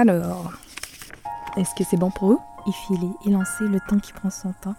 Alors, 0.00 0.52
est-ce 1.58 1.74
que 1.76 1.84
c'est 1.88 1.98
bon 1.98 2.10
pour 2.10 2.28
vous? 2.28 2.40
Effiler, 2.66 3.10
élancer 3.26 3.64
le 3.64 3.78
temps 3.86 3.98
qui 3.98 4.12
prend 4.14 4.30
son 4.30 4.54
temps. 4.62 4.74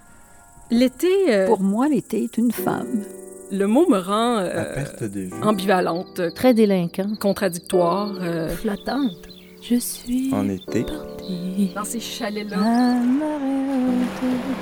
L'été, 0.71 1.07
euh, 1.29 1.45
Pour 1.45 1.59
moi, 1.61 1.87
l'été 1.87 2.23
est 2.23 2.37
une 2.39 2.51
femme. 2.51 3.03
le 3.51 3.67
mot 3.67 3.87
me 3.87 3.99
rend 3.99 4.37
euh, 4.39 4.73
perte 4.73 5.03
de 5.03 5.19
vue. 5.21 5.43
ambivalente, 5.43 6.21
Très 6.33 6.55
délinquant. 6.55 7.15
contradictoire. 7.19 8.13
euh, 8.19 8.49
Flottante. 8.49 9.27
Je 9.61 9.75
suis 9.75 10.33
En 10.33 10.49
été. 10.49 10.83
portée 10.85 11.71
dans 11.75 11.83
ces 11.83 11.99
chalets-là. 11.99 12.57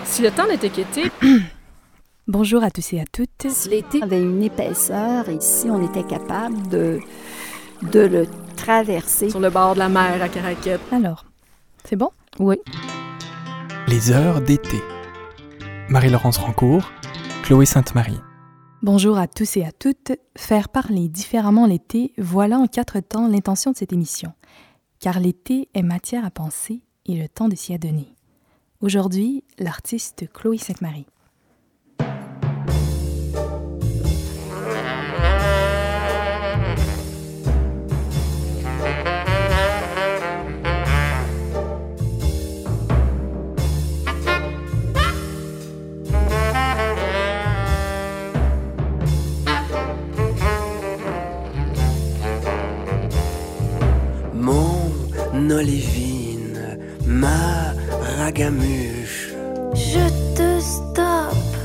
Si 0.03 0.21
le 0.21 0.31
temps 0.31 0.47
n'était 0.47 0.69
qu'été, 0.69 1.03
Bonjour 2.27 2.63
à 2.63 2.69
tous 2.69 2.93
et 2.93 2.99
à 2.99 3.05
toutes. 3.11 3.47
L'été 3.71 4.03
avait 4.03 4.21
une 4.21 4.43
épaisseur 4.43 5.29
et 5.29 5.37
si 5.39 5.67
on 5.69 5.83
était 5.89 6.03
capable 6.03 6.67
de, 6.67 6.99
de 7.91 8.01
le 8.01 8.27
traverser, 8.59 9.29
sur 9.29 9.39
le 9.39 9.49
bord 9.49 9.73
de 9.73 9.79
la 9.79 9.89
mer 9.89 10.21
à 10.21 10.27
Caraquette, 10.27 10.81
Alors, 10.91 11.25
c'est 11.85 11.95
bon? 11.95 12.09
Oui. 12.39 12.57
Les 13.87 14.11
heures 14.11 14.41
d'été. 14.41 14.77
Marie-Laurence 15.87 16.37
Rancourt, 16.37 16.91
Chloé 17.43 17.65
Sainte-Marie. 17.65 18.19
Bonjour 18.81 19.17
à 19.17 19.27
tous 19.27 19.57
et 19.57 19.63
à 19.63 19.71
toutes. 19.71 20.11
Faire 20.37 20.69
parler 20.69 21.07
différemment 21.07 21.65
l'été, 21.65 22.13
voilà 22.17 22.57
en 22.59 22.67
quatre 22.67 22.99
temps 22.99 23.27
l'intention 23.27 23.71
de 23.71 23.77
cette 23.77 23.93
émission. 23.93 24.33
Car 24.99 25.19
l'été 25.19 25.69
est 25.73 25.81
matière 25.81 26.25
à 26.25 26.29
penser 26.29 26.81
et 27.05 27.15
le 27.15 27.29
temps 27.29 27.47
de 27.47 27.55
s'y 27.55 27.73
adonner. 27.73 28.13
Aujourd'hui, 28.81 29.43
l'artiste 29.57 30.25
Chloé 30.33 30.57
Sainte-Marie. 30.57 31.07
Olivine, 55.51 56.77
ma 57.05 57.73
ragamuche, 58.17 59.35
Je 59.73 60.09
te 60.35 60.59
stoppe, 60.59 61.57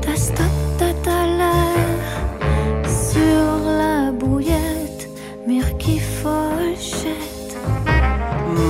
ta 0.00 0.14
stop 0.16 0.54
ta 0.78 0.92
ta 1.04 1.26
l'air 1.38 2.86
sur 2.86 3.44
la 3.80 4.12
brouillette, 4.12 5.08
mire 5.46 5.76
qui 5.78 5.98
folchette. 5.98 7.56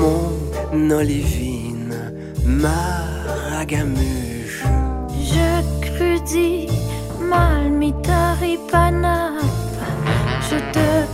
mon 0.00 0.90
olivine, 0.90 2.12
ma 2.44 3.14
ragamuche, 3.50 4.64
Je 5.32 5.62
crudis 5.80 6.68
mal 7.20 7.70
mi 7.70 7.92
panap. 8.70 9.44
Je 10.48 10.58
te 10.72 11.09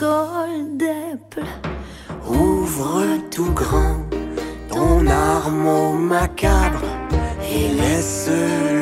goldeple. 0.00 1.44
ouvre 2.26 3.04
tout 3.30 3.52
grand 3.52 3.98
ton 4.70 5.06
armeau 5.06 5.92
macabre 5.92 6.84
et 7.52 7.68
laisse 7.80 8.30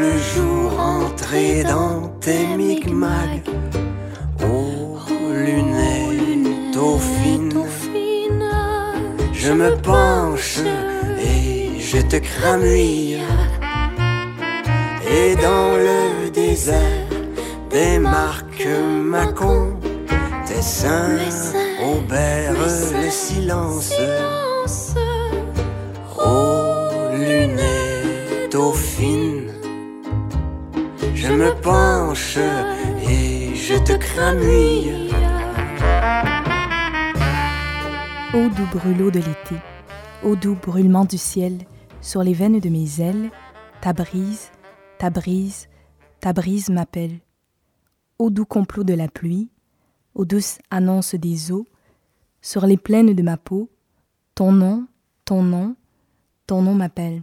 le 0.02 0.12
jour 0.33 0.78
entrer 0.78 1.64
dans 1.64 2.08
tes 2.20 2.46
micmacs. 2.56 3.50
Ô 4.44 4.96
lunettes 5.33 6.77
aux 6.77 6.98
fines, 6.98 7.48
Dauphine, 7.48 8.50
je 9.33 9.52
me 9.52 9.70
penche 9.77 10.61
et 11.20 11.80
je 11.80 11.98
te 12.11 12.16
cramouille. 12.16 13.19
Et 15.17 15.35
dans 15.36 15.70
le 15.89 16.30
désert 16.30 17.08
démarque 17.70 18.68
ma 19.12 19.27
con, 19.27 19.77
seins, 20.68 21.55
obèrent 21.80 22.68
seins, 22.68 23.02
le 23.02 23.11
silence. 23.11 23.89
silence. 23.89 24.95
Ô 26.18 27.17
lunettes 27.17 28.55
aux 28.55 28.74
fines, 28.74 29.52
je 31.14 31.29
me 31.29 31.51
penche 31.62 32.36
et 33.08 33.55
je 33.55 33.77
te 33.83 33.95
cramouille. 33.96 35.11
Ô 38.35 38.48
doux 38.50 38.68
brûlot 38.70 39.11
de 39.11 39.20
l'été, 39.20 39.56
ô 40.23 40.36
doux 40.36 40.55
brûlement 40.55 41.06
du 41.06 41.17
ciel, 41.17 41.58
sur 42.02 42.23
les 42.23 42.35
veines 42.35 42.61
de 42.61 42.68
mes 42.68 43.00
ailes, 43.00 43.30
ta 43.80 43.95
brise, 43.95 44.50
ta 44.98 45.08
brise, 45.08 45.68
ta 46.20 46.35
brise 46.35 46.68
m'appelle. 46.68 47.20
Ô 48.18 48.29
doux 48.29 48.45
complot 48.45 48.85
de 48.85 48.95
la 48.95 49.08
pluie, 49.08 49.48
aux 50.18 50.24
douces 50.24 50.58
annonces 50.70 51.14
des 51.14 51.52
eaux, 51.52 51.67
sur 52.42 52.67
les 52.67 52.77
plaines 52.77 53.14
de 53.14 53.23
ma 53.23 53.36
peau, 53.36 53.70
ton 54.34 54.52
nom, 54.52 54.86
ton 55.24 55.42
nom, 55.42 55.77
ton 56.46 56.61
nom 56.61 56.74
m'appelle. 56.74 57.23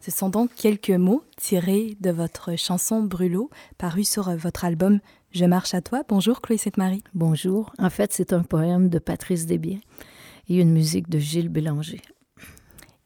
Ce 0.00 0.10
sont 0.10 0.28
donc 0.28 0.54
quelques 0.54 0.90
mots 0.90 1.24
tirés 1.36 1.96
de 2.00 2.10
votre 2.10 2.56
chanson 2.56 3.02
Brûlot, 3.02 3.50
parue 3.78 4.04
sur 4.04 4.30
votre 4.36 4.64
album 4.64 5.00
Je 5.32 5.46
marche 5.46 5.74
à 5.74 5.80
toi. 5.80 6.02
Bonjour 6.08 6.40
Chloé 6.40 6.58
Sainte-Marie. 6.58 7.02
Bonjour. 7.14 7.72
En 7.78 7.90
fait, 7.90 8.12
c'est 8.12 8.32
un 8.32 8.42
poème 8.42 8.90
de 8.90 8.98
Patrice 8.98 9.46
Desbiens 9.46 9.80
et 10.48 10.60
une 10.60 10.70
musique 10.70 11.08
de 11.08 11.18
Gilles 11.18 11.48
Bélanger. 11.48 12.02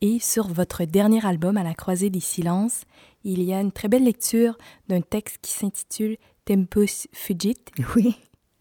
Et 0.01 0.19
sur 0.19 0.49
votre 0.49 0.85
dernier 0.85 1.25
album, 1.25 1.57
À 1.57 1.63
la 1.63 1.75
croisée 1.75 2.11
des 2.11 2.21
silences, 2.21 2.83
il 3.23 3.43
y 3.45 3.55
a 3.55 3.61
une 3.61 3.73
très 3.73 3.89
belle 3.89 4.05
lecture 4.05 4.59
d'un 4.89 5.01
texte 5.01 5.39
qui 5.41 5.53
s'intitule 5.53 6.17
Tempus 6.45 7.07
Fugit. 7.13 7.59
Oui. 7.97 8.17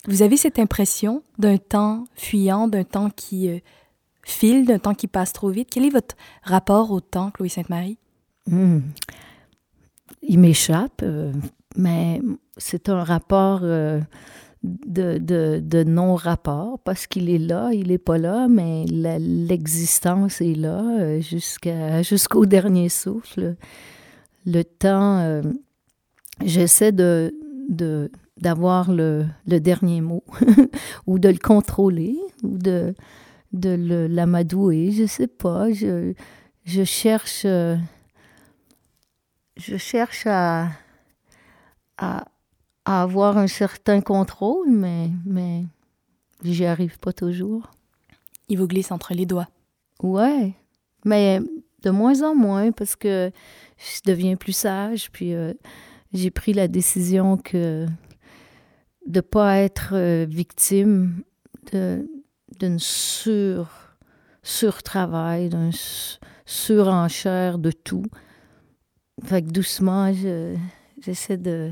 Vous 0.08 0.24
avez 0.24 0.38
cette 0.38 0.58
impression 0.58 1.24
d'un 1.38 1.58
temps 1.58 2.06
fuyant, 2.16 2.68
d'un 2.68 2.84
temps 2.84 3.10
qui 3.10 3.50
euh, 3.50 3.60
file, 4.24 4.66
d'un 4.66 4.80
temps 4.80 4.96
qui 4.96 5.08
passe 5.08 5.32
trop 5.32 5.50
vite. 5.50 5.70
Quel 5.72 5.86
est 5.86 5.92
votre 5.92 6.16
rapport 6.44 6.92
au 6.92 7.02
temps, 7.02 7.30
Chloé 7.32 7.50
Sainte-Marie? 7.50 7.98
Hmm. 8.48 8.80
Il 10.24 10.40
m'échappe, 10.40 11.02
euh, 11.04 11.32
mais 11.76 12.22
c'est 12.58 12.90
un 12.90 13.04
rapport 13.04 13.60
euh, 13.64 14.00
de, 14.64 15.84
non-rapport 15.84 16.80
parce 16.80 17.06
qu'il 17.06 17.30
est 17.30 17.40
là, 17.40 17.70
il 17.72 17.90
n'est 17.90 17.98
pas 18.00 18.18
là, 18.18 18.48
mais 18.48 18.86
l'existence 18.86 20.42
est 20.42 20.56
là 20.56 21.20
jusqu'au 21.20 22.46
dernier 22.46 22.90
souffle. 22.90 23.56
Le 24.46 24.64
temps, 24.64 25.42
j'essaie 26.44 26.92
de, 26.92 27.32
d'avoir 28.42 28.92
le, 28.92 29.26
le 29.48 29.60
dernier 29.60 30.02
mot 30.02 30.24
ou 31.08 31.20
de 31.20 31.30
le 31.30 31.38
contrôler 31.38 32.18
ou 32.44 32.58
de, 32.58 32.96
de 33.54 34.08
l'amadouer, 34.10 34.92
je 34.92 35.06
sais 35.06 35.28
pas. 35.28 35.72
Je, 35.72 36.14
je 36.66 36.84
cherche. 36.84 37.44
euh, 37.46 37.78
je 39.58 39.78
cherche 39.78 40.26
à, 40.26 40.70
à, 41.98 42.26
à 42.86 43.04
avoir 43.04 43.38
un 43.38 43.48
certain 43.48 44.02
contrôle, 44.02 44.70
mais, 44.70 45.10
mais 45.26 45.66
j'y 46.44 46.66
arrive 46.66 46.98
pas 47.00 47.14
toujours. 47.14 47.70
Il 48.50 48.58
vous 48.58 48.68
glisse 48.68 48.92
entre 48.92 49.14
les 49.14 49.26
doigts. 49.26 49.48
Ouais, 50.02 50.54
mais 51.06 51.42
de 51.84 51.90
moins 51.92 52.24
en 52.24 52.34
moins 52.36 52.72
parce 52.72 52.96
que 52.96 53.32
je 53.78 54.02
deviens 54.12 54.36
plus 54.36 54.54
sage, 54.54 55.12
puis 55.12 55.34
euh, 55.36 55.54
j'ai 56.14 56.32
pris 56.32 56.54
la 56.54 56.68
décision 56.68 57.38
que 57.38 57.86
de 59.08 59.22
pas 59.22 59.58
être 59.58 59.92
euh, 59.94 60.26
victime 60.30 61.24
d'une 61.72 62.80
sur 62.80 63.70
surtravail, 64.44 65.50
d'un 65.50 65.70
s- 65.70 66.20
surenchère 66.46 67.58
de 67.60 67.72
tout. 67.72 68.06
Fait 69.24 69.42
que 69.44 69.50
doucement, 69.52 70.12
je- 70.14 70.56
j'essaie 71.02 71.38
de, 71.38 71.72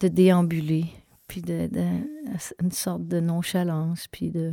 de 0.00 0.08
déambuler, 0.08 0.86
puis 1.28 1.42
de, 1.42 1.68
sorte 2.70 3.06
de 3.06 3.20
nonchalance, 3.20 4.06
puis 4.08 4.30
de 4.30 4.52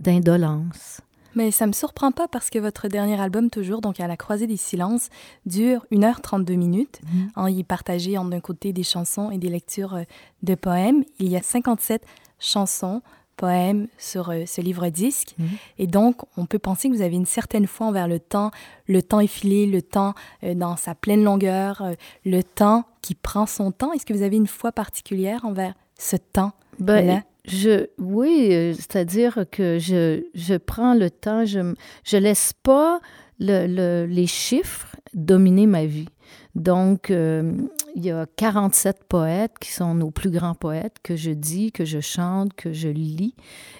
d'indolence. 0.00 1.02
Mais 1.34 1.50
ça 1.50 1.66
me 1.66 1.72
surprend 1.72 2.12
pas 2.12 2.28
parce 2.28 2.50
que 2.50 2.58
votre 2.58 2.88
dernier 2.88 3.20
album, 3.20 3.50
toujours, 3.50 3.80
donc 3.80 4.00
à 4.00 4.06
la 4.06 4.16
croisée 4.16 4.46
des 4.46 4.56
silences, 4.56 5.08
dure 5.46 5.86
1h32 5.92 6.56
minutes. 6.56 7.00
Mhm. 7.04 7.30
En 7.36 7.46
y 7.46 7.62
partagé 7.64 8.18
en 8.18 8.24
d'un 8.24 8.40
côté 8.40 8.72
des 8.72 8.82
chansons 8.82 9.30
et 9.30 9.38
des 9.38 9.48
lectures 9.48 9.94
euh, 9.94 10.02
de 10.42 10.54
poèmes. 10.54 11.04
Il 11.18 11.28
y 11.28 11.36
a 11.36 11.42
57 11.42 12.04
chansons, 12.38 13.02
poèmes 13.36 13.88
sur 13.98 14.30
euh, 14.30 14.44
ce 14.46 14.60
livre-disque. 14.60 15.34
Mhm. 15.38 15.48
Et 15.78 15.86
donc, 15.86 16.16
on 16.36 16.46
peut 16.46 16.58
penser 16.58 16.88
que 16.88 16.94
vous 16.94 17.02
avez 17.02 17.16
une 17.16 17.26
certaine 17.26 17.66
foi 17.66 17.86
envers 17.86 18.08
le 18.08 18.18
temps, 18.18 18.50
le 18.86 19.02
temps 19.02 19.20
effilé, 19.20 19.66
le 19.66 19.82
temps 19.82 20.14
euh, 20.42 20.54
dans 20.54 20.76
sa 20.76 20.94
pleine 20.94 21.22
longueur, 21.22 21.82
le 22.24 22.42
temps 22.42 22.84
qui 23.02 23.14
prend 23.14 23.46
son 23.46 23.72
temps. 23.72 23.92
Est-ce 23.92 24.04
que 24.04 24.12
vous 24.12 24.22
avez 24.22 24.36
une 24.36 24.46
foi 24.46 24.72
particulière 24.72 25.44
envers 25.44 25.74
ce 25.98 26.16
temps? 26.16 26.52
Ben, 26.80 27.06
là? 27.06 27.22
Je, 27.46 27.86
oui, 27.98 28.48
euh, 28.52 28.74
c'est-à-dire 28.74 29.44
que 29.50 29.78
je, 29.78 30.24
je 30.34 30.54
prends 30.54 30.94
le 30.94 31.10
temps, 31.10 31.44
je 31.46 31.74
je 32.04 32.16
laisse 32.18 32.52
pas 32.62 33.00
le, 33.38 33.66
le- 33.66 34.06
les 34.06 34.26
chiffres 34.26 34.94
dominer 35.14 35.66
ma 35.66 35.86
vie. 35.86 36.08
Donc, 36.54 37.10
euh, 37.10 37.52
il 37.96 38.04
y 38.04 38.10
a 38.10 38.26
47 38.36 39.04
poètes 39.08 39.54
qui 39.60 39.72
sont 39.72 39.94
nos 39.94 40.10
plus 40.10 40.30
grands 40.30 40.54
poètes 40.54 40.96
que 41.02 41.16
je 41.16 41.30
dis, 41.30 41.72
que 41.72 41.84
je 41.84 42.00
chante, 42.00 42.54
que 42.54 42.72
je 42.72 42.88
lis. 42.88 43.34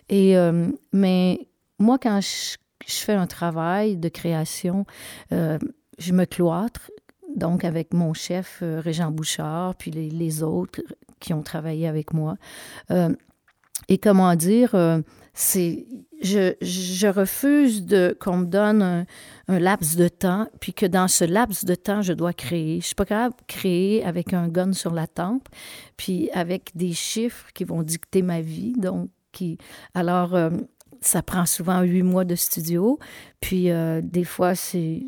Et, 0.08 0.36
euh, 0.36 0.68
mais 0.92 1.48
moi, 1.78 1.98
quand 1.98 2.20
je, 2.20 2.56
je 2.86 2.94
fais 2.94 3.12
un 3.14 3.26
travail 3.26 3.96
de 3.96 4.08
création, 4.08 4.84
euh, 5.32 5.58
je 5.98 6.12
me 6.12 6.24
cloître, 6.24 6.90
donc 7.36 7.64
avec 7.64 7.92
mon 7.92 8.14
chef, 8.14 8.62
Régent 8.62 9.10
Bouchard, 9.12 9.74
puis 9.76 9.90
les, 9.90 10.08
les 10.10 10.42
autres 10.42 10.80
qui 11.20 11.32
ont 11.32 11.42
travaillé 11.42 11.86
avec 11.86 12.12
moi. 12.12 12.36
Euh, 12.90 13.14
et 13.88 13.98
comment 13.98 14.34
dire, 14.34 14.74
euh, 14.74 15.00
c'est, 15.34 15.86
je, 16.22 17.06
refuse 17.08 17.84
de 17.84 18.16
qu'on 18.20 18.38
me 18.38 18.46
donne 18.46 18.82
un, 19.48 19.58
laps 19.58 19.96
de 19.96 20.08
temps, 20.08 20.48
puis 20.60 20.74
que 20.74 20.86
dans 20.86 21.08
ce 21.08 21.24
laps 21.24 21.64
de 21.64 21.74
temps, 21.74 22.02
je 22.02 22.12
dois 22.12 22.32
créer. 22.32 22.80
Je 22.80 22.86
suis 22.86 22.94
pas 22.94 23.04
capable 23.04 23.36
de 23.36 23.44
créer 23.46 24.04
avec 24.04 24.32
un 24.32 24.48
gun 24.48 24.72
sur 24.72 24.92
la 24.92 25.06
tempe, 25.06 25.48
puis 25.96 26.30
avec 26.32 26.70
des 26.74 26.92
chiffres 26.92 27.46
qui 27.54 27.64
vont 27.64 27.82
dicter 27.82 28.22
ma 28.22 28.40
vie. 28.40 28.74
Donc, 28.76 29.10
qui, 29.32 29.58
alors, 29.94 30.34
euh, 30.34 30.50
ça 31.00 31.22
prend 31.22 31.46
souvent 31.46 31.80
huit 31.82 32.02
mois 32.02 32.24
de 32.24 32.34
studio, 32.34 32.98
puis 33.40 33.70
des 34.02 34.24
fois, 34.24 34.54
c'est 34.54 35.04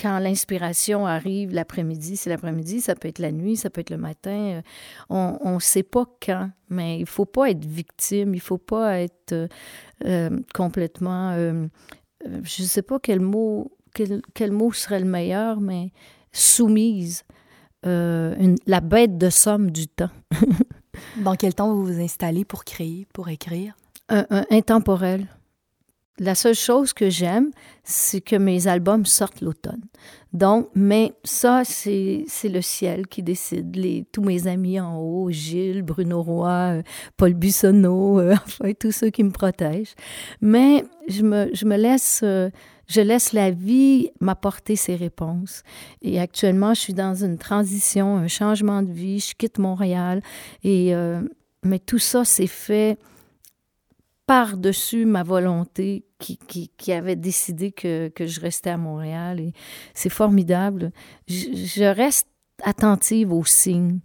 quand 0.00 0.18
l'inspiration 0.20 1.06
arrive 1.06 1.52
l'après-midi, 1.52 2.16
c'est 2.16 2.30
l'après-midi, 2.30 2.80
ça 2.80 2.94
peut 2.94 3.08
être 3.08 3.18
la 3.18 3.32
nuit, 3.32 3.56
ça 3.56 3.68
peut 3.70 3.80
être 3.80 3.90
le 3.90 3.96
matin. 3.96 4.30
euh, 4.30 4.62
On 5.08 5.54
ne 5.54 5.58
sait 5.60 5.82
pas 5.82 6.04
quand, 6.24 6.50
mais 6.68 7.00
il 7.00 7.06
faut 7.06 7.24
pas 7.26 7.50
être 7.50 7.64
victime, 7.64 8.34
il 8.34 8.40
faut 8.40 8.58
pas 8.58 9.00
être 9.00 9.32
euh, 9.32 9.48
euh, 10.04 10.30
complètement... 10.54 11.32
euh, 11.32 11.66
je 12.42 12.62
sais 12.64 12.82
pas 12.82 12.98
quel 12.98 13.20
mot, 13.20 13.72
quel, 13.94 14.22
quel 14.34 14.52
mot 14.52 14.72
serait 14.72 15.00
le 15.00 15.06
meilleur, 15.06 15.60
mais 15.60 15.92
soumise. 16.32 17.24
euh, 17.86 18.34
une- 18.38 18.56
la 18.66 18.80
bête 18.80 19.18
de 19.18 19.30
somme 19.30 19.70
du 19.70 19.86
temps. 19.88 20.10
Dans 21.16 21.36
quel 21.36 21.54
temps 21.54 21.72
vous 21.72 21.84
vous 21.84 22.00
installez 22.00 22.44
pour 22.44 22.64
créer, 22.64 23.06
pour 23.12 23.28
écrire? 23.28 23.74
un, 24.08 24.26
un 24.30 24.44
intemporel. 24.50 25.26
La 26.20 26.34
seule 26.34 26.54
chose 26.54 26.92
que 26.92 27.10
j'aime, 27.10 27.50
c'est 27.84 28.20
que 28.20 28.34
mes 28.34 28.66
albums 28.66 29.06
sortent 29.06 29.40
l'automne. 29.40 29.82
Donc, 30.32 30.68
mais 30.74 31.12
ça, 31.22 31.62
c'est 31.64 32.26
le 32.44 32.60
ciel 32.60 33.06
qui 33.06 33.22
décide. 33.22 33.76
Les, 33.76 34.04
tous 34.10 34.22
mes 34.22 34.46
amis 34.48 34.80
en 34.80 34.98
haut, 34.98 35.30
Gilles, 35.30 35.82
Bruno 35.82 36.22
Roy, 36.22 36.50
euh, 36.50 36.82
Paul 37.16 37.34
Buissonneau, 37.34 38.18
euh, 38.18 38.34
enfin, 38.46 38.72
tous 38.78 38.92
ceux 38.92 39.10
qui 39.10 39.22
me 39.22 39.30
protègent. 39.30 39.94
Mais 40.40 40.84
je 41.08 41.22
me, 41.22 41.50
je 41.54 41.64
me 41.64 41.76
laisse, 41.76 42.20
euh, 42.24 42.50
je 42.88 43.00
laisse 43.00 43.32
la 43.32 43.50
vie 43.50 44.10
m'apporter 44.20 44.74
ses 44.74 44.96
réponses. 44.96 45.62
Et 46.02 46.18
actuellement, 46.18 46.74
je 46.74 46.80
suis 46.80 46.94
dans 46.94 47.14
une 47.14 47.38
transition, 47.38 48.16
un 48.16 48.28
changement 48.28 48.82
de 48.82 48.90
vie. 48.90 49.20
Je 49.20 49.34
quitte 49.34 49.58
Montréal. 49.58 50.20
Et, 50.64 50.94
euh, 50.94 51.22
mais 51.62 51.78
tout 51.78 51.98
ça, 51.98 52.24
c'est 52.24 52.46
fait 52.48 52.98
par-dessus 54.26 55.06
ma 55.06 55.22
volonté 55.22 56.04
qui, 56.18 56.36
qui, 56.36 56.70
qui 56.76 56.92
avait 56.92 57.16
décidé 57.16 57.72
que, 57.72 58.08
que 58.08 58.26
je 58.26 58.40
restais 58.40 58.70
à 58.70 58.76
Montréal. 58.76 59.40
Et 59.40 59.52
c'est 59.94 60.08
formidable. 60.08 60.92
Je, 61.28 61.54
je 61.54 61.84
reste 61.84 62.28
attentive 62.62 63.32
aux 63.32 63.44
signes. 63.44 64.00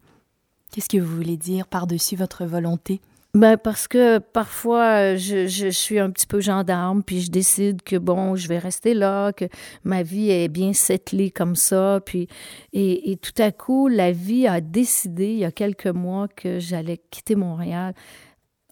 Qu'est-ce 0.72 0.90
que 0.90 0.98
vous 0.98 1.16
voulez 1.16 1.38
dire 1.38 1.68
par-dessus 1.68 2.16
votre 2.16 2.46
volonté? 2.46 3.02
Ben 3.36 3.58
parce 3.58 3.88
que 3.88 4.20
parfois, 4.20 5.16
je, 5.16 5.48
je 5.48 5.68
suis 5.70 5.98
un 5.98 6.12
petit 6.12 6.28
peu 6.28 6.40
gendarme, 6.40 7.02
puis 7.02 7.22
je 7.22 7.32
décide 7.32 7.82
que, 7.82 7.96
bon, 7.96 8.36
je 8.36 8.48
vais 8.48 8.60
rester 8.60 8.94
là, 8.94 9.34
que 9.34 9.46
ma 9.84 10.04
vie 10.04 10.30
est 10.30 10.50
bien 10.50 10.72
settlée 10.74 11.32
comme 11.32 11.56
ça. 11.56 12.00
Puis, 12.06 12.28
et, 12.74 13.12
et 13.12 13.18
tout 13.18 13.34
à 13.40 13.52
coup, 13.52 13.88
la 13.88 14.12
vie 14.12 14.46
a 14.46 14.62
décidé, 14.62 15.34
il 15.34 15.40
y 15.40 15.46
a 15.46 15.52
quelques 15.52 15.88
mois, 15.88 16.28
que 16.28 16.60
j'allais 16.60 17.02
quitter 17.10 17.36
Montréal 17.36 17.96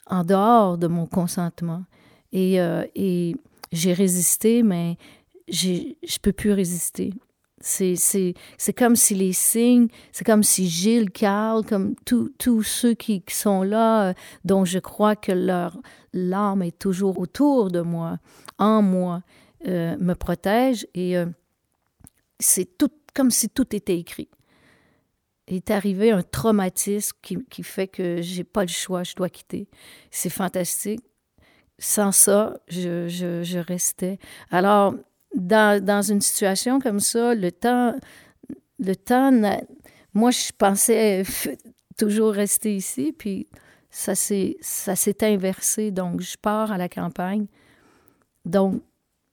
en 0.05 0.23
dehors 0.23 0.77
de 0.77 0.85
mon 0.85 1.07
consentement. 1.07 1.83
Et, 2.31 2.61
euh, 2.61 2.85
et 2.95 3.35
j'ai 3.71 3.93
résisté, 3.93 4.63
mais 4.63 4.97
je 5.47 6.19
peux 6.21 6.33
plus 6.33 6.51
résister. 6.51 7.13
C'est, 7.63 8.33
comme 8.75 8.95
si 8.95 9.13
les 9.13 9.33
signes, 9.33 9.87
c'est 10.11 10.25
comme 10.25 10.43
si 10.43 10.67
Gilles, 10.67 11.11
Carl, 11.11 11.63
comme 11.63 11.95
tous 12.05 12.63
ceux 12.63 12.93
qui, 12.93 13.23
sont 13.29 13.61
là, 13.61 14.09
euh, 14.09 14.13
dont 14.45 14.65
je 14.65 14.79
crois 14.79 15.15
que 15.15 15.31
leur 15.31 15.79
l'âme 16.13 16.63
est 16.63 16.77
toujours 16.77 17.19
autour 17.19 17.69
de 17.71 17.81
moi, 17.81 18.17
en 18.57 18.81
moi, 18.81 19.21
euh, 19.67 19.95
me 19.99 20.13
protègent. 20.13 20.87
Et 20.95 21.15
c'est 22.39 22.77
tout 22.77 22.89
comme 23.13 23.31
si 23.31 23.49
tout 23.49 23.75
était 23.75 23.97
écrit. 23.97 24.29
Il 25.47 25.57
est 25.57 25.71
arrivé 25.71 26.11
un 26.11 26.21
traumatisme 26.21 27.17
qui, 27.21 27.37
qui 27.49 27.63
fait 27.63 27.87
que 27.87 28.21
j'ai 28.21 28.43
pas 28.43 28.61
le 28.61 28.69
choix, 28.69 29.03
je 29.03 29.15
dois 29.15 29.29
quitter. 29.29 29.67
C'est 30.09 30.29
fantastique. 30.29 31.01
Sans 31.83 32.11
ça, 32.11 32.59
je, 32.67 33.07
je, 33.07 33.57
restais. 33.57 34.19
Alors, 34.51 34.93
dans, 35.33 35.83
dans 35.83 36.03
une 36.03 36.21
situation 36.21 36.79
comme 36.79 36.99
ça, 36.99 37.33
le 37.33 37.51
temps, 37.51 37.95
le 38.77 38.95
temps, 38.95 39.31
moi, 40.13 40.29
je 40.29 40.51
pensais 40.55 41.23
toujours 41.97 42.33
rester 42.33 42.75
ici, 42.75 43.15
puis 43.17 43.47
ça 43.89 44.13
s'est, 44.13 44.57
ça 44.61 44.95
s'est 44.95 45.23
inversé. 45.23 45.89
Donc, 45.89 46.21
je 46.21 46.37
pars 46.37 46.71
à 46.71 46.77
la 46.77 46.87
campagne. 46.87 47.47
Donc, 48.45 48.83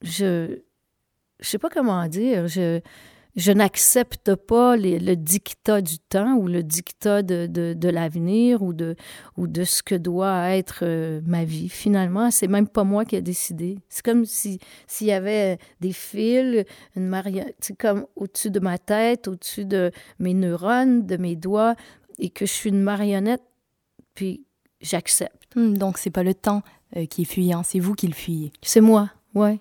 je, 0.01 0.57
je 1.39 1.47
sais 1.47 1.59
pas 1.59 1.69
comment 1.69 2.07
dire, 2.07 2.47
je, 2.47 2.81
je 3.35 3.51
n'accepte 3.51 4.35
pas 4.35 4.75
les- 4.75 4.99
le 4.99 5.15
dictat 5.15 5.81
du 5.81 5.99
temps 5.99 6.35
ou 6.35 6.47
le 6.47 6.63
dictat 6.63 7.21
de, 7.21 7.47
de, 7.47 7.73
de 7.73 7.89
l'avenir 7.89 8.61
ou 8.63 8.73
de, 8.73 8.95
ou 9.37 9.47
de 9.47 9.63
ce 9.63 9.83
que 9.83 9.95
doit 9.95 10.49
être 10.49 10.79
euh, 10.83 11.21
ma 11.25 11.45
vie. 11.45 11.69
Finalement, 11.69 12.31
c'est 12.31 12.47
même 12.47 12.67
pas 12.67 12.83
moi 12.83 13.05
qui 13.05 13.15
ai 13.15 13.21
décidé. 13.21 13.77
C'est 13.87 14.03
comme 14.03 14.25
si 14.25 14.59
s'il 14.87 15.07
y 15.07 15.11
avait 15.11 15.57
des 15.79 15.93
fils, 15.93 16.65
une 16.95 17.07
marionnette, 17.07 17.55
c'est 17.59 17.77
comme 17.77 18.05
au-dessus 18.15 18.51
de 18.51 18.59
ma 18.59 18.77
tête, 18.77 19.27
au-dessus 19.27 19.65
de 19.65 19.91
mes 20.19 20.33
neurones, 20.33 21.05
de 21.05 21.17
mes 21.17 21.35
doigts, 21.35 21.75
et 22.17 22.29
que 22.29 22.45
je 22.45 22.51
suis 22.51 22.69
une 22.69 22.81
marionnette, 22.81 23.43
puis 24.15 24.43
j'accepte. 24.81 25.55
Hmm, 25.55 25.75
donc, 25.75 25.97
c'est 25.97 26.09
pas 26.09 26.23
le 26.23 26.33
temps 26.33 26.63
euh, 26.97 27.05
qui 27.05 27.21
est 27.21 27.25
fuyant, 27.25 27.63
c'est 27.63 27.79
vous 27.79 27.93
qui 27.93 28.07
le 28.07 28.13
fuyez. 28.13 28.51
C'est 28.61 28.81
moi, 28.81 29.09
ouais, 29.35 29.59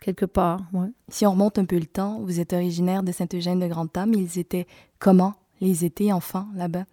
quelque 0.00 0.24
part, 0.24 0.60
ouais. 0.72 0.88
Si 1.08 1.26
on 1.26 1.32
remonte 1.32 1.58
un 1.58 1.64
peu 1.64 1.78
le 1.78 1.86
temps, 1.86 2.20
vous 2.22 2.40
êtes 2.40 2.52
originaire 2.52 3.02
de 3.02 3.12
Sainte-Eugène-de-Grande-Tame. 3.12 4.14
Ils 4.14 4.38
étaient 4.38 4.66
comment, 4.98 5.34
les 5.60 5.84
étés 5.84 6.12
enfants, 6.12 6.46
là-bas? 6.54 6.84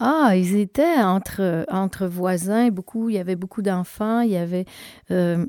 Ah, 0.00 0.32
ils 0.36 0.56
étaient 0.56 1.00
entre, 1.00 1.64
entre 1.70 2.06
voisins, 2.06 2.70
beaucoup, 2.70 3.08
il 3.10 3.14
y 3.14 3.18
avait 3.18 3.36
beaucoup 3.36 3.62
d'enfants, 3.62 4.20
il 4.20 4.30
y 4.32 4.36
avait... 4.36 4.64
euh, 5.10 5.46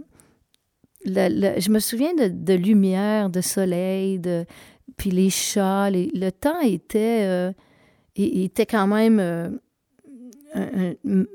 je 1.05 1.69
me 1.69 1.79
souviens 1.79 2.13
de, 2.13 2.27
de 2.27 2.53
lumière, 2.53 3.29
de 3.29 3.41
soleil, 3.41 4.19
de, 4.19 4.45
puis 4.95 5.11
les 5.11 5.29
chats, 5.29 5.89
les- 5.89 6.11
le 6.13 6.31
temps 6.31 6.61
était, 6.61 7.23
euh, 7.23 7.51
était 8.15 8.65
quand 8.65 8.87
même 8.87 9.19
euh, 9.19 9.49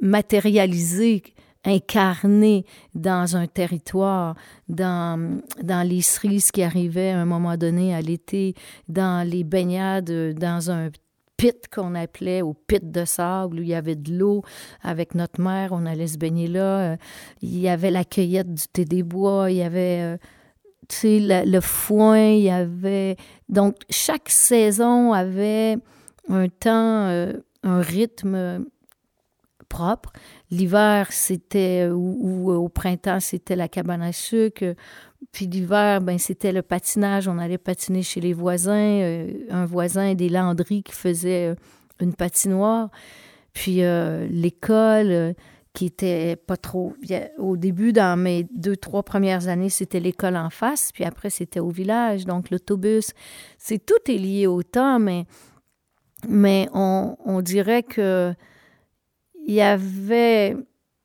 matérialisé, 0.01 1.23
incarné 1.65 2.65
dans 2.95 3.37
un 3.37 3.47
territoire, 3.47 4.37
dans, 4.69 5.41
dans 5.63 5.87
les 5.87 6.03
cerises 6.03 6.51
qui 6.51 6.63
arrivaient 6.63 7.11
à 7.11 7.21
un 7.21 7.25
moment 7.25 7.57
donné 7.57 7.95
à 7.95 8.01
l'été, 8.01 8.55
dans 8.89 9.29
les 9.29 9.45
baignades, 9.45 10.35
dans 10.35 10.71
un 10.71 10.91
pit 11.37 11.69
qu'on 11.73 11.95
appelait 11.95 12.43
au 12.43 12.53
pit 12.53 12.91
de 12.91 13.05
sable 13.05 13.61
où 13.61 13.63
il 13.63 13.69
y 13.69 13.75
avait 13.75 13.95
de 13.97 14.13
l'eau 14.13 14.43
avec 14.83 15.15
notre 15.15 15.41
mère, 15.41 15.71
on 15.73 15.87
allait 15.87 16.09
se 16.09 16.19
baigner 16.19 16.49
là. 16.49 16.97
Il 17.43 17.59
y 17.59 17.69
avait 17.69 17.91
la 17.91 18.05
cueillette 18.05 18.53
du 18.53 18.65
thé 18.73 18.85
des 18.85 19.03
bois, 19.03 19.51
il 19.51 19.59
y 19.59 19.63
avait 19.63 20.01
euh, 20.03 20.17
tu 20.89 20.97
sais, 20.97 21.21
le, 21.21 21.51
le 21.51 21.61
foin, 21.61 22.31
il 22.31 22.43
y 22.43 22.51
avait... 22.51 23.17
Donc, 23.49 23.77
chaque 23.91 24.31
saison 24.31 25.13
avait 25.13 25.77
un 26.29 26.49
temps, 26.49 27.09
euh, 27.09 27.35
un 27.63 27.81
rythme 27.81 28.65
propre. 29.69 30.11
L'hiver, 30.51 31.09
c'était, 31.11 31.89
ou, 31.89 32.51
euh, 32.51 32.57
au 32.57 32.69
printemps, 32.69 33.21
c'était 33.21 33.57
la 33.57 33.69
cabane 33.69 34.03
à 34.03 34.13
sucre. 34.13 34.75
Puis 35.33 35.47
l'hiver, 35.47 36.01
ben, 36.01 36.19
c'était 36.19 36.53
le 36.53 36.63
patinage. 36.63 37.29
On 37.29 37.39
allait 37.39 37.59
patiner 37.59 38.03
chez 38.03 38.21
les 38.21 38.33
voisins. 38.33 38.73
euh, 38.73 39.33
un 39.51 39.67
voisin 39.67 40.15
des 40.15 40.29
Landry 40.29 40.83
qui 40.83 40.93
faisait 40.93 41.49
euh, 41.49 41.55
une 42.01 42.15
patinoire. 42.15 42.91
Puis 43.53 43.81
l'école, 44.31 45.35
qui 45.73 45.87
était 45.87 46.37
pas 46.37 46.57
trop. 46.57 46.93
Au 47.39 47.57
début, 47.57 47.93
dans 47.93 48.17
mes 48.19 48.47
deux, 48.55 48.77
trois 48.77 49.03
premières 49.03 49.49
années, 49.49 49.69
c'était 49.69 50.01
l'école 50.01 50.37
en 50.37 50.51
face. 50.51 50.91
Puis 50.93 51.05
après, 51.05 51.31
c'était 51.31 51.61
au 51.61 51.71
village. 51.71 52.25
Donc 52.25 52.51
l'autobus. 52.51 53.13
C'est 53.59 53.85
tout 53.85 54.11
est 54.11 54.19
lié 54.19 54.47
au 54.47 54.63
temps, 54.63 54.99
mais, 54.99 55.25
mais 56.29 56.69
on, 56.73 57.17
on 57.25 57.41
dirait 57.43 57.83
que 57.83 58.33
il 59.49 59.55
y 59.55 59.63
avait, 59.63 60.55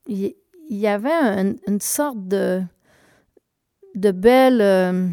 il 0.08 0.36
y 0.70 0.86
avait 0.88 1.10
un- 1.12 1.56
une 1.66 1.80
sorte 1.80 2.28
de, 2.28 2.62
de 3.96 4.12
belle, 4.12 4.60
euh, 4.62 5.08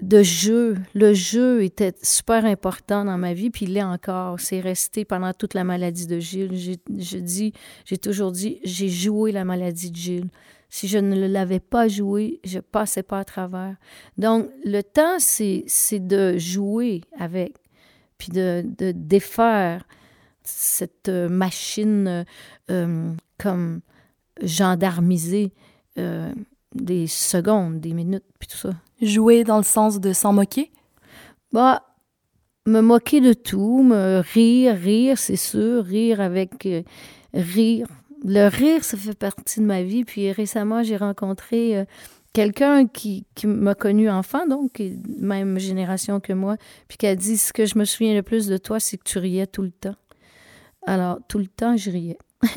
de 0.00 0.22
jeu. 0.22 0.78
Le 0.94 1.12
jeu 1.12 1.62
était 1.62 1.92
super 2.02 2.44
important 2.46 3.04
dans 3.04 3.18
ma 3.18 3.34
vie, 3.34 3.50
puis 3.50 3.66
il 3.66 3.74
l'est 3.74 3.82
encore. 3.82 4.40
C'est 4.40 4.60
resté 4.60 5.04
pendant 5.04 5.34
toute 5.34 5.52
la 5.52 5.62
maladie 5.62 6.06
de 6.06 6.18
Gilles. 6.18 6.54
J'ai 6.56 6.76
je 6.98 7.18
dis, 7.18 7.52
j'ai 7.84 7.98
toujours 7.98 8.32
dit, 8.32 8.60
j'ai 8.64 8.88
joué 8.88 9.30
la 9.30 9.44
maladie 9.44 9.90
de 9.90 9.96
Gilles. 9.96 10.30
Si 10.70 10.88
je 10.88 10.96
ne 10.96 11.26
l'avais 11.28 11.60
pas 11.60 11.86
joué, 11.86 12.40
je 12.44 12.58
passais 12.60 13.02
pas 13.02 13.18
à 13.18 13.24
travers. 13.24 13.76
Donc, 14.16 14.48
le 14.64 14.80
temps, 14.80 15.18
c'est 15.18 15.66
de 16.00 16.38
jouer 16.38 17.02
avec, 17.18 17.56
puis 18.16 18.30
de, 18.30 18.64
de 18.78 18.90
défaire 18.92 19.84
cette 20.44 21.08
euh, 21.08 21.28
machine 21.28 22.06
euh, 22.08 22.24
euh, 22.70 23.12
comme 23.38 23.80
gendarmisée 24.42 25.52
euh, 25.98 26.32
des 26.74 27.06
secondes, 27.06 27.80
des 27.80 27.92
minutes, 27.92 28.24
puis 28.38 28.48
tout 28.48 28.56
ça. 28.56 28.70
Jouer 29.00 29.44
dans 29.44 29.58
le 29.58 29.62
sens 29.62 30.00
de 30.00 30.12
s'en 30.12 30.32
moquer? 30.32 30.70
Bah, 31.52 31.82
me 32.66 32.80
moquer 32.80 33.20
de 33.20 33.32
tout, 33.32 33.82
me 33.82 34.22
rire, 34.32 34.76
rire, 34.76 35.18
c'est 35.18 35.36
sûr, 35.36 35.84
rire 35.84 36.20
avec 36.20 36.64
euh, 36.66 36.82
rire. 37.34 37.88
Le 38.24 38.48
rire, 38.48 38.84
ça 38.84 38.96
fait 38.96 39.18
partie 39.18 39.60
de 39.60 39.66
ma 39.66 39.82
vie. 39.82 40.04
Puis 40.04 40.30
récemment, 40.30 40.82
j'ai 40.82 40.96
rencontré 40.96 41.76
euh, 41.76 41.84
quelqu'un 42.32 42.86
qui, 42.86 43.26
qui 43.34 43.46
m'a 43.46 43.74
connu 43.74 44.08
enfant, 44.08 44.46
donc 44.46 44.74
qui 44.74 44.84
est 44.84 44.90
de 44.90 45.24
même 45.24 45.58
génération 45.58 46.20
que 46.20 46.32
moi, 46.32 46.56
puis 46.88 46.96
qui 46.98 47.06
a 47.06 47.16
dit 47.16 47.36
ce 47.36 47.52
que 47.52 47.66
je 47.66 47.76
me 47.78 47.84
souviens 47.84 48.14
le 48.14 48.22
plus 48.22 48.46
de 48.46 48.56
toi, 48.56 48.80
c'est 48.80 48.96
que 48.96 49.04
tu 49.04 49.18
riais 49.18 49.46
tout 49.46 49.62
le 49.62 49.72
temps. 49.72 49.96
Alors, 50.86 51.18
tout 51.28 51.38
le 51.38 51.46
temps, 51.46 51.76
je 51.76 51.90
riais. 51.90 52.18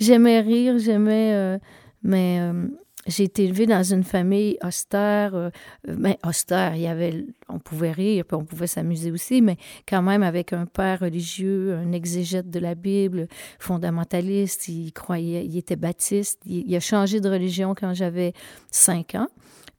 j'aimais 0.00 0.40
rire, 0.40 0.78
j'aimais. 0.78 1.32
euh, 1.34 1.58
mais 2.02 2.38
euh, 2.40 2.68
j'ai 3.06 3.24
été 3.24 3.44
élevée 3.44 3.66
dans 3.66 3.82
une 3.82 4.04
famille 4.04 4.58
austère. 4.62 5.34
euh, 5.34 5.50
ben, 5.86 6.14
austère, 6.26 6.74
il 6.76 6.82
y 6.82 6.86
avait. 6.86 7.26
On 7.48 7.58
pouvait 7.58 7.92
rire, 7.92 8.24
puis 8.26 8.36
on 8.36 8.44
pouvait 8.44 8.66
s'amuser 8.66 9.10
aussi, 9.10 9.42
mais 9.42 9.56
quand 9.86 10.02
même 10.02 10.22
avec 10.22 10.52
un 10.52 10.66
père 10.66 11.00
religieux, 11.00 11.74
un 11.74 11.92
exégète 11.92 12.50
de 12.50 12.58
la 12.58 12.74
Bible, 12.74 13.28
fondamentaliste. 13.58 14.68
Il 14.68 14.92
croyait. 14.92 15.44
Il 15.44 15.56
était 15.56 15.76
baptiste. 15.76 16.40
Il, 16.46 16.74
a 16.74 16.80
changé 16.80 17.20
de 17.20 17.28
religion 17.28 17.74
quand 17.74 17.94
j'avais 17.94 18.32
cinq 18.70 19.14
ans. 19.14 19.28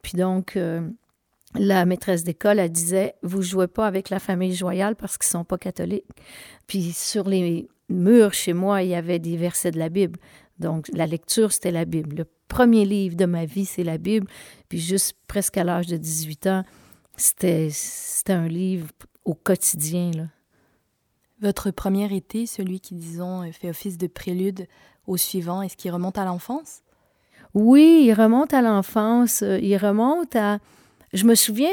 Puis 0.02 0.12
donc. 0.16 0.58
la 1.56 1.84
maîtresse 1.84 2.22
d'école, 2.22 2.60
elle 2.60 2.70
disait 2.70 3.14
Vous 3.22 3.42
jouez 3.42 3.66
pas 3.66 3.86
avec 3.86 4.08
la 4.08 4.20
famille 4.20 4.54
joyale 4.54 4.94
parce 4.94 5.18
qu'ils 5.18 5.30
sont 5.30 5.44
pas 5.44 5.58
catholiques. 5.58 6.06
Puis 6.68 6.92
sur 6.92 7.28
les 7.28 7.68
murs 7.90 8.32
chez 8.34 8.52
moi, 8.52 8.82
il 8.82 8.88
y 8.90 8.94
avait 8.94 9.18
des 9.18 9.36
versets 9.36 9.70
de 9.70 9.78
la 9.78 9.88
Bible. 9.88 10.18
Donc 10.58 10.88
la 10.92 11.06
lecture, 11.06 11.52
c'était 11.52 11.70
la 11.70 11.84
Bible. 11.84 12.16
Le 12.16 12.24
premier 12.48 12.84
livre 12.84 13.16
de 13.16 13.24
ma 13.26 13.44
vie, 13.44 13.64
c'est 13.64 13.84
la 13.84 13.98
Bible. 13.98 14.26
Puis 14.68 14.78
juste 14.78 15.16
presque 15.26 15.56
à 15.58 15.64
l'âge 15.64 15.86
de 15.86 15.96
18 15.96 16.46
ans, 16.46 16.64
c'était 17.16 17.70
un 18.28 18.48
livre 18.48 18.88
au 19.24 19.34
quotidien. 19.34 20.10
Là. 20.14 20.24
Votre 21.40 21.70
premier 21.70 22.14
été, 22.14 22.46
celui 22.46 22.80
qui, 22.80 22.94
disons, 22.94 23.42
euh, 23.42 23.52
fait 23.52 23.70
office 23.70 23.96
de 23.98 24.06
prélude 24.06 24.66
au 25.06 25.16
suivant, 25.16 25.62
est-ce 25.62 25.76
qu'il 25.76 25.90
remonte 25.90 26.18
à 26.18 26.24
l'enfance? 26.24 26.82
Oui, 27.54 28.04
il 28.06 28.12
remonte 28.12 28.52
à 28.54 28.62
l'enfance. 28.62 29.42
euh, 29.42 29.58
Il 29.60 29.76
remonte 29.76 30.36
à. 30.36 30.58
Je 31.12 31.24
me 31.24 31.34
souviens, 31.34 31.70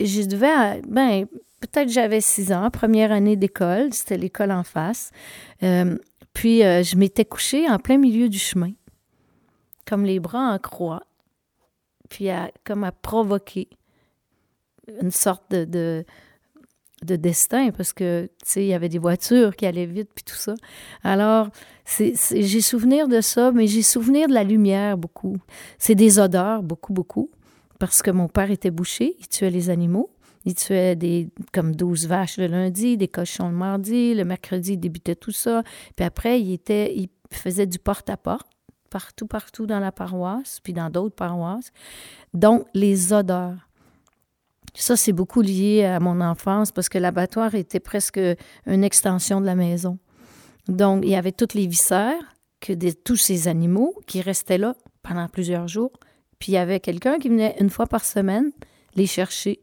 je 0.00 0.22
devais. 0.22 0.50
à- 0.50 0.80
Ben, 0.88 1.26
peut-être 1.66 1.88
j'avais 1.88 2.20
six 2.20 2.52
ans, 2.52 2.70
première 2.70 3.12
année 3.12 3.36
d'école. 3.36 3.92
C'était 3.92 4.16
l'école 4.16 4.52
en 4.52 4.62
face. 4.62 5.10
Euh, 5.62 5.96
puis, 6.32 6.64
euh, 6.64 6.82
je 6.82 6.96
m'étais 6.96 7.24
couchée 7.24 7.68
en 7.68 7.78
plein 7.78 7.98
milieu 7.98 8.28
du 8.28 8.38
chemin, 8.38 8.72
comme 9.86 10.04
les 10.04 10.20
bras 10.20 10.52
en 10.52 10.58
croix. 10.58 11.02
Puis, 12.08 12.28
comme 12.64 12.84
à 12.84 12.92
provoquer 12.92 13.68
une 15.00 15.10
sorte 15.10 15.50
de, 15.50 15.64
de, 15.64 16.04
de 17.04 17.16
destin, 17.16 17.70
parce 17.70 17.92
que, 17.92 18.26
tu 18.26 18.50
sais, 18.50 18.62
il 18.64 18.68
y 18.68 18.74
avait 18.74 18.88
des 18.88 18.98
voitures 18.98 19.56
qui 19.56 19.66
allaient 19.66 19.86
vite, 19.86 20.10
puis 20.14 20.24
tout 20.24 20.36
ça. 20.36 20.54
Alors, 21.02 21.48
j'ai 21.98 22.60
souvenir 22.60 23.08
de 23.08 23.20
ça, 23.20 23.50
mais 23.52 23.66
j'ai 23.66 23.82
souvenir 23.82 24.28
de 24.28 24.34
la 24.34 24.44
lumière 24.44 24.96
beaucoup. 24.96 25.38
C'est 25.78 25.94
des 25.94 26.18
odeurs, 26.18 26.62
beaucoup, 26.62 26.92
beaucoup, 26.92 27.30
parce 27.78 28.02
que 28.02 28.10
mon 28.10 28.28
père 28.28 28.50
était 28.50 28.70
boucher, 28.70 29.16
il 29.18 29.28
tuait 29.28 29.50
les 29.50 29.70
animaux. 29.70 30.10
Il 30.46 30.54
tuait 30.54 30.96
des, 30.96 31.28
comme 31.52 31.74
12 31.74 32.06
vaches 32.06 32.38
le 32.38 32.46
lundi, 32.46 32.96
des 32.96 33.08
cochons 33.08 33.48
le 33.48 33.54
mardi, 33.54 34.14
le 34.14 34.24
mercredi, 34.24 34.74
il 34.74 34.76
débutait 34.78 35.16
tout 35.16 35.32
ça. 35.32 35.62
Puis 35.96 36.06
après, 36.06 36.40
il, 36.40 36.52
était, 36.52 36.94
il 36.96 37.08
faisait 37.32 37.66
du 37.66 37.80
porte-à-porte, 37.80 38.46
partout, 38.88 39.26
partout 39.26 39.66
dans 39.66 39.80
la 39.80 39.90
paroisse, 39.90 40.60
puis 40.62 40.72
dans 40.72 40.88
d'autres 40.88 41.16
paroisses. 41.16 41.72
Donc, 42.32 42.66
les 42.74 43.12
odeurs. 43.12 43.68
Ça, 44.72 44.96
c'est 44.96 45.12
beaucoup 45.12 45.40
lié 45.40 45.84
à 45.84 45.98
mon 46.00 46.20
enfance 46.20 46.70
parce 46.70 46.88
que 46.88 46.98
l'abattoir 46.98 47.54
était 47.54 47.80
presque 47.80 48.20
une 48.66 48.84
extension 48.84 49.40
de 49.40 49.46
la 49.46 49.56
maison. 49.56 49.98
Donc, 50.68 51.02
il 51.04 51.10
y 51.10 51.16
avait 51.16 51.32
toutes 51.32 51.54
les 51.54 51.66
viscères 51.66 52.36
que 52.60 52.72
de 52.72 52.90
tous 52.90 53.16
ces 53.16 53.48
animaux 53.48 53.94
qui 54.06 54.20
restaient 54.20 54.58
là 54.58 54.76
pendant 55.02 55.28
plusieurs 55.28 55.66
jours. 55.66 55.92
Puis 56.38 56.52
il 56.52 56.54
y 56.54 56.58
avait 56.58 56.80
quelqu'un 56.80 57.18
qui 57.18 57.30
venait 57.30 57.56
une 57.58 57.70
fois 57.70 57.86
par 57.86 58.04
semaine 58.04 58.52
les 58.94 59.06
chercher. 59.06 59.60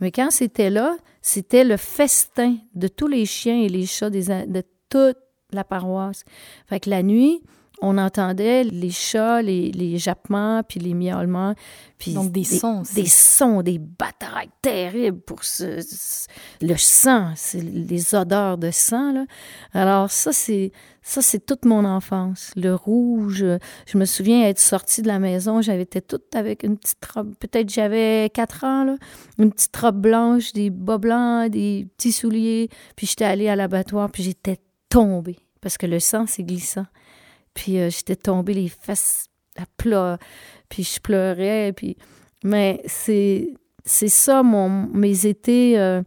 Mais 0.00 0.10
quand 0.10 0.30
c'était 0.30 0.70
là, 0.70 0.96
c'était 1.20 1.64
le 1.64 1.76
festin 1.76 2.56
de 2.74 2.88
tous 2.88 3.08
les 3.08 3.26
chiens 3.26 3.60
et 3.60 3.68
les 3.68 3.86
chats 3.86 4.10
de 4.10 4.62
toute 4.88 5.18
la 5.52 5.64
paroisse. 5.64 6.24
Fait 6.66 6.80
que 6.80 6.90
la 6.90 7.02
nuit, 7.02 7.42
on 7.82 7.98
entendait 7.98 8.64
les 8.64 8.90
chats, 8.90 9.42
les, 9.42 9.70
les 9.72 9.98
jappements, 9.98 10.62
puis 10.62 10.80
les 10.80 10.94
miaulements. 10.94 11.54
Puis 11.98 12.14
Donc 12.14 12.32
des 12.32 12.44
sons 12.44 12.80
aussi. 12.80 12.94
Des 12.94 13.06
sons, 13.06 13.62
des 13.62 13.78
batailles 13.78 14.50
terribles 14.62 15.20
pour 15.20 15.44
ce, 15.44 15.80
ce- 15.82 16.26
le 16.64 16.76
sang, 16.76 17.34
les 17.54 18.14
odeurs 18.14 18.56
de 18.56 18.70
sang. 18.70 19.12
Là. 19.12 19.24
Alors 19.72 20.10
ça, 20.10 20.32
c'est 20.32 20.72
ça, 21.02 21.20
c'est 21.20 21.44
toute 21.44 21.64
mon 21.64 21.84
enfance. 21.84 22.52
Le 22.54 22.74
rouge, 22.74 23.44
je 23.86 23.98
me 23.98 24.04
souviens 24.04 24.46
être 24.46 24.60
sortie 24.60 25.02
de 25.02 25.08
la 25.08 25.18
maison, 25.18 25.60
j'avais 25.60 25.82
été 25.82 26.00
toute 26.00 26.34
avec 26.36 26.62
une 26.62 26.76
petite 26.78 27.04
robe, 27.12 27.34
peut-être 27.40 27.68
j'avais 27.70 28.30
quatre 28.32 28.62
ans, 28.62 28.84
là, 28.84 28.94
une 29.38 29.50
petite 29.52 29.76
robe 29.76 30.00
blanche, 30.00 30.52
des 30.52 30.70
bas 30.70 30.98
blancs, 30.98 31.50
des 31.50 31.88
petits 31.96 32.12
souliers, 32.12 32.68
puis 32.94 33.08
j'étais 33.08 33.24
allée 33.24 33.48
à 33.48 33.56
l'abattoir, 33.56 34.10
puis 34.12 34.22
j'étais 34.22 34.58
tombée, 34.88 35.38
parce 35.60 35.76
que 35.76 35.86
le 35.86 35.98
sang, 35.98 36.26
c'est 36.28 36.44
glissant. 36.44 36.86
Puis 37.54 37.78
euh, 37.78 37.90
j'étais 37.90 38.16
tombée 38.16 38.54
les 38.54 38.68
fesses 38.68 39.26
à 39.56 39.64
plat, 39.76 40.18
puis 40.68 40.82
je 40.82 41.00
pleurais, 41.00 41.72
puis... 41.72 41.96
Mais 42.44 42.82
c'est 42.86 43.54
c'est 43.84 44.08
ça, 44.08 44.42
mon, 44.42 44.68
mes 44.68 45.26
étés... 45.26 45.78
euh, 45.78 46.02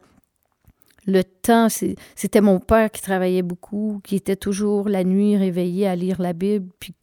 le 1.08 1.24
temps, 1.24 1.68
c'était 1.70 2.42
mon 2.42 2.60
père 2.60 2.90
qui 2.90 3.02
travaillait 3.02 3.44
beaucoup, 3.44 4.02
qui 4.04 4.16
était 4.16 4.36
toujours 4.36 4.90
la 4.90 5.04
nuit 5.04 5.38
réveillé 5.38 5.88
à 5.88 5.96
lire 5.96 6.20
la 6.20 6.34
Bible, 6.34 6.72
puis 6.80 6.94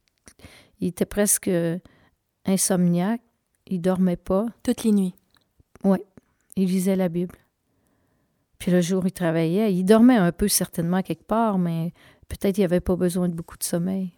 il 0.80 0.88
était 0.88 1.06
presque 1.06 1.50
insomniaque, 2.44 3.22
il 3.66 3.80
dormait 3.80 4.16
pas, 4.16 4.46
Toutes 4.62 4.82
les 4.82 4.92
nuits. 4.92 5.14
il 6.56 6.66
lisait 6.66 6.96
la 6.96 7.08
Bible. 7.08 7.36
Puis 8.58 8.70
le 8.70 8.80
jour, 8.80 9.06
il 9.06 9.12
travaillait, 9.12 9.72
il 9.72 9.84
dormait 9.84 10.16
un 10.16 10.32
peu 10.32 10.48
certainement 10.48 11.02
quelque 11.02 11.24
part, 11.24 11.58
mais 11.58 11.92
peut-être 12.28 12.58
il 12.58 12.64
avait 12.64 12.80
pas 12.80 12.96
besoin 12.96 13.28
de 13.28 13.34
beaucoup 13.34 13.56
de 13.56 13.64
sommeil. 13.64 14.12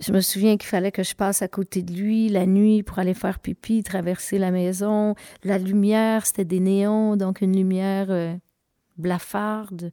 Je 0.00 0.12
me 0.12 0.20
souviens 0.20 0.56
qu'il 0.56 0.68
fallait 0.68 0.92
que 0.92 1.02
je 1.02 1.14
passe 1.14 1.42
à 1.42 1.48
côté 1.48 1.82
de 1.82 1.92
lui 1.92 2.28
la 2.28 2.46
nuit 2.46 2.82
pour 2.82 2.98
aller 2.98 3.14
faire 3.14 3.38
pipi, 3.38 3.82
traverser 3.82 4.38
la 4.38 4.50
maison. 4.50 5.14
La 5.44 5.58
lumière, 5.58 6.26
c'était 6.26 6.44
des 6.44 6.60
néons, 6.60 7.16
donc 7.16 7.40
une 7.40 7.56
lumière 7.56 8.06
euh, 8.10 8.34
blafarde, 8.96 9.90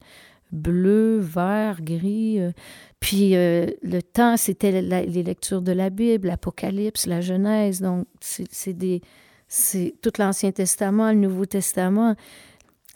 bleu, 0.52 1.18
vert, 1.18 1.82
gris. 1.82 2.40
euh. 2.40 2.52
Puis 3.00 3.36
euh, 3.36 3.66
le 3.82 4.00
temps, 4.00 4.36
c'était 4.36 4.80
les 4.80 5.22
lectures 5.22 5.62
de 5.62 5.72
la 5.72 5.90
Bible, 5.90 6.28
l'Apocalypse, 6.28 7.06
la 7.06 7.20
Genèse. 7.20 7.80
Donc. 7.80 8.06
C'est 9.48 9.94
tout 10.02 10.10
l'Ancien 10.18 10.50
Testament, 10.50 11.12
le 11.12 11.18
Nouveau 11.18 11.46
Testament. 11.46 12.16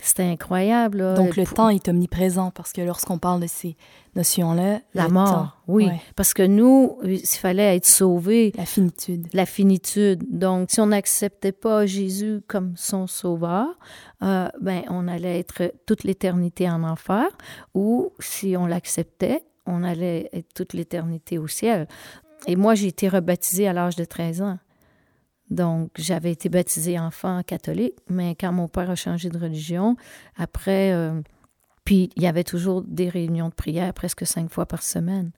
C'était 0.03 0.25
incroyable. 0.25 0.99
là. 0.99 1.15
Donc 1.15 1.37
le 1.37 1.45
temps 1.47 1.69
est 1.69 1.89
omniprésent 1.89 2.51
parce 2.51 2.73
que 2.73 2.81
lorsqu'on 2.81 3.19
parle 3.19 3.41
de 3.41 3.47
ces 3.47 3.77
notions-là, 4.17 4.81
La 4.95 5.09
mort, 5.09 5.29
temps, 5.31 5.49
oui. 5.69 5.87
ouais, 5.87 6.01
Parce 6.17 6.35
que 6.35 6.43
nous, 6.43 6.99
il 7.05 7.21
fallait 7.27 7.77
être 7.77 7.87
sauvés. 7.87 8.53
la 8.57 8.67
finitude. 8.67 9.29
la 9.33 9.47
finitude. 9.47 10.25
Donc, 10.31 10.71
si 10.71 10.81
on 10.81 10.87
n'acceptait 10.87 11.53
pas 11.53 11.87
Jésus 11.87 12.41
comme 12.49 12.73
son 12.77 13.07
sauveur, 13.07 13.67
euh, 14.23 14.49
ben, 14.61 14.83
on 14.89 15.07
allait 15.09 15.39
être 15.39 15.73
toute 15.87 16.05
l'éternité 16.05 16.69
en 16.69 16.83
enfer, 16.83 17.27
ou 17.75 18.13
si 18.19 18.57
on 18.57 18.67
l'acceptait, 18.67 19.45
on 19.67 19.85
allait 19.85 20.29
être 20.33 20.53
toute 20.55 20.73
l'éternité 20.73 21.39
au 21.39 21.47
ciel. 21.47 21.87
Et 22.47 22.57
moi, 22.57 22.75
j'ai 22.75 22.89
été 22.89 23.09
rebaptisée 23.09 23.69
à 23.69 23.73
l'âge 23.73 23.97
de 23.97 24.05
13 24.05 24.43
ans. 24.43 24.59
Donc, 25.51 25.91
j'avais 25.99 26.31
été 26.31 26.49
baptisée 26.49 26.99
enfant 26.99 27.43
catholique, 27.43 27.97
mais 28.09 28.37
quand 28.37 28.53
mon 28.53 28.69
père 28.69 28.89
a 28.89 28.95
changé 28.95 29.29
de 29.29 29.39
religion, 29.39 29.97
après, 30.37 30.93
euh, 30.93 31.21
Puis 31.85 32.11
il 32.17 32.23
y 32.23 32.27
avait 32.27 32.45
toujours 32.45 32.83
des 32.83 33.09
réunions 33.09 33.49
de 33.49 33.55
prière 33.55 33.93
presque 33.93 34.27
cinq 34.27 34.51
fois 34.51 34.67
par 34.67 34.83
semaine. 34.83 35.33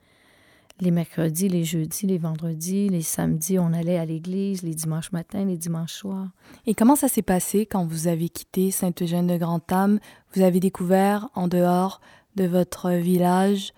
Les 0.81 0.91
mercredis, 0.91 1.49
les 1.49 1.65
jeudis, 1.65 2.07
les 2.07 2.19
vendredis, 2.19 2.89
les 2.89 3.03
samedis, 3.03 3.59
on 3.59 3.73
allait 3.73 3.99
à 3.99 4.05
l'église, 4.05 4.63
les 4.63 4.75
dimanches 4.75 5.13
matins, 5.13 5.45
les 5.45 5.57
dimanches 5.57 5.93
soirs. 5.95 6.29
Et 6.67 6.75
comment 6.75 6.97
ça 6.97 7.09
s'est 7.09 7.23
passé 7.23 7.67
quand 7.67 7.87
vous 7.87 8.09
avez 8.09 8.29
quitté 8.29 8.71
Sainte-Eugène 8.71 9.29
de 9.29 9.37
Grand-Âme 9.37 10.01
Vous 10.35 10.43
avez 10.43 10.61
découvert 10.61 11.29
en 11.35 11.47
dehors 11.47 12.01
de 12.37 12.45
votre 12.45 12.91
village 12.91 13.73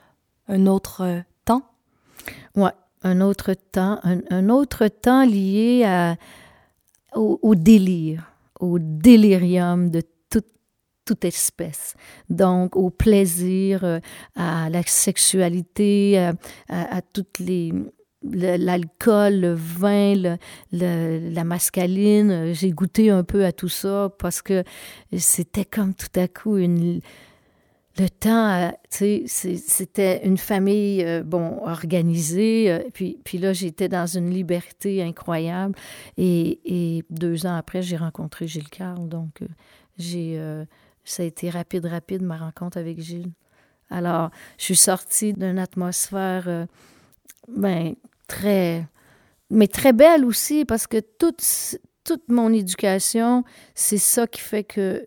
un 0.48 0.66
autre 0.66 1.22
temps? 1.44 1.62
Ouais, 2.56 2.72
un 3.04 3.20
autre 3.20 3.54
temps, 3.54 4.00
un, 4.02 4.20
un 4.30 4.48
autre 4.48 4.88
temps 4.88 5.24
lié 5.24 5.84
à, 5.86 6.16
au, 7.14 7.54
délire, 7.54 8.32
au 8.60 8.78
délirium 8.80 9.90
de 9.90 10.02
toute, 10.30 10.46
toute 11.04 11.24
espèce. 11.24 11.94
Donc, 12.28 12.76
au 12.76 12.90
plaisir, 12.90 13.84
euh, 13.84 14.00
à 14.34 14.68
la 14.70 14.82
sexualité, 14.82 16.18
à, 16.18 16.32
à, 16.68 16.96
à 16.96 17.02
l'alcool, 18.22 19.34
le 19.40 19.52
vin, 19.54 20.14
le- 20.14 20.36
le- 20.72 21.28
la 21.30 21.44
mascaline. 21.44 22.52
J'ai 22.54 22.70
goûté 22.70 23.10
un 23.10 23.22
peu 23.22 23.44
à 23.44 23.52
tout 23.52 23.68
ça 23.68 24.10
parce 24.18 24.40
que 24.42 24.64
c'était 25.16 25.66
comme 25.66 25.94
tout 25.94 26.18
à 26.18 26.26
coup 26.26 26.56
une, 26.56 27.00
le 27.96 28.08
temps, 28.08 28.50
euh, 28.50 28.70
tu 28.90 29.22
c'était 29.28 30.26
une 30.26 30.38
famille, 30.38 31.04
euh, 31.04 31.22
bon, 31.22 31.60
organisée. 31.64 32.70
euh, 32.70 32.80
puis, 32.92 33.20
puis 33.24 33.38
là, 33.38 33.52
j'étais 33.52 33.88
dans 33.88 34.06
une 34.06 34.30
liberté 34.30 35.02
incroyable. 35.02 35.76
Et, 36.16 37.04
deux 37.10 37.46
ans 37.46 37.56
après, 37.56 37.82
j'ai 37.82 37.96
rencontré 37.96 38.48
Gilles 38.48 38.68
Carle. 38.68 39.08
Donc, 39.08 39.40
j'ai, 39.96 40.40
ça 41.04 41.22
a 41.22 41.26
été 41.26 41.50
rapide, 41.50 41.86
rapide, 41.86 42.22
ma 42.22 42.36
rencontre 42.36 42.78
avec 42.78 43.00
Gilles. 43.00 43.32
Alors, 43.90 44.30
je 44.58 44.64
suis 44.64 44.76
sortie 44.76 45.32
d'une 45.32 45.58
atmosphère, 45.58 46.66
ben, 47.48 47.94
très, 48.26 48.86
mais 49.50 49.68
très 49.68 49.92
belle 49.92 50.24
aussi, 50.24 50.64
parce 50.64 50.86
que 50.86 50.98
toute, 50.98 51.44
toute 52.02 52.28
mon 52.28 52.52
éducation, 52.52 53.44
c'est 53.74 53.98
ça 53.98 54.26
qui 54.26 54.40
fait 54.40 54.64
que 54.64 55.06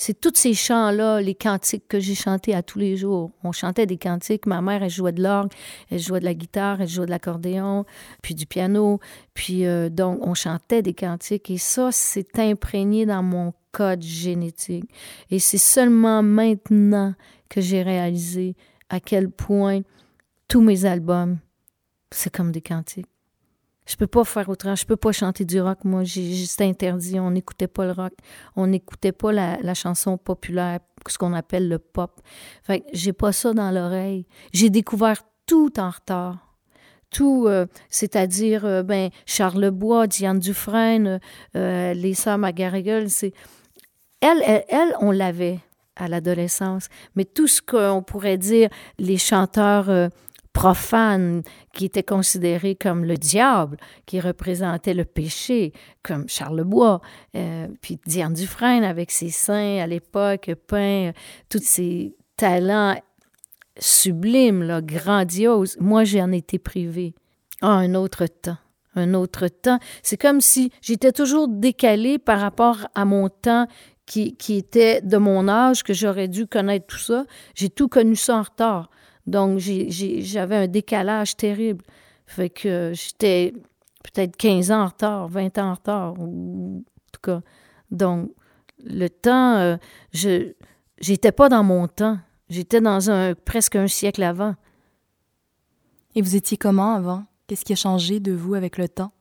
c'est 0.00 0.18
tous 0.18 0.32
ces 0.34 0.54
chants-là, 0.54 1.20
les 1.20 1.34
cantiques 1.34 1.86
que 1.86 2.00
j'ai 2.00 2.14
chantés 2.14 2.54
à 2.54 2.62
tous 2.62 2.78
les 2.78 2.96
jours. 2.96 3.32
On 3.44 3.52
chantait 3.52 3.84
des 3.84 3.98
cantiques. 3.98 4.46
Ma 4.46 4.62
mère, 4.62 4.82
elle 4.82 4.88
jouait 4.88 5.12
de 5.12 5.22
l'orgue, 5.22 5.52
elle 5.90 5.98
jouait 5.98 6.20
de 6.20 6.24
la 6.24 6.32
guitare, 6.32 6.80
elle 6.80 6.88
jouait 6.88 7.04
de 7.04 7.10
l'accordéon, 7.10 7.84
puis 8.22 8.34
du 8.34 8.46
piano. 8.46 8.98
Puis 9.34 9.66
euh, 9.66 9.90
donc, 9.90 10.26
on 10.26 10.32
chantait 10.32 10.80
des 10.80 10.94
cantiques. 10.94 11.50
Et 11.50 11.58
ça, 11.58 11.92
c'est 11.92 12.38
imprégné 12.38 13.04
dans 13.04 13.22
mon 13.22 13.52
code 13.72 14.00
génétique. 14.00 14.90
Et 15.30 15.38
c'est 15.38 15.58
seulement 15.58 16.22
maintenant 16.22 17.14
que 17.50 17.60
j'ai 17.60 17.82
réalisé 17.82 18.56
à 18.88 19.00
quel 19.00 19.28
point 19.30 19.80
tous 20.48 20.62
mes 20.62 20.86
albums, 20.86 21.36
c'est 22.10 22.34
comme 22.34 22.52
des 22.52 22.62
cantiques. 22.62 23.06
Je 23.90 23.96
peux 23.96 24.06
pas 24.06 24.22
faire 24.22 24.48
autrement. 24.48 24.76
Je 24.76 24.86
peux 24.86 24.96
pas 24.96 25.10
chanter 25.10 25.44
du 25.44 25.60
rock. 25.60 25.78
Moi, 25.82 26.04
juste 26.04 26.60
interdit. 26.60 27.18
On 27.18 27.32
n'écoutait 27.32 27.66
pas 27.66 27.86
le 27.86 27.90
rock. 27.90 28.12
On 28.54 28.68
n'écoutait 28.68 29.10
pas 29.10 29.32
la, 29.32 29.74
chanson 29.74 30.16
populaire, 30.16 30.78
ce 31.08 31.18
qu'on 31.18 31.32
appelle 31.32 31.68
le 31.68 31.80
pop. 31.80 32.20
Fait 32.62 32.80
que 32.80 32.86
j'ai 32.92 33.12
pas 33.12 33.32
ça 33.32 33.52
dans 33.52 33.72
l'oreille. 33.72 34.26
J'ai 34.52 34.70
découvert 34.70 35.22
tout 35.44 35.80
en 35.80 35.90
retard. 35.90 36.54
Tout, 37.10 37.46
euh, 37.48 37.66
c'est-à-dire, 37.88 38.64
euh, 38.64 38.84
ben, 38.84 39.10
Charles 39.26 39.70
Bois, 39.72 40.06
Diane 40.06 40.38
Dufresne, 40.38 41.18
euh, 41.56 41.92
les 41.92 42.14
sœurs 42.14 42.38
McGarrigle, 42.38 43.10
c'est... 43.10 43.32
Elle, 44.20 44.40
elle, 44.46 44.64
elle, 44.68 44.94
on 45.00 45.10
l'avait 45.10 45.58
à 45.96 46.06
l'adolescence. 46.06 46.86
Mais 47.16 47.24
tout 47.24 47.48
ce 47.48 47.60
qu'on 47.60 48.04
pourrait 48.04 48.38
dire, 48.38 48.68
les 49.00 49.18
chanteurs 49.18 50.10
profanes 50.52 51.42
qui 51.72 51.84
étaient 51.84 52.02
considérés 52.02 52.74
comme 52.74 53.04
le 53.04 53.16
diable, 53.16 53.76
qui 54.06 54.20
représentaient 54.20 54.94
le 54.94 55.04
péché, 55.04 55.72
comme 56.02 56.28
Charles 56.28 56.64
Bois, 56.64 57.00
euh, 57.36 57.68
puis 57.80 57.98
Diane 58.06 58.34
Dufresne 58.34 58.84
avec 58.84 59.10
ses 59.10 59.30
seins 59.30 59.78
à 59.78 59.86
l'époque 59.86 60.50
peints, 60.66 61.08
euh, 61.08 61.12
tous 61.48 61.62
ces 61.62 62.14
talents 62.36 62.96
sublimes, 63.78 64.80
grandioses. 64.82 65.76
Moi, 65.80 66.04
j'en 66.04 66.32
étais 66.32 66.58
privée. 66.58 67.14
Ah, 67.62 67.72
un 67.72 67.94
autre 67.94 68.26
temps. 68.26 68.58
Un 68.96 69.14
autre 69.14 69.46
temps. 69.48 69.78
C'est 70.02 70.16
comme 70.16 70.40
si 70.40 70.72
j'étais 70.82 71.12
toujours 71.12 71.46
décalée 71.48 72.18
par 72.18 72.40
rapport 72.40 72.88
à 72.94 73.04
mon 73.04 73.28
temps 73.28 73.66
qui, 74.04 74.36
qui 74.36 74.56
était 74.56 75.00
de 75.02 75.16
mon 75.16 75.46
âge, 75.46 75.84
que 75.84 75.94
j'aurais 75.94 76.26
dû 76.26 76.46
connaître 76.46 76.86
tout 76.86 76.98
ça. 76.98 77.24
J'ai 77.54 77.70
tout 77.70 77.86
connu 77.86 78.16
ça 78.16 78.38
en 78.38 78.42
retard. 78.42 78.90
Donc, 79.30 79.58
j'avais 79.58 80.56
un 80.56 80.66
décalage 80.66 81.36
terrible. 81.36 81.84
Fait 82.26 82.50
que 82.50 82.92
j'étais 82.94 83.54
peut-être 84.02 84.36
15 84.36 84.72
ans 84.72 84.82
en 84.82 84.86
retard, 84.86 85.28
20 85.28 85.58
ans 85.58 85.70
en 85.70 85.74
retard, 85.74 86.14
ou 86.18 86.78
en 86.78 87.10
tout 87.12 87.20
cas. 87.22 87.40
Donc, 87.92 88.30
le 88.84 89.08
temps, 89.08 89.56
euh, 89.56 89.76
je 90.12 90.52
j'étais 91.00 91.30
pas 91.30 91.48
dans 91.48 91.62
mon 91.62 91.86
temps. 91.86 92.18
J'étais 92.48 92.80
dans 92.80 93.08
un 93.08 93.34
presque 93.34 93.76
un 93.76 93.86
siècle 93.86 94.24
avant. 94.24 94.56
Et 96.16 96.22
vous 96.22 96.34
étiez 96.34 96.56
comment 96.56 96.94
avant? 96.94 97.24
Qu'est-ce 97.46 97.64
qui 97.64 97.72
a 97.72 97.76
changé 97.76 98.18
de 98.18 98.32
vous 98.32 98.54
avec 98.54 98.78
le 98.78 98.88
temps? 98.88 99.12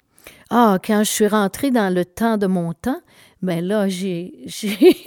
Ah, 0.50 0.80
quand 0.84 1.04
je 1.04 1.10
suis 1.10 1.28
rentrée 1.28 1.70
dans 1.70 1.94
le 1.94 2.04
temps 2.04 2.38
de 2.38 2.48
mon 2.48 2.74
temps, 2.74 3.02
ben 3.44 3.64
là, 3.64 3.88
j'ai 3.88 4.42
j'ai 4.48 4.98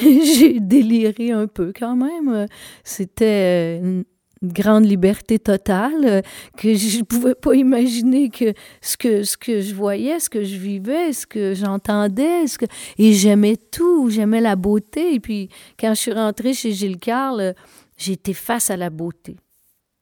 j'ai 0.00 0.60
déliré 0.60 1.30
un 1.30 1.46
peu 1.46 1.74
quand 1.78 1.94
même. 1.94 2.46
C'était 2.84 3.78
une 3.78 4.04
grande 4.52 4.84
liberté 4.84 5.38
totale 5.38 6.04
euh, 6.04 6.22
que 6.56 6.74
je 6.74 6.98
ne 6.98 7.02
pouvais 7.04 7.34
pas 7.34 7.54
imaginer 7.54 8.30
que 8.30 8.52
ce 8.80 8.96
que 8.96 9.22
ce 9.22 9.36
que 9.36 9.60
je 9.60 9.74
voyais, 9.74 10.20
ce 10.20 10.30
que 10.30 10.44
je 10.44 10.56
vivais, 10.56 11.12
ce 11.12 11.26
que 11.26 11.54
j'entendais, 11.54 12.46
ce 12.46 12.58
que 12.58 12.66
et 12.98 13.12
j'aimais 13.12 13.56
tout, 13.56 14.10
j'aimais 14.10 14.40
la 14.40 14.56
beauté. 14.56 15.14
Et 15.14 15.20
puis 15.20 15.48
quand 15.78 15.90
je 15.94 16.00
suis 16.00 16.12
rentrée 16.12 16.54
chez 16.54 16.72
Gilles 16.72 16.98
Carle, 16.98 17.40
euh, 17.40 17.52
j'étais 17.96 18.34
face 18.34 18.70
à 18.70 18.76
la 18.76 18.90
beauté, 18.90 19.36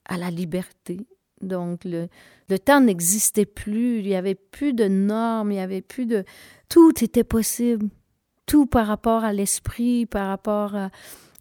à 0.04 0.16
la 0.18 0.30
liberté. 0.30 0.98
Donc 1.40 1.84
le 1.84 2.08
le 2.48 2.58
temps 2.58 2.80
n'existait 2.80 3.46
plus, 3.46 4.00
il 4.00 4.08
y 4.08 4.14
avait 4.14 4.34
plus 4.34 4.74
de 4.74 4.86
normes, 4.86 5.52
il 5.52 5.56
y 5.56 5.60
avait 5.60 5.80
plus 5.80 6.04
de 6.04 6.22
tout 6.68 6.92
était 7.02 7.24
possible. 7.24 7.88
Tout 8.44 8.66
par 8.66 8.86
rapport 8.86 9.24
à 9.24 9.32
l'esprit, 9.32 10.04
par 10.04 10.28
rapport 10.28 10.74
à 10.74 10.90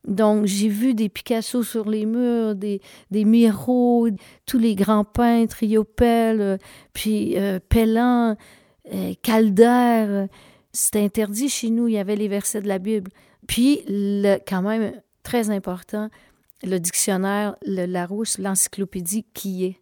donc, 0.08 0.48
j'ai 0.48 0.68
vu 0.68 0.96
des 0.96 1.10
Picasso 1.10 1.62
sur 1.64 1.88
les 1.88 2.06
murs, 2.06 2.56
des, 2.56 2.82
des 3.12 3.24
Miro, 3.24 4.08
tous 4.46 4.58
les 4.58 4.74
grands 4.74 5.04
peintres, 5.04 5.62
Iopel, 5.64 6.42
euh, 6.42 6.58
puis 6.94 7.38
euh, 7.38 7.60
Pellan, 7.70 8.36
euh, 8.94 9.14
Calder. 9.22 10.26
C'était 10.74 11.04
interdit 11.04 11.50
chez 11.50 11.70
nous, 11.70 11.88
il 11.88 11.94
y 11.94 11.98
avait 12.00 12.16
les 12.16 12.28
versets 12.28 12.62
de 12.62 12.68
la 12.68 12.80
Bible. 12.80 13.12
Puis, 13.48 13.82
le, 13.88 14.38
quand 14.48 14.64
même, 14.64 14.94
très 15.22 15.52
important, 15.52 16.10
le 16.64 16.80
dictionnaire, 16.80 17.56
le 17.64 17.86
Larousse, 17.86 18.40
l'encyclopédie 18.40 19.26
qui 19.34 19.66
est. 19.66 19.82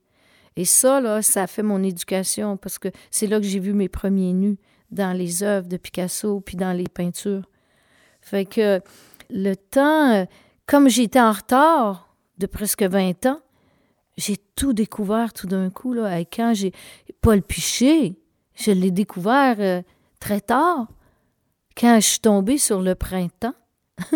Et 0.58 0.65
ça, 0.65 0.99
là, 0.99 1.21
ça 1.21 1.43
a 1.43 1.47
fait 1.47 1.63
mon 1.63 1.82
éducation 1.82 2.58
parce 2.58 2.77
que 2.77 2.89
c'est 3.12 3.27
là 3.27 3.39
que 3.39 3.45
j'ai 3.45 3.60
vu 3.60 3.73
mes 3.73 3.88
premiers 3.88 4.34
nus 4.34 4.58
dans 4.91 5.15
les 5.15 5.43
œuvres 5.43 5.67
de 5.67 5.77
Picasso 5.77 6.41
puis 6.41 6.58
dans 6.58 6.73
les 6.73 6.88
peintures. 6.88 7.49
Fait 8.21 8.45
le 9.30 9.56
temps, 9.56 10.12
euh, 10.12 10.26
comme 10.65 10.89
j'étais 10.89 11.20
en 11.20 11.32
retard 11.32 12.15
de 12.38 12.46
presque 12.46 12.84
20 12.84 13.26
ans, 13.26 13.42
j'ai 14.18 14.38
tout 14.56 14.74
découvert 14.74 15.34
tout 15.34 15.48
d'un 15.48 15.70
coup. 15.70 15.94
Là, 15.94 16.20
et 16.20 16.26
quand 16.26 16.54
j'ai 16.54 16.74
Paul 17.22 17.42
Piché, 17.42 18.15
je 18.56 18.72
l'ai 18.72 18.92
découvert 18.92 19.56
euh, 19.60 19.82
très 20.20 20.42
tard, 20.42 20.88
quand 21.78 21.96
je 21.96 22.06
suis 22.06 22.20
tombée 22.20 22.58
sur 22.58 22.82
le 22.82 22.96
printemps. 22.96 23.56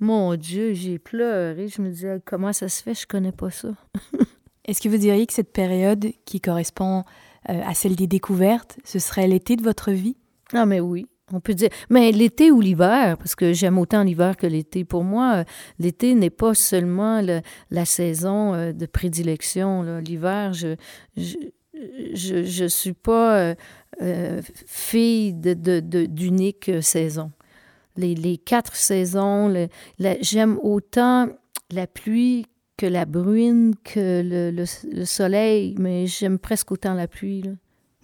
Mon 0.00 0.34
Dieu, 0.34 0.74
j'ai 0.74 0.98
pleuré. 0.98 1.68
Je 1.68 1.80
me 1.80 1.90
disais, 1.90 2.20
comment 2.24 2.52
ça 2.52 2.68
se 2.68 2.82
fait, 2.82 2.94
je 2.94 3.06
connais 3.06 3.32
pas 3.32 3.50
ça? 3.50 3.68
Est-ce 4.64 4.80
que 4.80 4.88
vous 4.88 4.96
diriez 4.96 5.26
que 5.26 5.32
cette 5.32 5.52
période 5.52 6.12
qui 6.24 6.40
correspond 6.40 7.04
euh, 7.48 7.60
à 7.64 7.74
celle 7.74 7.96
des 7.96 8.06
découvertes, 8.06 8.78
ce 8.84 8.98
serait 8.98 9.26
l'été 9.26 9.56
de 9.56 9.62
votre 9.62 9.90
vie? 9.90 10.16
Ah, 10.52 10.66
mais 10.66 10.80
oui. 10.80 11.06
On 11.32 11.40
peut 11.40 11.54
dire, 11.54 11.70
mais 11.88 12.12
l'été 12.12 12.50
ou 12.50 12.60
l'hiver, 12.60 13.16
parce 13.16 13.34
que 13.34 13.52
j'aime 13.54 13.78
autant 13.78 14.02
l'hiver 14.02 14.36
que 14.36 14.46
l'été. 14.46 14.84
Pour 14.84 15.02
moi, 15.02 15.36
euh, 15.36 15.44
l'été 15.78 16.14
n'est 16.14 16.30
pas 16.30 16.54
seulement 16.54 17.22
le- 17.22 17.40
la 17.70 17.86
saison 17.86 18.54
euh, 18.54 18.72
de 18.72 18.84
prédilection. 18.86 19.98
L'hiver, 19.98 20.52
je, 20.52 20.76
je, 21.16 22.66
suis 22.68 22.92
pas 22.92 23.54
euh, 24.02 24.42
fille 24.66 25.32
d'unique 25.32 26.70
saison. 26.82 27.32
Les, 27.96 28.38
quatre 28.38 28.76
saisons, 28.76 29.68
j'aime 30.20 30.58
autant 30.62 31.28
la 31.70 31.86
pluie 31.86 32.46
que 32.76 32.86
la 32.86 33.04
bruine, 33.04 33.74
que 33.84 34.22
le, 34.22 34.50
le, 34.50 34.64
le 34.92 35.04
soleil, 35.04 35.74
mais 35.78 36.06
j'aime 36.06 36.38
presque 36.38 36.72
autant 36.72 36.94
la 36.94 37.06
pluie. 37.06 37.44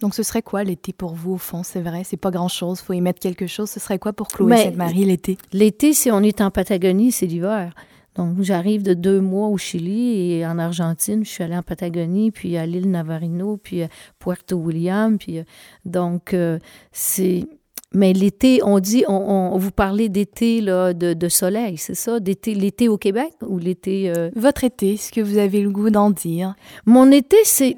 Donc 0.01 0.15
ce 0.15 0.23
serait 0.23 0.41
quoi 0.41 0.63
l'été 0.63 0.93
pour 0.93 1.13
vous 1.13 1.33
au 1.33 1.37
fond? 1.37 1.63
C'est 1.63 1.81
vrai, 1.81 2.03
c'est 2.05 2.17
pas 2.17 2.31
grand-chose, 2.31 2.79
faut 2.79 2.93
y 2.93 3.01
mettre 3.01 3.19
quelque 3.19 3.47
chose. 3.47 3.69
Ce 3.69 3.79
serait 3.79 3.99
quoi 3.99 4.13
pour 4.13 4.27
Chloé 4.29 4.49
Sainte-Marie 4.65 5.05
l'été? 5.05 5.37
L'été, 5.53 5.93
si 5.93 6.09
on 6.11 6.21
est 6.23 6.41
en 6.41 6.51
Patagonie, 6.51 7.11
c'est 7.11 7.25
l'hiver. 7.25 7.73
Donc, 8.15 8.41
j'arrive 8.41 8.83
de 8.83 8.93
deux 8.93 9.21
mois 9.21 9.47
au 9.47 9.57
Chili 9.57 10.33
et 10.33 10.45
en 10.45 10.57
Argentine. 10.59 11.23
Je 11.23 11.29
suis 11.29 11.43
allée 11.43 11.55
en 11.55 11.61
Patagonie, 11.63 12.31
puis 12.31 12.57
à 12.57 12.65
l'île 12.65 12.89
Navarino, 12.89 13.57
puis 13.57 13.83
à 13.83 13.87
Puerto 14.19 14.55
William. 14.57 15.17
Puis, 15.17 15.39
euh, 15.39 15.43
donc, 15.85 16.33
euh, 16.33 16.59
c'est. 16.91 17.45
Mais 17.93 18.11
l'été, 18.13 18.61
on 18.63 18.79
dit, 18.79 19.03
on, 19.07 19.13
on- 19.53 19.57
vous 19.57 19.71
parlez 19.71 20.09
d'été, 20.09 20.59
là, 20.61 20.93
de, 20.93 21.13
de 21.13 21.29
soleil, 21.29 21.77
c'est 21.77 21.95
ça? 21.95 22.19
D'été, 22.19 22.55
l'été 22.55 22.87
au 22.89 22.97
Québec 22.97 23.31
ou 23.47 23.57
l'été. 23.57 24.09
euh, 24.09 24.29
Votre 24.35 24.63
été, 24.63 24.97
ce 24.97 25.11
que 25.11 25.21
vous 25.21 25.37
avez 25.37 25.61
le 25.61 25.69
goût 25.71 25.89
d'en 25.89 26.09
dire 26.11 26.55
Mon 26.85 27.11
été, 27.11 27.37
c'est, 27.45 27.75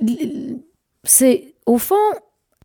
c'est 1.03 1.50
au 1.71 1.77
fond 1.77 1.95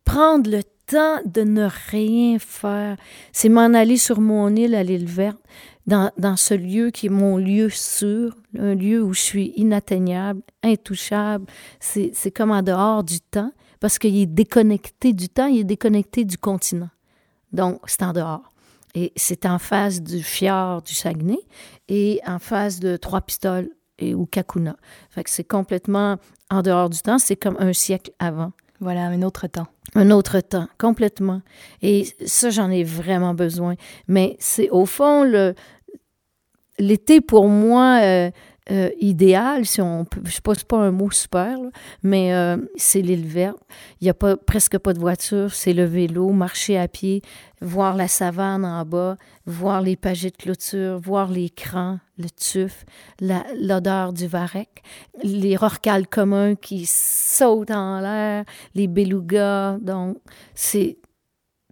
prendre 0.03 0.49
le 0.51 0.63
temps 0.85 1.21
de 1.25 1.41
ne 1.41 1.69
rien 1.91 2.39
faire. 2.39 2.97
C'est 3.31 3.47
m'en 3.47 3.73
aller 3.73 3.95
sur 3.95 4.19
mon 4.19 4.53
île 4.53 4.75
à 4.75 4.83
l'île 4.83 5.05
verte, 5.05 5.39
dans, 5.85 6.11
dans 6.17 6.35
ce 6.35 6.53
lieu 6.53 6.91
qui 6.91 7.05
est 7.05 7.09
mon 7.09 7.37
lieu 7.37 7.69
sûr, 7.69 8.35
un 8.59 8.75
lieu 8.75 9.01
où 9.01 9.13
je 9.13 9.21
suis 9.21 9.53
inatteignable, 9.55 10.41
intouchable. 10.61 11.45
C'est, 11.79 12.31
comme 12.35 12.51
en 12.51 12.61
dehors 12.61 13.05
du 13.05 13.21
temps, 13.21 13.53
parce 13.79 13.97
qu'il 13.97 14.17
est 14.17 14.25
déconnecté 14.25 15.13
du 15.13 15.29
temps, 15.29 15.47
il 15.47 15.59
est 15.59 15.63
déconnecté 15.63 16.25
du 16.25 16.37
continent. 16.37 16.89
Donc, 17.53 17.79
c'est 17.85 18.03
en 18.03 18.11
dehors. 18.11 18.51
Et 18.93 19.13
c'est 19.15 19.45
en 19.45 19.57
face 19.57 20.01
du 20.01 20.21
fjord 20.21 20.81
du 20.81 20.93
Saguenay 20.93 21.39
et 21.87 22.19
en 22.25 22.39
face 22.39 22.81
de 22.81 22.97
Trois-Pistoles 22.97 23.69
et 23.99 24.13
ou 24.13 24.25
Kakuna. 24.25 24.75
Fait 25.09 25.27
c'est 25.27 25.43
complètement 25.45 26.17
en 26.49 26.61
dehors 26.61 26.89
du 26.89 26.99
temps. 26.99 27.19
C'est 27.19 27.37
comme 27.37 27.55
un 27.59 27.73
siècle 27.73 28.11
avant. 28.19 28.51
Voilà, 28.79 29.05
un 29.05 29.21
autre 29.23 29.47
temps. 29.47 29.67
Un 29.95 30.11
autre 30.11 30.39
temps, 30.39 30.67
complètement. 30.77 31.41
Et 31.81 32.07
ça, 32.25 32.49
j'en 32.49 32.69
ai 32.69 32.83
vraiment 32.83 33.33
besoin. 33.33 33.75
Mais 34.07 34.35
c'est 34.39 34.69
au 34.69 34.85
fond 34.85 35.23
le 35.23 35.55
l'été 36.79 37.21
pour 37.21 37.47
moi 37.47 37.99
euh, 38.03 38.29
euh, 38.69 38.89
idéal, 38.99 39.65
si 39.65 39.81
on 39.81 40.05
je 40.25 40.31
sais 40.31 40.41
pas, 40.41 40.77
un 40.77 40.91
mot 40.91 41.09
super, 41.09 41.57
mais 42.03 42.33
euh, 42.33 42.57
c'est 42.75 43.01
l'île 43.01 43.25
verte. 43.25 43.57
Il 44.01 44.07
y 44.07 44.09
a 44.09 44.13
pas 44.13 44.35
presque 44.35 44.77
pas 44.77 44.93
de 44.93 44.99
voiture, 44.99 45.53
c'est 45.53 45.73
le 45.73 45.85
vélo, 45.85 46.31
marcher 46.31 46.77
à 46.77 46.87
pied, 46.87 47.21
voir 47.61 47.95
la 47.95 48.07
savane 48.07 48.65
en 48.65 48.83
bas, 48.83 49.17
voir 49.45 49.81
les 49.81 49.95
pagés 49.95 50.31
de 50.31 50.35
clôture, 50.35 50.99
voir 50.99 51.31
les 51.31 51.49
crans, 51.49 51.99
le 52.17 52.29
tuf, 52.29 52.83
l'odeur 53.21 54.11
du 54.11 54.27
varech, 54.27 54.83
les 55.23 55.55
rorcales 55.55 56.07
communs 56.07 56.55
qui 56.55 56.85
sautent 56.85 57.71
en 57.71 58.01
l'air, 58.01 58.43
les 58.75 58.87
belugas, 58.87 59.77
donc 59.79 60.17
c'est 60.55 60.97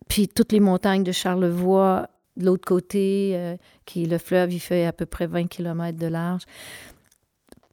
puis 0.08 0.28
toutes 0.28 0.52
les 0.52 0.60
montagnes 0.60 1.04
de 1.04 1.12
Charlevoix 1.12 2.10
de 2.38 2.46
l'autre 2.46 2.66
côté, 2.66 3.32
euh, 3.36 3.56
qui 3.86 4.06
le 4.06 4.18
fleuve, 4.18 4.54
il 4.54 4.60
fait 4.60 4.86
à 4.86 4.94
peu 4.94 5.06
près 5.06 5.28
20 5.28 5.48
km 5.48 5.98
de 5.98 6.08
large. 6.08 6.44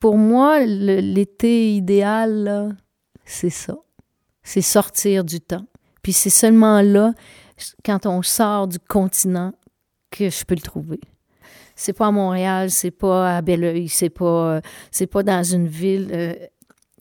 Pour 0.00 0.16
moi, 0.16 0.60
l'été 0.64 1.74
idéal, 1.74 2.76
c'est 3.24 3.50
ça. 3.50 3.76
C'est 4.42 4.60
sortir 4.62 5.24
du 5.24 5.40
temps. 5.40 5.66
Puis 6.02 6.12
c'est 6.12 6.30
seulement 6.30 6.82
là, 6.82 7.12
quand 7.84 8.06
on 8.06 8.22
sort 8.22 8.66
du 8.66 8.78
continent, 8.78 9.52
que 10.10 10.28
je 10.28 10.44
peux 10.44 10.54
le 10.56 10.60
trouver. 10.60 11.00
C'est 11.74 11.92
pas 11.94 12.08
à 12.08 12.10
Montréal, 12.10 12.70
c'est 12.70 12.90
pas 12.90 13.36
à 13.38 13.40
Belleuil, 13.42 13.88
c'est 13.88 14.10
pas, 14.10 14.56
euh, 14.56 14.60
c'est 14.90 15.06
pas 15.06 15.22
dans 15.22 15.42
une 15.42 15.66
ville 15.68 16.10
euh, 16.12 16.34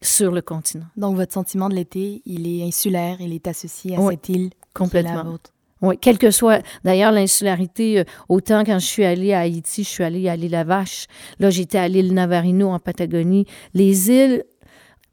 sur 0.02 0.32
le 0.32 0.42
continent. 0.42 0.86
Donc 0.96 1.18
votre 1.18 1.34
sentiment 1.34 1.68
de 1.68 1.76
l'été, 1.76 2.22
il 2.26 2.48
est 2.48 2.64
insulaire, 2.66 3.18
il 3.20 3.34
est 3.34 3.48
associé 3.48 3.98
à 3.98 4.00
Oui, 4.00 4.14
cette 4.14 4.30
île 4.30 4.50
qui 4.50 4.56
est 4.56 4.60
la 4.64 4.74
Complètement. 4.74 5.24
vôtre. 5.26 5.52
Oui, 5.82 5.98
quelle 6.00 6.20
que 6.20 6.30
soit. 6.30 6.64
D'ailleurs, 6.84 7.12
l'insularité, 7.12 8.00
euh, 8.00 8.04
autant 8.30 8.64
quand 8.64 8.78
je 8.78 8.86
suis 8.86 9.04
allée 9.04 9.34
à 9.34 9.40
Haïti, 9.40 9.84
je 9.84 9.90
suis 9.90 10.04
allée 10.04 10.30
à 10.30 10.36
l'île 10.36 10.64
Vache. 10.66 11.08
Là, 11.40 11.50
j'étais 11.50 11.80
à 11.80 11.88
l'île 11.88 12.14
Navarino 12.14 12.70
en 12.70 12.80
Patagonie. 12.80 13.48
Les 13.74 14.12
îles 14.12 14.44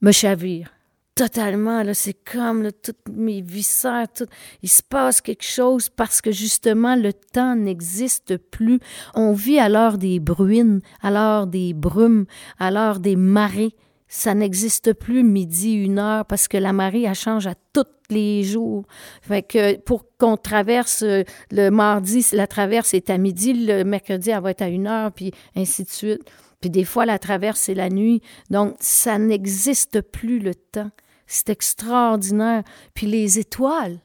me 0.03 0.13
chavirent. 0.13 0.71
Totalement, 1.15 1.83
là, 1.83 1.95
c'est 1.95 2.15
comme 2.15 2.63
là, 2.63 2.71
toutes 2.71 3.09
mes 3.11 3.41
viscères, 3.41 4.07
tout, 4.15 4.27
il 4.63 4.69
se 4.69 4.83
passe 4.83 5.21
quelque 5.21 5.43
chose 5.43 5.89
parce 5.89 6.21
que 6.21 6.31
justement 6.31 6.95
le 6.95 7.13
temps 7.13 7.57
n'existe 7.57 8.37
plus. 8.37 8.79
On 9.15 9.33
vit 9.33 9.59
l'heure 9.69 9.99
des 9.99 10.21
bruines, 10.21 10.81
l'heure 11.03 11.49
des 11.49 11.73
brumes, 11.75 12.27
l'heure 12.61 13.01
des 13.01 13.17
marées. 13.17 13.75
Ça 14.07 14.33
n'existe 14.35 14.93
plus 14.93 15.25
midi, 15.25 15.73
une 15.73 15.99
heure, 15.99 16.25
parce 16.25 16.47
que 16.47 16.57
la 16.57 16.73
marée, 16.73 17.03
elle 17.03 17.17
change 17.17 17.49
à 17.49 17.55
tous 17.73 17.85
les 18.11 18.43
jours. 18.43 18.85
Fait 19.23 19.43
que 19.43 19.77
pour 19.79 20.05
qu'on 20.19 20.37
traverse 20.37 21.03
euh, 21.03 21.25
le 21.51 21.71
mardi, 21.71 22.27
la 22.33 22.47
traverse 22.47 22.95
est 22.95 23.11
à 23.11 23.19
midi, 23.19 23.53
le 23.53 23.85
mercredi, 23.85 24.31
elle 24.31 24.43
va 24.43 24.51
être 24.51 24.63
à 24.63 24.69
une 24.69 24.87
heure, 24.87 25.13
puis 25.13 25.33
ainsi 25.57 25.85
de 25.85 25.91
suite. 25.91 26.31
Puis 26.61 26.71
des 26.71 26.85
fois, 26.85 27.07
la 27.07 27.19
traverse, 27.19 27.61
c'est 27.61 27.75
la 27.75 27.89
nuit. 27.89 28.21
Donc, 28.51 28.75
ça 28.81 29.19
n'existe 29.19 30.01
plus 30.01 30.39
le 30.41 30.55
temps. 30.55 30.91
C'est 31.27 31.51
extraordinaire. 31.51 32.65
Puis 32.95 33.07
les 33.07 33.39
étoiles, 33.39 34.01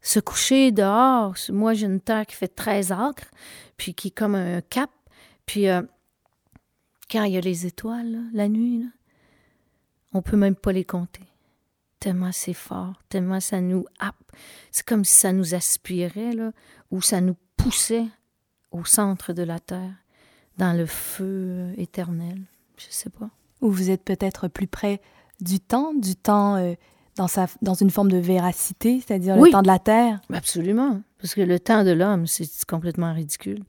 se 0.00 0.20
coucher 0.20 0.72
dehors. 0.72 1.34
Moi, 1.50 1.74
j'ai 1.74 1.86
une 1.86 2.00
terre 2.00 2.26
qui 2.26 2.34
fait 2.34 2.48
13 2.48 2.92
acres, 2.92 3.30
puis 3.76 3.94
qui 3.94 4.08
est 4.08 4.12
comme 4.12 4.34
un 4.34 4.60
cap. 4.60 4.90
Puis 5.46 5.68
euh, 5.68 5.82
quand 7.10 7.24
il 7.24 7.34
y 7.34 7.36
a 7.36 7.40
les 7.40 7.66
étoiles, 7.66 8.22
la 8.32 8.48
nuit, 8.48 8.78
là, 8.78 8.88
on 10.12 10.22
peut 10.22 10.36
même 10.36 10.56
pas 10.56 10.72
les 10.72 10.84
compter. 10.84 11.22
Tellement 12.02 12.32
c'est 12.32 12.52
fort, 12.52 12.94
tellement 13.08 13.38
ça 13.38 13.60
nous 13.60 13.84
happe. 14.00 14.16
C'est 14.72 14.84
comme 14.84 15.04
si 15.04 15.12
ça 15.20 15.32
nous 15.32 15.54
aspirait, 15.54 16.32
là, 16.32 16.50
ou 16.90 17.00
ça 17.00 17.20
nous 17.20 17.36
poussait 17.56 18.06
au 18.72 18.84
centre 18.84 19.32
de 19.32 19.44
la 19.44 19.60
terre, 19.60 19.94
dans 20.58 20.72
le 20.76 20.84
feu 20.86 21.24
euh, 21.24 21.74
éternel. 21.76 22.40
Je 22.76 22.86
sais 22.90 23.08
pas. 23.10 23.30
Ou 23.60 23.70
vous 23.70 23.90
êtes 23.90 24.02
peut-être 24.02 24.48
plus 24.48 24.66
près 24.66 25.00
du 25.40 25.60
temps, 25.60 25.94
du 25.94 26.16
temps 26.16 26.56
euh, 26.56 26.74
dans, 27.14 27.28
sa, 27.28 27.46
dans 27.62 27.74
une 27.74 27.90
forme 27.90 28.10
de 28.10 28.18
véracité, 28.18 29.00
c'est-à-dire 29.06 29.36
Oui. 29.36 29.50
le 29.50 29.52
temps 29.52 29.62
de 29.62 29.68
la 29.68 29.78
Terre? 29.78 30.20
Absolument. 30.32 31.02
Parce 31.20 31.34
que 31.36 31.40
le 31.42 31.60
temps 31.60 31.84
de 31.84 31.92
l'homme, 31.92 32.26
c'est 32.26 32.48
complètement 32.64 33.12
ridicule. 33.14 33.62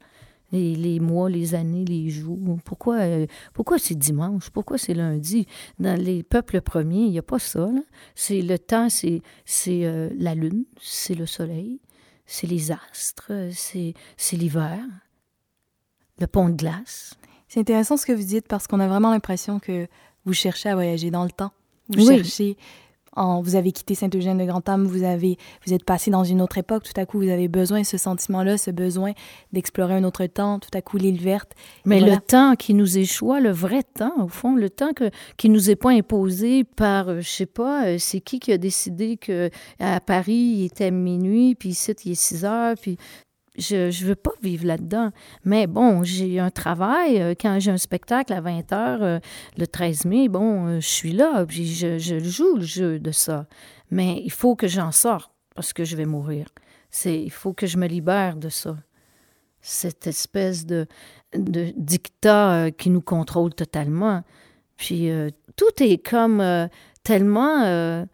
Les, 0.53 0.75
les 0.75 0.99
mois, 0.99 1.29
les 1.31 1.55
années, 1.55 1.83
les 1.83 2.09
jours. 2.09 2.37
Pourquoi, 2.63 2.97
euh, 2.99 3.25
pourquoi 3.53 3.79
c'est 3.79 3.95
dimanche? 3.95 4.51
Pourquoi 4.51 4.77
c'est 4.77 4.93
lundi? 4.93 5.47
Dans 5.79 5.99
les 5.99 6.21
peuples 6.21 6.61
premiers, 6.61 7.05
il 7.05 7.11
n'y 7.11 7.17
a 7.17 7.23
pas 7.23 7.39
ça. 7.39 7.67
C'est 8.13 8.41
le 8.41 8.59
temps, 8.59 8.87
c'est 8.87 9.21
c'est 9.45 9.83
euh, 9.83 10.09
la 10.15 10.35
lune, 10.35 10.65
c'est 10.79 11.15
le 11.15 11.25
soleil, 11.25 11.79
c'est 12.27 12.45
les 12.45 12.71
astres, 12.71 13.31
c'est 13.51 13.95
c'est 14.15 14.37
l'hiver, 14.37 14.77
le 16.19 16.27
pont 16.27 16.49
de 16.49 16.55
glace. 16.55 17.15
C'est 17.47 17.59
intéressant 17.59 17.97
ce 17.97 18.05
que 18.05 18.13
vous 18.13 18.23
dites 18.23 18.47
parce 18.47 18.67
qu'on 18.67 18.79
a 18.79 18.87
vraiment 18.87 19.09
l'impression 19.11 19.59
que 19.59 19.87
vous 20.25 20.33
cherchez 20.33 20.69
à 20.69 20.75
voyager 20.75 21.09
dans 21.11 21.23
le 21.23 21.31
temps. 21.31 21.51
Vous 21.89 22.07
Oui. 22.07 22.17
cherchez, 22.17 22.57
en, 23.15 23.41
vous 23.41 23.55
avez 23.55 23.71
quitté 23.71 23.95
Saint-Eugène-de-Grand-Âme, 23.95 24.85
vous 24.85 25.03
avez, 25.03 25.37
vous 25.65 25.73
êtes 25.73 25.83
passé 25.83 26.11
dans 26.11 26.23
une 26.23 26.41
autre 26.41 26.57
époque. 26.57 26.83
Tout 26.83 26.99
à 26.99 27.05
coup, 27.05 27.19
vous 27.19 27.29
avez 27.29 27.47
besoin 27.47 27.81
de 27.81 27.85
ce 27.85 27.97
sentiment-là, 27.97 28.57
ce 28.57 28.71
besoin 28.71 29.11
d'explorer 29.51 29.95
un 29.95 30.03
autre 30.03 30.25
temps. 30.25 30.59
Tout 30.59 30.69
à 30.73 30.81
coup, 30.81 30.97
l'île 30.97 31.21
verte. 31.21 31.51
Mais 31.85 31.99
Voilà. 31.99 32.15
le 32.15 32.21
temps 32.21 32.55
qui 32.55 32.73
nous 32.73 32.97
échoit, 32.97 33.39
le 33.39 33.51
vrai 33.51 33.83
temps, 33.83 34.13
au 34.23 34.27
fond, 34.27 34.55
le 34.55 34.69
temps 34.69 34.93
que, 34.93 35.09
qui 35.37 35.49
nous 35.49 35.69
est 35.69 35.75
pas 35.75 35.91
imposé 35.91 36.63
par, 36.63 37.09
euh, 37.09 37.21
je 37.21 37.29
sais 37.29 37.45
pas, 37.45 37.85
euh, 37.85 37.97
c'est 37.99 38.19
qui 38.19 38.39
qui 38.39 38.51
a 38.51 38.57
décidé 38.57 39.17
que 39.17 39.49
à 39.79 39.99
Paris, 39.99 40.33
il 40.33 40.65
était 40.65 40.91
minuit, 40.91 41.55
puis 41.55 41.69
ici, 41.69 41.93
il 42.05 42.11
est 42.11 42.15
6 42.15 42.45
heures, 42.45 42.75
puis 42.81 42.97
je 43.57 43.91
je 43.91 44.05
veux 44.05 44.15
pas 44.15 44.31
vivre 44.41 44.65
là-dedans. 44.65 45.11
Mais 45.45 45.67
bon, 45.67 46.03
j'ai 46.03 46.39
un 46.39 46.49
travail. 46.49 47.21
euh, 47.21 47.33
Quand 47.39 47.59
j'ai 47.59 47.71
un 47.71 47.77
spectacle 47.77 48.33
à 48.33 48.41
20 48.41 48.71
heures, 48.73 49.03
euh, 49.03 49.19
le 49.57 49.67
13 49.67 50.05
mai, 50.05 50.27
bon, 50.29 50.67
euh, 50.67 50.79
je 50.79 50.87
suis 50.87 51.13
là, 51.13 51.45
puis 51.45 51.65
je, 51.65 51.97
joue 52.19 52.55
le 52.57 52.63
jeu 52.63 52.99
de 52.99 53.11
ça. 53.11 53.47
Mais 53.91 54.21
il 54.23 54.31
faut 54.31 54.55
que 54.55 54.67
j'en 54.67 54.91
sorte, 54.91 55.31
parce 55.55 55.73
que 55.73 55.83
je 55.83 55.95
vais 55.95 56.05
mourir. 56.05 56.47
C'est, 56.89 57.21
il 57.21 57.31
faut 57.31 57.53
que 57.53 57.67
je 57.67 57.77
me 57.77 57.87
libère 57.87 58.37
de 58.37 58.49
ça. 58.49 58.75
Cette 59.61 60.07
espèce 60.07 60.65
de, 60.65 60.87
de 61.33 61.71
dictat 61.77 62.71
qui 62.71 62.89
nous 62.89 63.01
contrôle 63.01 63.53
totalement. 63.53 64.23
Puis 64.77 65.09
tout 65.55 65.83
est 65.83 65.97
comme 66.05 66.43
tellement 67.03 68.05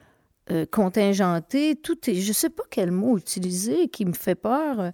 euh, 0.51 0.65
contingenté, 0.65 1.75
tout 1.75 2.09
est, 2.09 2.15
je 2.15 2.33
sais 2.33 2.49
pas 2.49 2.63
quel 2.69 2.91
mot 2.91 3.17
utiliser 3.17 3.88
qui 3.88 4.05
me 4.05 4.13
fait 4.13 4.35
peur, 4.35 4.79
euh, 4.79 4.91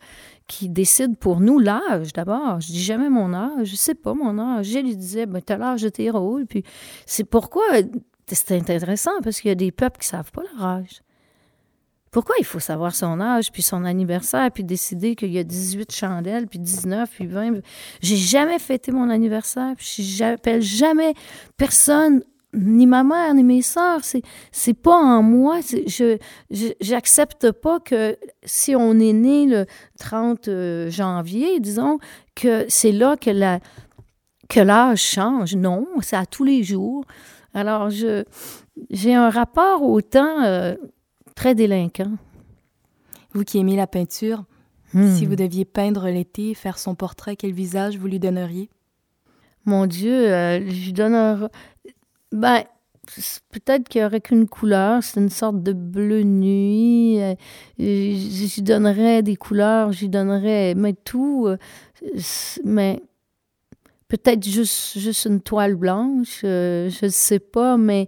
qui 0.47 0.69
décide 0.69 1.17
pour 1.17 1.39
nous 1.39 1.59
l'âge 1.59 2.11
d'abord. 2.13 2.59
Je 2.59 2.67
dis 2.67 2.83
jamais 2.83 3.09
mon 3.09 3.33
âge, 3.33 3.67
je 3.67 3.75
sais 3.75 3.95
pas 3.95 4.13
mon 4.13 4.37
âge. 4.37 4.67
Je 4.67 4.79
lui 4.79 4.95
disais, 4.95 5.25
ben 5.25 5.41
t'as 5.41 5.57
l'âge 5.57 5.81
de 5.81 5.89
tes 5.89 6.09
rôles. 6.09 6.45
Puis 6.45 6.63
c'est 7.05 7.23
pourquoi 7.23 7.63
euh, 7.73 7.83
c'est 8.27 8.51
intéressant 8.51 9.11
parce 9.23 9.39
qu'il 9.39 9.49
y 9.49 9.51
a 9.51 9.55
des 9.55 9.71
peuples 9.71 9.99
qui 9.99 10.07
savent 10.07 10.31
pas 10.31 10.43
leur 10.53 10.65
âge. 10.65 11.01
Pourquoi 12.11 12.35
il 12.39 12.45
faut 12.45 12.59
savoir 12.59 12.95
son 12.95 13.19
âge, 13.19 13.51
puis 13.51 13.61
son 13.61 13.83
anniversaire, 13.83 14.49
puis 14.49 14.63
décider 14.63 15.15
qu'il 15.15 15.31
y 15.31 15.37
a 15.37 15.43
18 15.43 15.91
chandelles, 15.91 16.47
puis 16.47 16.59
19, 16.59 17.09
puis 17.09 17.27
20? 17.27 17.59
J'ai 18.01 18.15
jamais 18.15 18.57
fêté 18.57 18.93
mon 18.93 19.09
anniversaire, 19.09 19.73
puis 19.77 20.01
j'appelle 20.01 20.61
jamais 20.61 21.13
personne 21.57 22.23
ni 22.55 22.85
ma 22.87 23.03
mère, 23.03 23.33
ni 23.33 23.43
mes 23.43 23.61
sœurs. 23.61 24.03
C'est, 24.03 24.21
c'est 24.51 24.73
pas 24.73 24.95
en 24.97 25.21
moi. 25.21 25.59
Je, 25.61 26.17
je- 26.51 26.73
j'accepte 26.81 27.51
pas 27.51 27.79
que 27.79 28.17
si 28.43 28.75
on 28.75 28.99
est 28.99 29.13
né 29.13 29.45
le 29.45 29.65
30 29.99 30.47
euh, 30.47 30.89
janvier, 30.89 31.59
disons, 31.59 31.99
que 32.35 32.65
c'est 32.69 32.91
là 32.91 33.17
que 33.17 33.29
la, 33.29 33.59
que 34.49 34.59
l'âge 34.59 35.01
change. 35.01 35.55
Non, 35.55 35.85
c'est 36.01 36.15
à 36.15 36.25
tous 36.25 36.43
les 36.43 36.63
jours. 36.63 37.03
Alors, 37.53 37.89
je, 37.89 38.23
j'ai 38.89 39.13
un 39.13 39.29
rapport 39.29 39.83
au 39.83 40.01
temps 40.01 40.43
euh, 40.43 40.75
très 41.35 41.55
délinquant. 41.55 42.11
Vous 43.33 43.43
qui 43.43 43.57
aimez 43.59 43.75
la 43.75 43.87
peinture, 43.87 44.43
Hmm. 44.93 45.13
si 45.13 45.25
vous 45.25 45.35
deviez 45.35 45.65
peindre 45.65 46.07
l'été, 46.07 46.53
faire 46.53 46.77
son 46.77 46.95
portrait, 46.95 47.35
quel 47.35 47.51
visage 47.51 47.97
vous 47.97 48.07
lui 48.07 48.19
donneriez? 48.19 48.69
Mon 49.65 49.87
Dieu, 49.87 50.13
euh, 50.31 50.59
je 50.69 50.85
lui 50.85 50.93
donne 50.93 51.15
un... 51.15 51.49
Ben, 52.31 52.63
peut-être 53.51 53.87
qu'il 53.87 54.01
n'y 54.01 54.05
aurait 54.05 54.21
qu'une 54.21 54.47
couleur, 54.47 55.03
c'est 55.03 55.19
une 55.19 55.29
sorte 55.29 55.61
de 55.61 55.73
bleu 55.73 56.23
nuit. 56.23 57.21
euh, 57.21 57.35
lui 57.79 58.61
donnerais 58.61 59.21
des 59.23 59.35
couleurs, 59.35 59.91
lui 59.91 60.09
donnerais 60.09 60.73
mais 60.75 60.93
tout, 60.93 61.47
euh, 61.47 61.57
mais 62.63 63.01
peut-être 64.07 64.43
juste, 64.43 64.97
juste 64.97 65.25
une 65.25 65.41
toile 65.41 65.75
blanche, 65.75 66.41
euh, 66.43 66.89
je 66.89 67.05
ne 67.05 67.11
sais 67.11 67.39
pas, 67.39 67.77
mais 67.77 68.07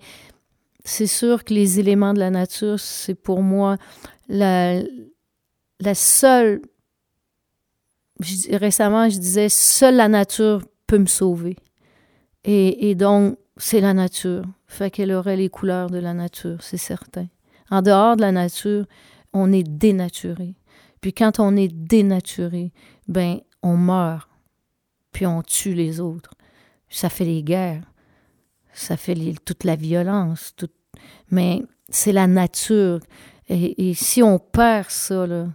c'est 0.84 1.08
sûr 1.08 1.43
que 1.43 1.53
les 1.53 1.80
éléments 1.80 2.13
de 2.13 2.19
la 2.19 2.30
nature, 2.30 2.80
c'est 2.80 3.15
pour 3.15 3.41
moi 3.41 3.77
la, 4.30 4.82
la 5.80 5.95
seule... 5.95 6.62
récemment, 8.51 9.10
je 9.10 9.19
disais, 9.19 9.49
seule 9.49 9.95
la 9.95 10.08
nature 10.08 10.63
peut 10.88 10.97
me 10.97 11.06
sauver. 11.06 11.56
Et, 12.45 12.89
et 12.89 12.95
donc, 12.95 13.38
c'est 13.58 13.82
la 13.82 13.93
nature. 13.93 14.43
Fait 14.67 14.91
qu'elle 14.91 15.12
aurait 15.12 15.38
les 15.38 15.50
couleurs 15.50 15.89
de 15.89 15.98
la 16.00 16.13
nature, 16.13 16.62
c'est 16.62 16.78
certain. 16.78 17.28
En 17.70 17.82
dehors 17.82 18.15
de 18.15 18.22
la 18.22 18.32
nature, 18.32 18.86
on 19.34 19.52
est 19.52 19.63
dénaturé. 19.67 20.56
Puis 21.02 21.13
quand 21.13 21.39
on 21.39 21.56
est 21.56 21.67
dénaturé, 21.67 22.72
ben, 23.08 23.39
on 23.62 23.78
meurt. 23.78 24.30
Puis 25.12 25.26
on 25.26 25.41
tue 25.41 25.74
les 25.74 26.00
autres. 26.00 26.32
Ça 26.89 27.10
fait 27.10 27.26
les 27.26 27.43
guerres. 27.43 27.84
Ça 28.74 28.96
fait 28.98 29.15
les- 29.15 29.36
toute 29.36 29.63
la 29.63 29.76
violence. 29.76 30.54
tout- 30.56 30.70
Mais 31.32 31.63
c'est 31.89 32.12
la 32.13 32.28
nature. 32.28 33.00
Et, 33.50 33.89
et 33.89 33.93
si 33.93 34.22
on 34.24 34.39
perd 34.39 34.89
ça, 34.89 35.26
là, 35.28 35.48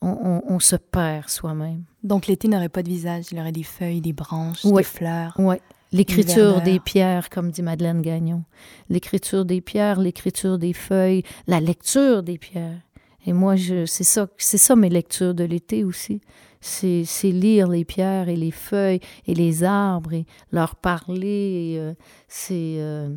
on, 0.00 0.08
on- 0.08 0.42
on 0.54 0.60
se 0.60 0.76
perd 0.76 1.28
soi-même. 1.28 1.84
Donc 2.02 2.26
l'été 2.26 2.48
n'aurait 2.48 2.68
pas 2.68 2.82
de 2.82 2.88
visage, 2.88 3.26
il 3.32 3.38
aurait 3.40 3.52
des 3.52 3.62
feuilles, 3.62 4.00
des 4.00 4.12
branches, 4.12 4.64
des 4.64 4.82
fleurs. 4.84 5.34
Oui. 5.38 5.56
L'écriture 5.94 6.60
des 6.60 6.80
pierres, 6.80 7.30
comme 7.30 7.50
dit 7.52 7.62
Madeleine 7.62 8.02
Gagnon. 8.02 8.42
L'écriture 8.88 9.44
des 9.44 9.60
pierres, 9.60 10.00
l'écriture 10.00 10.58
des 10.58 10.72
feuilles, 10.72 11.22
la 11.46 11.60
lecture 11.60 12.24
des 12.24 12.36
pierres. 12.36 12.80
Et 13.26 13.32
moi, 13.32 13.54
je, 13.54 13.86
c'est 13.86 14.04
ça, 14.04 14.26
c'est 14.36 14.58
ça 14.58 14.74
mes 14.74 14.90
lectures 14.90 15.34
de 15.34 15.44
l'été 15.44 15.84
aussi. 15.84 16.20
C'est, 16.60 17.04
c'est 17.04 17.30
lire 17.30 17.68
les 17.68 17.84
pierres 17.84 18.28
et 18.28 18.36
les 18.36 18.50
feuilles 18.50 19.00
et 19.26 19.34
les 19.34 19.62
arbres 19.62 20.12
et 20.12 20.26
leur 20.50 20.74
parler. 20.76 21.76
euh, 21.78 21.94
c'est, 22.26 22.76
euh, 22.78 23.14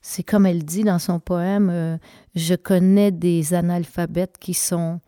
c'est 0.00 0.22
comme 0.22 0.46
elle 0.46 0.64
dit 0.64 0.84
dans 0.84 1.00
son 1.00 1.18
poème, 1.18 1.70
euh, 1.70 1.98
je 2.36 2.54
connais 2.54 3.10
des 3.10 3.52
analphabètes 3.52 4.38
qui 4.38 4.54
sont 4.54 5.00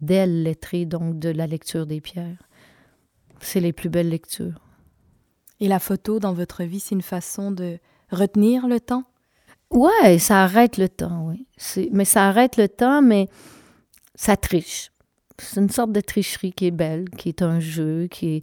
d'elles 0.00 0.42
lettrées, 0.42 0.86
donc 0.86 1.18
de 1.18 1.28
la 1.28 1.46
lecture 1.46 1.86
des 1.86 2.00
pierres. 2.00 2.42
C'est 3.38 3.60
les 3.60 3.72
plus 3.72 3.88
belles 3.88 4.08
lectures. 4.08 4.60
Et 5.60 5.68
la 5.68 5.78
photo 5.78 6.18
dans 6.18 6.32
votre 6.32 6.64
vie, 6.64 6.80
c'est 6.80 6.94
une 6.94 7.02
façon 7.02 7.50
de 7.50 7.78
retenir 8.10 8.66
le 8.66 8.80
temps? 8.80 9.04
Ouais, 9.70 10.18
ça 10.18 10.42
arrête 10.42 10.78
le 10.78 10.88
temps, 10.88 11.26
oui. 11.28 11.46
Mais 11.92 12.04
ça 12.04 12.26
arrête 12.26 12.56
le 12.56 12.68
temps, 12.68 13.02
mais 13.02 13.28
ça 14.14 14.36
triche. 14.36 14.90
C'est 15.38 15.60
une 15.60 15.70
sorte 15.70 15.92
de 15.92 16.00
tricherie 16.00 16.52
qui 16.52 16.66
est 16.66 16.70
belle, 16.72 17.08
qui 17.10 17.28
est 17.28 17.42
un 17.42 17.60
jeu, 17.60 18.08
qui 18.10 18.36
est... 18.36 18.42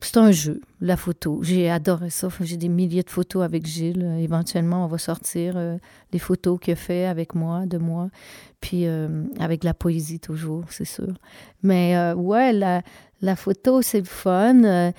C'est 0.00 0.16
un 0.16 0.32
jeu, 0.32 0.60
la 0.80 0.96
photo. 0.96 1.40
J'ai 1.44 1.70
adoré 1.70 2.10
ça. 2.10 2.28
J'ai 2.40 2.56
des 2.56 2.68
milliers 2.68 3.04
de 3.04 3.10
photos 3.10 3.44
avec 3.44 3.66
Gilles. 3.66 4.02
Euh, 4.02 4.16
Éventuellement, 4.18 4.84
on 4.84 4.88
va 4.88 4.98
sortir 4.98 5.54
euh, 5.56 5.78
les 6.12 6.18
photos 6.18 6.58
qu'il 6.58 6.72
a 6.72 6.76
fait 6.76 7.06
avec 7.06 7.36
moi, 7.36 7.66
de 7.66 7.78
moi. 7.78 8.08
Puis 8.60 8.86
euh, 8.86 9.24
avec 9.38 9.62
la 9.62 9.74
poésie 9.74 10.18
toujours, 10.18 10.64
c'est 10.70 10.84
sûr. 10.84 11.14
Mais 11.62 11.96
euh, 11.96 12.14
ouais, 12.14 12.52
la, 12.52 12.82
la 13.20 13.36
photo, 13.36 13.80
c'est 13.80 14.04
fun. 14.04 14.92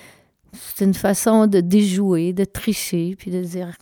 C'est 0.54 0.84
une 0.84 0.94
façon 0.94 1.46
de 1.46 1.60
déjouer, 1.60 2.32
de 2.32 2.44
tricher, 2.44 3.14
puis 3.16 3.30
de 3.30 3.42
dire 3.42 3.76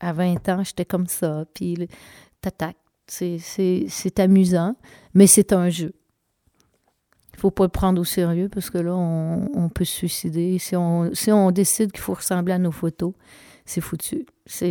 à 0.00 0.12
20 0.12 0.48
ans, 0.48 0.64
j'étais 0.64 0.84
comme 0.84 1.06
ça, 1.06 1.44
puis 1.54 1.88
tac, 2.40 2.76
c'est, 3.06 4.20
amusant, 4.20 4.76
mais 5.14 5.26
c'est 5.26 5.52
un 5.52 5.68
jeu. 5.68 5.94
Il 7.34 7.40
faut 7.40 7.50
pas 7.50 7.64
le 7.64 7.70
prendre 7.70 8.00
au 8.00 8.04
sérieux 8.04 8.48
parce 8.48 8.70
que 8.70 8.78
là, 8.78 8.94
on, 8.94 9.50
on 9.54 9.68
peut 9.68 9.84
se 9.84 9.92
suicider. 9.92 10.58
Si 10.58 10.74
on, 10.74 11.12
si 11.12 11.30
on 11.30 11.50
décide 11.50 11.92
qu'il 11.92 12.00
faut 12.00 12.14
ressembler 12.14 12.54
à 12.54 12.58
nos 12.58 12.72
photos, 12.72 13.12
c'est 13.66 13.82
foutu. 13.82 14.24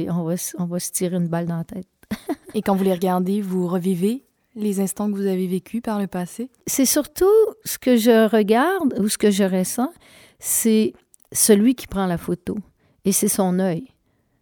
On, 0.09 0.23
va, 0.23 0.35
on 0.57 0.65
va 0.65 0.79
se 0.79 0.91
tirer 0.91 1.15
une 1.15 1.27
balle 1.27 1.45
dans 1.45 1.57
la 1.57 1.63
tête. 1.63 1.87
Et 2.55 2.63
quand 2.63 2.75
vous 2.75 2.83
les 2.83 2.93
regardez, 2.93 3.41
vous 3.41 3.67
revivez 3.67 4.25
les 4.55 4.79
instants 4.79 5.11
que 5.11 5.15
vous 5.15 5.27
avez 5.27 5.45
vécus 5.45 5.81
par 5.81 5.99
le 5.99 6.07
passé? 6.07 6.49
C'est 6.65 6.85
surtout 6.85 7.25
ce 7.65 7.77
que 7.77 7.97
je 7.97 8.27
regarde 8.27 8.97
ou 8.99 9.09
ce 9.09 9.17
que 9.17 9.29
je 9.29 9.43
ressens, 9.43 9.91
c'est 10.39 10.93
celui 11.31 11.75
qui 11.75 11.87
prend 11.87 12.05
la 12.05 12.17
photo. 12.17 12.57
Et 13.03 13.11
c'est 13.11 13.27
son 13.27 13.59
œil, 13.59 13.87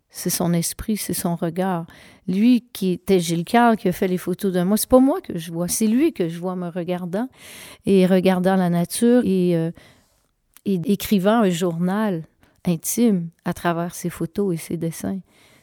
c'est 0.09 0.29
son 0.29 0.53
esprit, 0.53 0.97
c'est 0.97 1.13
son 1.13 1.35
regard. 1.35 1.85
Lui 2.27 2.65
qui 2.73 2.91
était 2.91 3.19
Gilles 3.19 3.43
Carle, 3.43 3.75
qui 3.75 3.87
a 3.89 3.91
fait 3.91 4.07
les 4.07 4.17
photos 4.17 4.53
de 4.53 4.61
moi, 4.63 4.77
c'est 4.77 4.89
pas 4.89 4.99
moi 4.99 5.19
que 5.21 5.37
je 5.37 5.51
vois, 5.51 5.67
c'est 5.67 5.87
lui 5.87 6.13
que 6.13 6.29
je 6.29 6.39
vois 6.39 6.55
me 6.55 6.69
regardant 6.69 7.27
et 7.85 8.05
regardant 8.05 8.55
la 8.55 8.69
nature 8.69 9.21
et, 9.25 9.57
euh, 9.57 9.71
et 10.65 10.79
écrivant 10.85 11.41
un 11.41 11.49
journal 11.49 12.23
intime 12.65 13.29
à 13.43 13.53
travers 13.53 13.93
ses 13.93 14.09
photos 14.09 14.53
et 14.53 14.57
ses 14.57 14.77
dessins. 14.77 15.19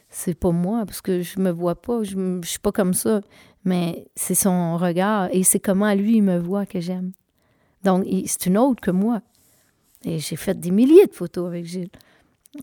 C'est 0.09 0.35
pas 0.35 0.51
moi, 0.51 0.85
parce 0.85 1.01
que 1.01 1.21
je 1.21 1.39
me 1.39 1.49
vois 1.49 1.81
pas, 1.81 2.03
je, 2.03 2.39
je 2.43 2.47
suis 2.47 2.59
pas 2.59 2.73
comme 2.73 2.93
ça, 2.93 3.21
mais 3.63 4.07
c'est 4.15 4.35
son 4.35 4.77
regard 4.77 5.29
et 5.31 5.43
c'est 5.43 5.59
comment 5.59 5.93
lui 5.93 6.21
me 6.21 6.37
voit 6.37 6.65
que 6.65 6.79
j'aime. 6.81 7.13
Donc, 7.83 8.05
c'est 8.25 8.45
une 8.45 8.57
autre 8.57 8.81
que 8.81 8.91
moi. 8.91 9.21
Et 10.05 10.19
j'ai 10.19 10.35
fait 10.35 10.59
des 10.59 10.71
milliers 10.71 11.05
de 11.07 11.13
photos 11.13 11.47
avec 11.47 11.65
Gilles. 11.65 11.89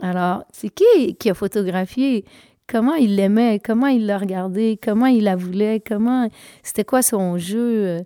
Alors, 0.00 0.44
c'est 0.52 0.70
qui 0.70 1.14
qui 1.16 1.30
a 1.30 1.34
photographié? 1.34 2.24
Comment 2.66 2.94
il 2.94 3.16
l'aimait? 3.16 3.60
Comment 3.64 3.86
il 3.86 4.04
l'a 4.06 4.18
regardé? 4.18 4.78
Comment 4.82 5.06
il 5.06 5.24
la 5.24 5.36
voulait? 5.36 5.80
Comment... 5.80 6.28
C'était 6.62 6.84
quoi 6.84 7.00
son 7.00 7.38
jeu 7.38 7.86
euh, 7.86 8.00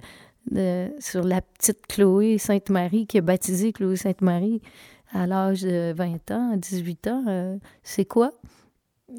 de- 0.51 0.93
sur 1.01 1.25
la 1.25 1.41
petite 1.41 1.87
Chloé 1.89 2.39
Sainte-Marie 2.39 3.07
qui 3.07 3.19
a 3.19 3.23
baptisé 3.23 3.73
Chloé 3.73 3.97
Sainte-Marie 3.97 4.61
à 5.13 5.27
l'âge 5.27 5.63
de 5.63 5.93
20 5.97 6.31
ans, 6.31 6.57
18 6.57 7.07
ans? 7.09 7.25
euh, 7.27 7.57
c'est 7.83 8.05
quoi? 8.05 8.33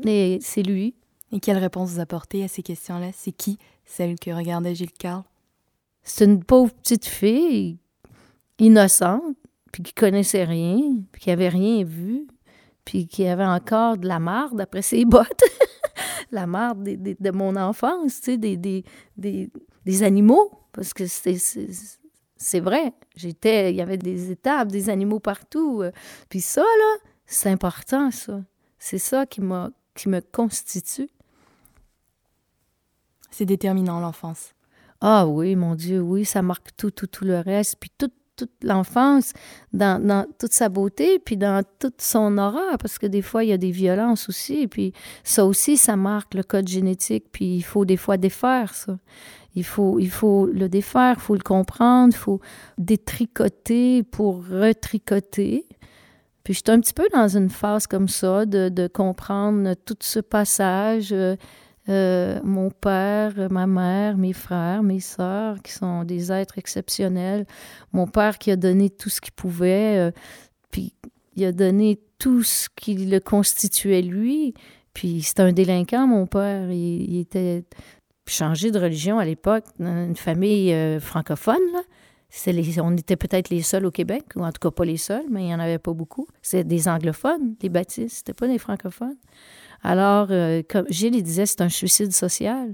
Et 0.06 0.40
c'est 0.42 0.64
lui. 0.64 0.96
Et 1.34 1.40
quelle 1.40 1.58
réponse 1.58 1.90
vous 1.92 2.00
apportez 2.00 2.44
à 2.44 2.48
ces 2.48 2.62
questions-là? 2.64 3.10
C'est 3.14 3.32
qui 3.34 3.58
celle 3.86 4.18
que 4.18 4.32
regardait 4.32 4.76
Gilles 4.76 4.94
Carle? 4.94 5.24
C'est 6.04 6.26
une 6.26 6.44
pauvre 6.44 6.72
petite 6.74 7.06
fille 7.06 7.78
innocente, 8.60 9.36
puis 9.74 9.84
qui 9.84 9.94
connaissait 9.94 10.46
rien, 10.46 10.80
puis 11.12 11.22
qui 11.24 11.32
avait 11.32 11.50
rien 11.50 11.84
vu, 11.84 12.28
puis 12.86 13.08
qui 13.08 13.26
avait 13.28 13.44
encore 13.46 13.98
de 13.98 14.08
la 14.08 14.20
marde 14.20 14.62
après 14.62 14.82
ses 14.84 15.04
bottes. 15.04 15.44
la 16.32 16.48
marde 16.48 16.84
des- 16.84 16.96
des- 16.96 17.16
de 17.20 17.32
mon 17.32 17.56
enfance, 17.58 18.22
tu 18.22 18.32
sais, 18.32 18.38
des, 18.38 18.56
des, 18.56 18.86
des, 19.18 19.50
des 19.86 20.04
animaux, 20.04 20.52
parce 20.72 20.94
que 20.94 21.06
c'est- 21.08 22.60
vrai. 22.62 22.94
J'étais, 23.16 23.72
il 23.72 23.76
y 23.76 23.82
avait 23.82 23.98
des 23.98 24.32
étapes, 24.32 24.68
des 24.70 24.90
animaux 24.90 25.20
partout. 25.20 25.82
euh. 25.82 25.92
Puis 26.30 26.42
ça, 26.42 26.62
là, 26.62 26.98
c'est 27.26 27.50
important, 27.50 28.12
ça. 28.12 28.42
C'est 28.80 28.98
ça 29.00 29.26
qui, 29.26 29.40
m'a, 29.42 29.72
qui 29.96 30.08
me 30.10 30.20
constitue. 30.22 31.10
C'est 33.32 33.46
déterminant 33.46 34.00
l'enfance. 34.00 34.54
Ah 35.02 35.26
oui, 35.28 35.56
mon 35.56 35.76
Dieu, 35.76 36.02
oui, 36.02 36.26
ça 36.26 36.42
marque 36.42 36.76
tout, 36.78 36.92
tout, 36.92 37.08
tout 37.08 37.26
le 37.26 37.40
reste. 37.40 37.78
Puis 37.80 37.92
toute, 37.98 38.14
toute 38.36 38.52
l'enfance, 38.64 39.34
dans, 39.74 40.26
toute 40.40 40.54
sa 40.54 40.70
beauté, 40.70 41.20
puis 41.20 41.38
dans 41.38 41.64
toute 41.80 42.02
son 42.02 42.38
horreur, 42.38 42.78
parce 42.80 42.98
que 42.98 43.06
des 43.08 43.22
fois, 43.22 43.44
il 43.44 43.50
y 43.50 43.54
a 43.54 43.58
des 43.58 43.72
violences 43.72 44.30
aussi. 44.30 44.68
Puis 44.68 44.94
ça 45.24 45.46
aussi, 45.46 45.78
ça 45.78 45.96
marque 45.96 46.34
le 46.34 46.44
code 46.44 46.68
génétique. 46.68 47.26
Puis 47.32 47.56
il 47.58 47.62
faut 47.64 47.86
des 47.86 47.98
fois 47.98 48.18
défaire 48.18 48.74
ça. 48.74 48.98
Il 49.56 49.64
faut, 49.64 50.00
il 50.00 50.10
faut 50.10 50.48
le 50.48 50.68
défaire, 50.68 51.16
il 51.18 51.22
faut 51.22 51.36
le 51.36 51.42
comprendre, 51.42 52.14
il 52.14 52.18
faut 52.18 52.40
détricoter 52.78 54.02
pour 54.04 54.44
retricoter. 54.48 55.68
Puis 56.44 56.56
j'étais 56.56 56.72
un 56.72 56.80
petit 56.80 56.94
peu 56.94 57.08
dans 57.14 57.28
une 57.28 57.50
phase 57.50 57.88
comme 57.88 58.08
ça, 58.08 58.46
de, 58.46 58.70
de 58.70 58.88
comprendre 58.88 59.76
tout 59.86 59.96
ce 60.02 60.20
passage. 60.20 61.10
euh, 61.14 61.36
euh, 61.90 62.40
mon 62.44 62.70
père, 62.70 63.34
ma 63.52 63.68
mère, 63.68 64.18
mes 64.18 64.34
frères, 64.34 64.84
mes 64.84 65.02
sœurs, 65.02 65.62
qui 65.62 65.74
sont 65.74 66.04
des 66.06 66.32
êtres 66.32 66.58
exceptionnels. 66.58 67.46
Mon 67.92 68.08
père 68.08 68.38
qui 68.38 68.52
a 68.52 68.56
donné 68.56 68.90
tout 68.90 69.10
ce 69.10 69.20
qu'il 69.20 69.34
pouvait, 69.34 69.98
euh, 69.98 70.12
puis 70.72 70.94
il 71.36 71.44
a 71.46 71.52
donné 71.52 72.00
tout 72.20 72.44
ce 72.44 72.70
qui 72.76 72.96
le 72.96 73.20
constituait 73.20 74.02
lui. 74.02 74.54
Puis 74.94 75.24
c'était 75.24 75.42
un 75.42 75.52
délinquant, 75.52 76.08
mon 76.08 76.26
père. 76.26 76.72
Il, 76.72 77.18
était 77.18 77.64
changé 78.26 78.72
de 78.72 78.80
religion 78.80 79.20
à 79.20 79.26
l'époque, 79.26 79.66
une 79.80 80.16
famille 80.16 80.72
euh, 80.74 81.00
francophone. 81.00 81.60
Là. 81.74 81.82
Les- 82.48 82.80
on 82.80 82.96
était 82.96 83.16
peut-être 83.16 83.50
les 83.50 83.62
seuls 83.62 83.86
au 83.86 83.92
Québec, 83.92 84.24
ou 84.36 84.44
en 84.44 84.52
tout 84.52 84.60
cas 84.60 84.72
pas 84.72 84.86
les 84.86 84.98
seuls, 84.98 85.26
mais 85.30 85.42
il 85.42 85.46
n'y 85.48 85.56
en 85.56 85.60
avait 85.60 85.80
pas 85.80 85.94
beaucoup. 85.94 86.28
C'était 86.42 86.64
des 86.64 86.88
anglophones, 86.88 87.56
les 87.62 87.70
baptistes, 87.70 88.18
c'était 88.18 88.34
pas 88.34 88.48
des 88.48 88.58
francophones. 88.58 89.18
Alors, 89.84 90.28
euh, 90.32 90.64
comme 90.68 90.86
Gilles 90.90 91.16
il 91.16 91.24
disait, 91.24 91.46
c'est 91.46 91.62
un 91.62 91.70
suicide 91.70 92.14
social. 92.14 92.74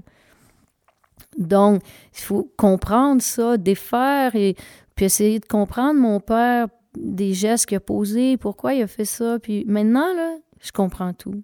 Donc, 1.36 1.82
il 2.14 2.20
faut 2.20 2.50
comprendre 2.56 3.20
ça, 3.20 3.56
défaire 3.56 4.34
et 4.36 4.56
puis 4.94 5.06
essayer 5.06 5.40
de 5.40 5.46
comprendre 5.46 6.00
mon 6.00 6.20
père, 6.20 6.68
des 6.96 7.34
gestes 7.34 7.66
qu'il 7.66 7.76
a 7.76 7.80
posés, 7.80 8.36
pourquoi 8.36 8.74
il 8.74 8.82
a 8.82 8.86
fait 8.86 9.04
ça. 9.04 9.38
Puis 9.38 9.64
maintenant, 9.66 10.14
là, 10.14 10.36
je 10.60 10.72
comprends 10.72 11.12
tout. 11.12 11.42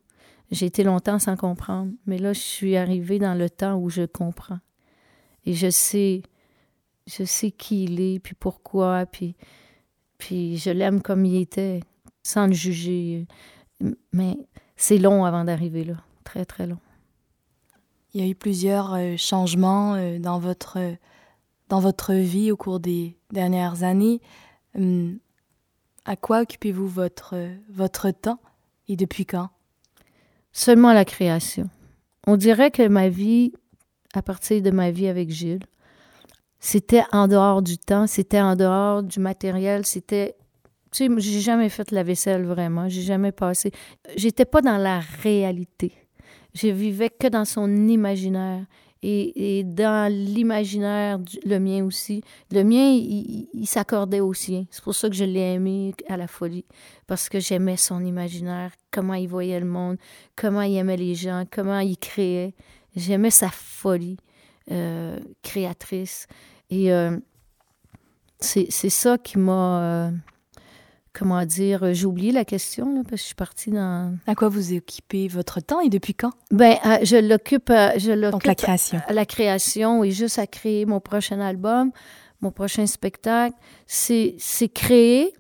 J'ai 0.51 0.67
été 0.67 0.85
longtemps 0.85 1.19
sans 1.19 1.37
comprendre, 1.37 1.93
mais 2.07 2.19
là, 2.19 2.33
je 2.33 2.41
suis 2.41 2.77
arrivée 2.77 3.19
dans 3.19 3.35
le 3.35 3.51
temps 3.51 3.77
où 3.77 3.91
je 3.91 4.03
comprends. 4.03 4.61
Et 5.45 5.55
je 5.55 5.71
sais, 5.71 6.23
je 7.07 7.25
sais 7.25 7.51
qui 7.51 7.85
il 7.85 8.01
est, 8.01 8.19
puis 8.21 8.35
pourquoi, 8.39 9.07
puis, 9.07 9.37
puis 10.19 10.57
je 10.57 10.71
l'aime 10.71 11.03
comme 11.03 11.25
il 11.25 11.41
était, 11.41 11.81
sans 12.23 12.47
le 12.47 12.53
juger. 12.53 13.27
Mais 14.13 14.37
c'est 14.77 14.99
long 14.99 15.25
avant 15.25 15.45
d'arriver 15.45 15.85
là, 15.85 15.95
très, 16.25 16.45
très 16.45 16.67
long. 16.67 16.79
Il 18.15 18.23
y 18.23 18.25
a 18.27 18.31
eu 18.31 18.35
plusieurs 18.35 18.95
euh, 18.95 19.17
changements 19.17 19.95
euh, 19.95 20.19
dans, 20.19 20.39
votre, 20.39 20.79
euh, 20.79 20.95
dans 21.69 21.81
votre 21.81 22.15
vie 22.15 22.51
au 22.51 22.57
cours 22.57 22.81
des 22.81 23.17
dernières 23.31 23.83
années. 23.83 24.21
Hum, 24.77 25.19
à 26.05 26.17
quoi 26.17 26.41
occupez-vous 26.43 26.89
votre, 26.89 27.35
votre 27.69 28.11
temps 28.11 28.39
et 28.89 28.97
depuis 28.97 29.27
quand? 29.27 29.51
Seulement 30.53 30.93
la 30.93 31.05
création. 31.05 31.69
On 32.27 32.37
dirait 32.37 32.71
que 32.71 32.87
ma 32.87 33.09
vie, 33.09 33.53
à 34.15 34.23
partir 34.23 34.63
de 34.63 34.71
ma 34.71 34.91
vie 34.91 35.09
avec 35.09 35.31
Gilles, 35.31 35.67
c'était 36.59 37.05
en 37.13 37.29
dehors 37.29 37.61
du 37.61 37.77
temps, 37.79 38.07
c'était 38.07 38.41
en 38.41 38.57
dehors 38.57 39.03
du 39.03 39.21
matériel, 39.21 39.85
c'était. 39.85 40.37
Tu 40.97 41.09
sais, 41.09 41.21
j'ai 41.21 41.41
jamais 41.41 41.69
fait 41.69 41.91
la 41.91 42.03
vaisselle 42.03 42.47
vraiment, 42.47 42.89
j'ai 42.89 43.03
jamais 43.03 43.31
passé. 43.31 43.71
J'étais 44.17 44.47
pas 44.47 44.63
dans 44.63 44.79
la 44.79 45.01
réalité. 45.23 45.93
Je 46.55 46.69
vivais 46.69 47.11
que 47.11 47.27
dans 47.27 47.45
son 47.45 47.71
imaginaire. 47.87 48.65
Et, 49.03 49.63
dans 49.63 50.11
l'imaginaire, 50.11 51.19
le 51.45 51.59
mien 51.59 51.85
aussi. 51.85 52.23
Le 52.51 52.65
mien, 52.65 52.89
il, 52.89 53.67
s'accordait 53.67 54.21
au 54.21 54.33
sien. 54.33 54.65
C'est 54.71 54.83
pour 54.83 54.95
ça 54.95 55.11
que 55.11 55.15
je 55.15 55.25
l'ai 55.25 55.53
aimé 55.53 55.95
à 56.09 56.17
la 56.17 56.27
folie. 56.27 56.65
Parce 57.07 57.29
que 57.29 57.41
j'aimais 57.41 57.77
son 57.77 58.03
imaginaire, 58.03 58.73
comment 58.91 59.15
il 59.15 59.29
voyait 59.29 59.61
le 59.61 59.67
monde, 59.67 59.99
comment 60.35 60.63
il 60.63 60.77
aimait 60.79 60.97
les 60.97 61.15
gens, 61.15 61.45
comment 61.51 61.79
il 61.79 61.99
créait. 61.99 62.55
J'aimais 62.97 63.31
sa 63.31 63.51
folie 63.51 64.17
euh, 64.71 65.21
créatrice. 65.43 66.27
Et 66.71 66.91
euh, 66.91 67.19
c'est 68.41 68.71
ça 68.71 69.19
qui 69.19 69.39
m'a. 69.39 69.83
euh, 69.83 70.11
comment 71.19 71.45
dire 71.45 71.83
euh, 71.83 71.93
J'ai 71.93 72.07
oublié 72.07 72.33
la 72.33 72.45
question, 72.45 72.93
là, 72.95 73.01
parce 73.03 73.13
que 73.13 73.17
je 73.19 73.23
suis 73.23 73.35
partie 73.35 73.71
dans. 73.71 74.17
À 74.27 74.35
quoi 74.35 74.49
vous 74.49 74.73
occupez 74.75 75.29
votre 75.29 75.61
temps 75.61 75.81
et 75.81 75.89
depuis 75.89 76.15
quand? 76.15 76.33
Ben, 76.51 76.77
euh, 76.85 76.99
je 77.03 77.17
l'occupe. 77.17 77.71
euh, 77.71 77.91
je 77.99 78.13
Donc 78.13 78.33
l'occupe 78.33 78.47
la 78.47 78.55
création. 78.55 79.01
à 79.07 79.13
la 79.13 79.27
création 79.27 80.05
et 80.05 80.11
juste 80.11 80.39
à 80.39 80.47
créer 80.47 80.85
mon 80.87 81.01
prochain 81.01 81.41
album, 81.41 81.91
mon 82.41 82.51
prochain 82.51 82.87
spectacle. 82.87 83.57
C'est 83.87 84.35
c'est 84.39 84.69
créer, 84.69 85.33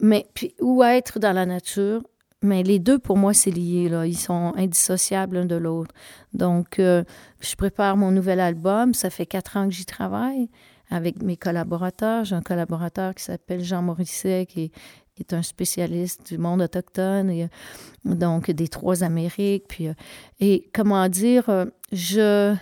mais 0.00 0.26
puis 0.34 0.54
ou 0.60 0.82
être 0.82 1.18
dans 1.18 1.32
la 1.32 1.46
nature. 1.46 2.02
Mais 2.42 2.62
les 2.62 2.78
deux, 2.78 2.98
pour 2.98 3.16
moi, 3.16 3.32
c'est 3.32 3.50
lié. 3.50 3.88
Là. 3.88 4.06
Ils 4.06 4.18
sont 4.18 4.52
indissociables 4.56 5.38
l'un 5.38 5.44
de 5.46 5.54
l'autre. 5.54 5.94
Donc, 6.34 6.78
euh, 6.78 7.02
je 7.40 7.54
prépare 7.56 7.96
mon 7.96 8.10
nouvel 8.10 8.38
album. 8.38 8.92
Ça 8.92 9.08
fait 9.08 9.24
quatre 9.24 9.56
ans 9.56 9.66
que 9.66 9.72
j'y 9.74 9.86
travaille 9.86 10.50
avec 10.90 11.22
mes 11.22 11.38
collaborateurs. 11.38 12.26
J'ai 12.26 12.34
un 12.34 12.42
collaborateur 12.42 13.14
qui 13.14 13.24
s'appelle 13.24 13.64
Jean 13.64 13.80
Morisset, 13.80 14.44
qui 14.46 14.64
est, 14.64 14.72
qui 15.14 15.22
est 15.22 15.32
un 15.32 15.42
spécialiste 15.42 16.26
du 16.26 16.38
monde 16.38 16.62
autochtone, 16.62 17.30
et, 17.30 17.44
euh, 17.44 18.14
donc 18.14 18.50
des 18.50 18.68
trois 18.68 19.02
Amériques. 19.04 19.64
Puis, 19.68 19.88
euh, 19.88 19.94
et 20.40 20.68
comment 20.72 21.08
dire, 21.08 21.48
euh, 21.48 21.66
je 21.92 22.54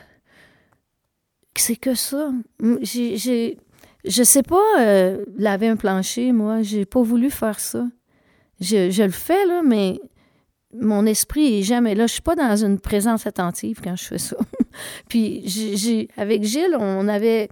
c'est 1.54 1.76
que 1.76 1.94
ça. 1.94 2.32
J'ai, 2.80 3.58
je 4.04 4.22
sais 4.22 4.42
pas 4.42 4.56
laver 5.36 5.68
un 5.68 5.76
plancher, 5.76 6.32
moi. 6.32 6.62
J'ai 6.62 6.86
pas 6.86 7.02
voulu 7.02 7.30
faire 7.30 7.60
ça. 7.60 7.86
Je, 8.58 8.90
je 8.90 9.02
le 9.02 9.10
fais, 9.10 9.44
là, 9.46 9.60
mais 9.62 10.00
mon 10.72 11.04
esprit 11.04 11.58
est 11.58 11.62
jamais 11.62 11.94
là. 11.94 12.06
Je 12.06 12.14
suis 12.14 12.22
pas 12.22 12.34
dans 12.34 12.56
une 12.56 12.80
présence 12.80 13.26
attentive 13.26 13.80
quand 13.84 13.96
je 13.96 14.04
fais 14.04 14.18
ça. 14.18 14.36
Puis, 15.08 15.42
j'ai, 15.46 16.08
avec 16.16 16.42
Gilles, 16.44 16.76
on 16.78 17.06
avait... 17.08 17.48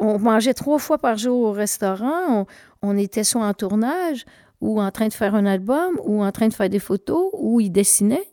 On 0.00 0.16
mangeait 0.20 0.54
trois 0.54 0.78
fois 0.78 0.96
par 0.98 1.16
jour 1.16 1.48
au 1.48 1.52
restaurant. 1.52 2.46
On 2.82 2.96
était 2.96 3.24
soit 3.24 3.46
en 3.46 3.54
tournage, 3.54 4.24
ou 4.60 4.80
en 4.80 4.90
train 4.90 5.08
de 5.08 5.12
faire 5.12 5.34
un 5.34 5.46
album, 5.46 6.00
ou 6.04 6.22
en 6.22 6.32
train 6.32 6.48
de 6.48 6.54
faire 6.54 6.68
des 6.68 6.78
photos, 6.78 7.30
ou 7.32 7.60
il 7.60 7.70
dessinait. 7.70 8.28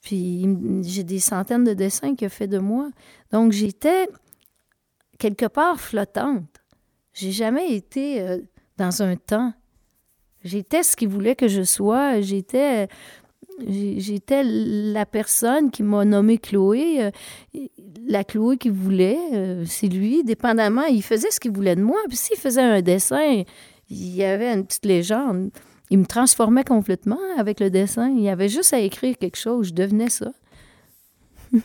Puis, 0.00 0.46
j'ai 0.82 1.02
des 1.02 1.18
centaines 1.18 1.64
de 1.64 1.74
dessins 1.74 2.14
qu'il 2.14 2.26
a 2.26 2.30
fait 2.30 2.46
de 2.46 2.58
moi. 2.58 2.90
Donc, 3.32 3.52
j'étais 3.52 4.08
quelque 5.18 5.46
part 5.46 5.80
flottante. 5.80 6.44
J'ai 7.12 7.32
jamais 7.32 7.74
été 7.74 8.20
euh, 8.20 8.38
dans 8.76 9.02
un 9.02 9.16
temps. 9.16 9.52
J'étais 10.44 10.82
ce 10.82 10.96
qu'il 10.96 11.08
voulait 11.08 11.34
que 11.34 11.48
je 11.48 11.62
sois. 11.62 12.20
J'étais, 12.20 12.88
j'étais 13.66 14.44
la 14.44 15.04
personne 15.04 15.70
qui 15.70 15.82
m'a 15.82 16.04
nommé 16.04 16.38
Chloé. 16.38 17.02
euh, 17.02 17.10
la 18.06 18.22
Chloé 18.22 18.56
qu'il 18.56 18.72
voulait, 18.72 19.18
euh, 19.34 19.64
c'est 19.66 19.88
lui. 19.88 20.22
Dépendamment, 20.22 20.84
il 20.84 21.02
faisait 21.02 21.30
ce 21.32 21.40
qu'il 21.40 21.50
voulait 21.50 21.76
de 21.76 21.82
moi. 21.82 21.98
Puis 22.06 22.16
s'il 22.16 22.38
faisait 22.38 22.62
un 22.62 22.80
dessin, 22.80 23.42
il 23.90 24.14
y 24.14 24.24
avait 24.24 24.52
une 24.52 24.66
petite 24.66 24.84
légende. 24.84 25.50
Il 25.90 25.98
me 25.98 26.06
transformait 26.06 26.64
complètement 26.64 27.18
avec 27.38 27.60
le 27.60 27.70
dessin. 27.70 28.10
Il 28.10 28.20
y 28.20 28.28
avait 28.28 28.48
juste 28.48 28.72
à 28.74 28.78
écrire 28.78 29.16
quelque 29.16 29.38
chose. 29.38 29.68
Je 29.68 29.74
devenais 29.74 30.10
ça. 30.10 30.32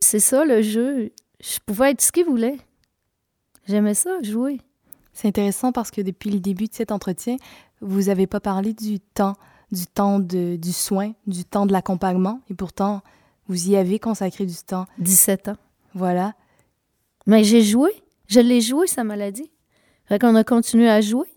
c'est 0.00 0.20
ça 0.20 0.44
le 0.44 0.62
jeu. 0.62 1.12
Je 1.40 1.58
pouvais 1.64 1.90
être 1.90 2.00
ce 2.00 2.12
qu'il 2.12 2.24
voulait. 2.24 2.58
J'aimais 3.66 3.94
ça, 3.94 4.20
jouer. 4.22 4.60
C'est 5.12 5.28
intéressant 5.28 5.72
parce 5.72 5.90
que 5.90 6.00
depuis 6.00 6.30
le 6.30 6.40
début 6.40 6.66
de 6.66 6.74
cet 6.74 6.92
entretien, 6.92 7.36
vous 7.80 8.04
n'avez 8.04 8.26
pas 8.26 8.40
parlé 8.40 8.72
du 8.72 9.00
temps, 9.00 9.36
du 9.70 9.86
temps 9.86 10.18
de, 10.18 10.56
du 10.56 10.72
soin, 10.72 11.12
du 11.26 11.44
temps 11.44 11.66
de 11.66 11.72
l'accompagnement, 11.72 12.40
et 12.50 12.54
pourtant, 12.54 13.02
vous 13.48 13.68
y 13.68 13.76
avez 13.76 13.98
consacré 13.98 14.46
du 14.46 14.56
temps. 14.56 14.86
17 14.98 15.48
ans. 15.48 15.56
Voilà. 15.94 16.34
Mais 17.26 17.44
j'ai 17.44 17.62
joué. 17.62 17.90
Je 18.28 18.40
l'ai 18.40 18.60
joué, 18.60 18.86
sa 18.86 19.04
maladie. 19.04 19.50
Fait 20.10 20.18
qu'on 20.18 20.34
a 20.34 20.42
continué 20.42 20.90
à 20.90 21.00
jouer. 21.00 21.28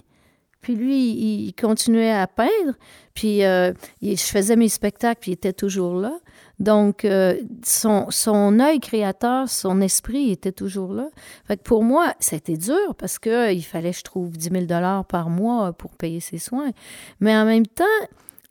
Puis 0.62 0.76
lui, 0.76 1.10
il 1.10 1.54
continuait 1.54 2.12
à 2.12 2.26
peindre. 2.26 2.74
Puis 3.14 3.44
euh, 3.44 3.72
je 4.02 4.16
faisais 4.16 4.56
mes 4.56 4.70
spectacles, 4.70 5.20
puis 5.22 5.32
il 5.32 5.34
était 5.36 5.54
toujours 5.54 5.94
là. 5.94 6.18
Donc, 6.58 7.06
euh, 7.06 7.36
son, 7.64 8.08
son 8.10 8.60
œil 8.60 8.80
créateur, 8.80 9.48
son 9.48 9.80
esprit 9.80 10.32
était 10.32 10.54
toujours 10.54 10.94
là. 10.94 11.10
Fait 11.46 11.58
que 11.58 11.62
pour 11.62 11.84
moi, 11.84 12.16
c'était 12.20 12.58
dur 12.58 12.96
parce 12.98 13.20
qu'il 13.20 13.64
fallait 13.64 13.92
que 13.92 13.98
je 13.98 14.04
trouve 14.04 14.38
10 14.38 14.50
000 14.68 15.04
par 15.08 15.30
mois 15.30 15.74
pour 15.74 15.92
payer 15.96 16.20
ses 16.20 16.40
soins. 16.40 16.72
Mais 17.20 17.36
en 17.36 17.46
même 17.46 17.68
temps, 17.68 17.84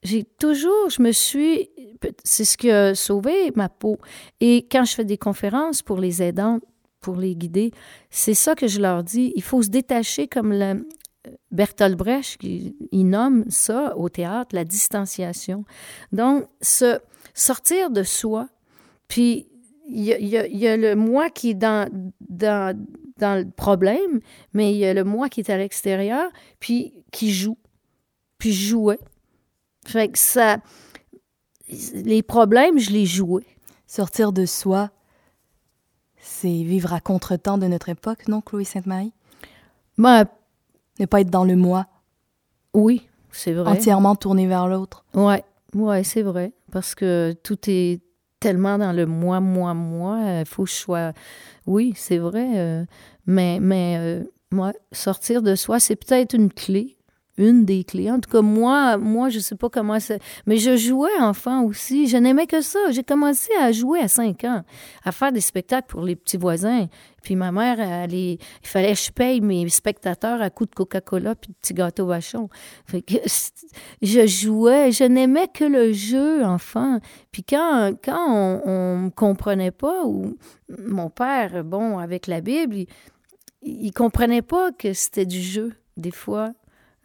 j'ai 0.03 0.23
toujours, 0.23 0.89
je 0.89 1.01
me 1.01 1.11
suis, 1.11 1.69
c'est 2.23 2.45
ce 2.45 2.55
qui 2.55 2.71
a 2.71 2.95
sauvé 2.95 3.51
ma 3.55 3.67
peau. 3.67 3.97
Et 4.39 4.67
quand 4.71 4.85
je 4.85 4.93
fais 4.93 5.05
des 5.05 5.17
conférences 5.17 5.81
pour 5.81 5.97
les 5.97 6.21
aidants, 6.21 6.59
pour 7.03 7.17
les 7.17 7.35
guider, 7.35 7.71
c'est 8.09 8.33
ça 8.33 8.55
que 8.55 8.67
je 8.67 8.79
leur 8.79 9.03
dis. 9.03 9.31
Il 9.35 9.43
faut 9.43 9.61
se 9.61 9.69
détacher 9.69 10.27
comme 10.27 10.51
le, 10.51 10.87
Bertolt 11.51 11.95
Brecht, 11.95 12.41
il, 12.43 13.09
nomme 13.09 13.45
ça 13.49 13.95
au 13.97 14.09
théâtre 14.09 14.55
la 14.55 14.65
distanciation. 14.65 15.65
Donc, 16.11 16.47
se 16.61 16.99
sortir 17.33 17.89
de 17.91 18.03
soi, 18.03 18.49
puis 19.07 19.47
il 19.87 20.03
y 20.03 20.57
y 20.57 20.67
a- 20.67 20.77
le 20.77 20.95
moi 20.95 21.29
qui 21.29 21.51
est 21.51 21.55
dans, 21.55 21.89
dans, 22.21 22.77
dans 23.17 23.37
le 23.39 23.49
problème, 23.49 24.19
mais 24.53 24.73
il 24.73 24.77
y 24.77 24.85
a 24.85 24.93
le 24.93 25.03
moi 25.03 25.29
qui 25.29 25.41
est 25.41 25.49
à 25.49 25.57
l'extérieur, 25.57 26.29
puis 26.59 26.93
qui 27.11 27.31
joue. 27.31 27.57
Puis 28.37 28.51
je 28.51 28.69
jouais. 28.69 28.99
Fait 29.85 30.09
que 30.09 30.17
ça... 30.17 30.57
Les 31.93 32.21
problèmes, 32.21 32.77
je 32.77 32.91
les 32.91 33.05
jouais. 33.05 33.45
Sortir 33.87 34.33
de 34.33 34.45
soi, 34.45 34.91
c'est 36.43 36.63
vivre 36.63 36.91
à 36.91 36.99
contre-temps 36.99 37.57
de 37.57 37.67
notre 37.67 37.87
époque, 37.87 38.27
non, 38.27 38.41
Chloé 38.41 38.65
Sainte-Marie? 38.65 39.13
Ben, 39.97 40.25
Ne 40.99 41.05
pas 41.05 41.21
être 41.21 41.29
dans 41.29 41.45
le 41.45 41.55
moi, 41.55 41.87
oui, 42.73 43.07
c'est 43.31 43.53
vrai. 43.53 43.71
entièrement 43.71 44.15
tourné 44.17 44.45
vers 44.45 44.67
l'autre. 44.67 45.05
Ouais, 45.13 45.41
ouais, 45.73 46.03
c'est 46.03 46.21
vrai. 46.21 46.51
Parce 46.69 46.95
que 46.95 47.33
tout 47.43 47.57
est 47.67 48.01
tellement 48.41 48.77
dans 48.77 48.91
le 48.91 49.05
moi, 49.05 49.39
moi, 49.39 49.73
moi. 49.73 50.19
Il 50.41 50.45
faut 50.45 50.65
que 50.65 50.69
je 50.69 50.75
sois. 50.75 51.13
Oui, 51.65 51.93
c'est 51.95 52.17
vrai. 52.17 52.57
euh, 52.57 52.83
mais 53.25 53.59
mais 53.61 53.95
euh, 53.99 54.23
moi, 54.51 54.73
sortir 54.91 55.41
de 55.43 55.55
soi, 55.55 55.79
c'est 55.79 55.95
peut-être 55.95 56.33
une 56.35 56.51
clé. 56.51 56.97
Une 57.37 57.65
des 57.65 57.83
clés. 57.83 58.11
En 58.11 58.19
tout 58.19 58.29
cas, 58.29 58.41
moi, 58.41 58.97
moi, 58.97 59.29
je 59.29 59.39
sais 59.39 59.55
pas 59.55 59.69
comment 59.69 59.99
ça. 59.99 60.15
Mais 60.45 60.57
je 60.57 60.77
jouais 60.77 61.19
enfant 61.19 61.63
aussi. 61.63 62.07
Je 62.07 62.17
n'aimais 62.17 62.45
que 62.45 62.61
ça. 62.61 62.79
J'ai 62.91 63.03
commencé 63.03 63.51
à 63.59 63.71
jouer 63.71 63.99
à 63.99 64.07
5 64.07 64.43
ans, 64.43 64.63
à 65.03 65.11
faire 65.11 65.31
des 65.31 65.41
spectacles 65.41 65.87
pour 65.87 66.01
les 66.01 66.15
petits 66.15 66.37
voisins. 66.37 66.87
Puis 67.23 67.35
ma 67.35 67.51
mère, 67.51 67.79
elle, 67.79 68.13
il 68.13 68.37
fallait 68.61 68.93
que 68.93 68.99
je 68.99 69.11
paye 69.11 69.41
mes 69.41 69.67
spectateurs 69.69 70.41
à 70.41 70.49
coups 70.49 70.69
de 70.71 70.75
Coca-Cola 70.75 71.35
puis 71.35 71.49
de 71.51 71.55
petits 71.55 71.73
gâteaux 71.73 72.05
vachons. 72.05 72.49
Fait 72.85 73.01
que 73.01 73.15
je 74.01 74.27
jouais. 74.27 74.91
Je 74.91 75.05
n'aimais 75.05 75.47
que 75.47 75.63
le 75.63 75.93
jeu, 75.93 76.43
enfant. 76.43 76.99
Puis 77.31 77.43
quand, 77.43 77.93
quand 78.03 78.61
on, 78.65 78.97
me 78.97 79.09
comprenait 79.09 79.71
pas, 79.71 80.05
ou 80.05 80.37
mon 80.77 81.09
père, 81.09 81.63
bon, 81.63 81.97
avec 81.97 82.27
la 82.27 82.41
Bible, 82.41 82.75
il, 82.75 82.87
il 83.61 83.91
comprenait 83.91 84.41
pas 84.41 84.71
que 84.71 84.93
c'était 84.93 85.25
du 85.25 85.41
jeu, 85.41 85.73
des 85.97 86.11
fois 86.11 86.53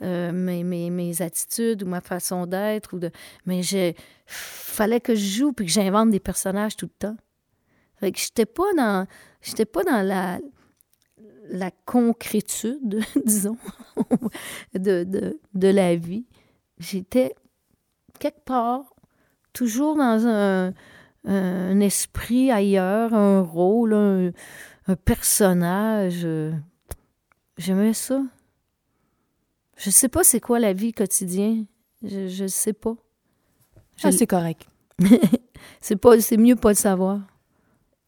euh, 0.02 0.30
mes, 0.32 1.22
attitudes 1.22 1.82
ou 1.82 1.86
ma 1.86 2.00
façon 2.00 2.46
d'être. 2.46 2.94
ou 2.94 3.00
Mais 3.46 3.62
je 3.62 3.92
fallait 4.26 5.00
que 5.00 5.14
je 5.14 5.38
joue 5.38 5.52
puis 5.52 5.66
que 5.66 5.72
j'invente 5.72 6.10
des 6.10 6.20
personnages 6.20 6.76
tout 6.76 6.86
le 6.86 6.98
temps. 7.08 7.16
Fait 7.96 8.12
que 8.12 8.18
j'étais 8.18 8.46
pas 8.46 8.72
dans 8.76 9.06
j'étais 9.42 9.64
pas 9.64 9.82
dans 9.82 10.06
la 10.06 10.38
la 11.50 11.70
concrétude, 11.86 13.00
disons, 13.24 13.56
de, 14.74 15.04
de, 15.04 15.40
de 15.54 15.68
la 15.68 15.96
vie. 15.96 16.26
J'étais 16.78 17.34
quelque 18.20 18.44
part, 18.44 18.94
toujours 19.52 19.96
dans 19.96 20.26
un, 20.26 20.74
un 21.24 21.80
esprit 21.80 22.50
ailleurs, 22.50 23.14
un 23.14 23.40
rôle, 23.40 23.94
un 23.94 24.96
personnage. 25.04 26.28
J'aimais 27.56 27.94
ça. 27.94 28.22
Je 29.78 29.90
sais 29.90 30.08
pas 30.08 30.24
c'est 30.24 30.40
quoi 30.40 30.58
la 30.58 30.72
vie 30.72 30.92
quotidienne. 30.92 31.66
Je, 32.02 32.28
je 32.28 32.46
sais 32.46 32.72
pas. 32.72 32.94
Je- 33.96 34.08
Ah, 34.08 34.12
c'est 34.12 34.26
correct. 34.26 34.66
c'est 35.80 35.96
pas, 35.96 36.20
c'est 36.20 36.36
mieux 36.36 36.56
pas 36.56 36.72
de 36.72 36.78
savoir. 36.78 37.20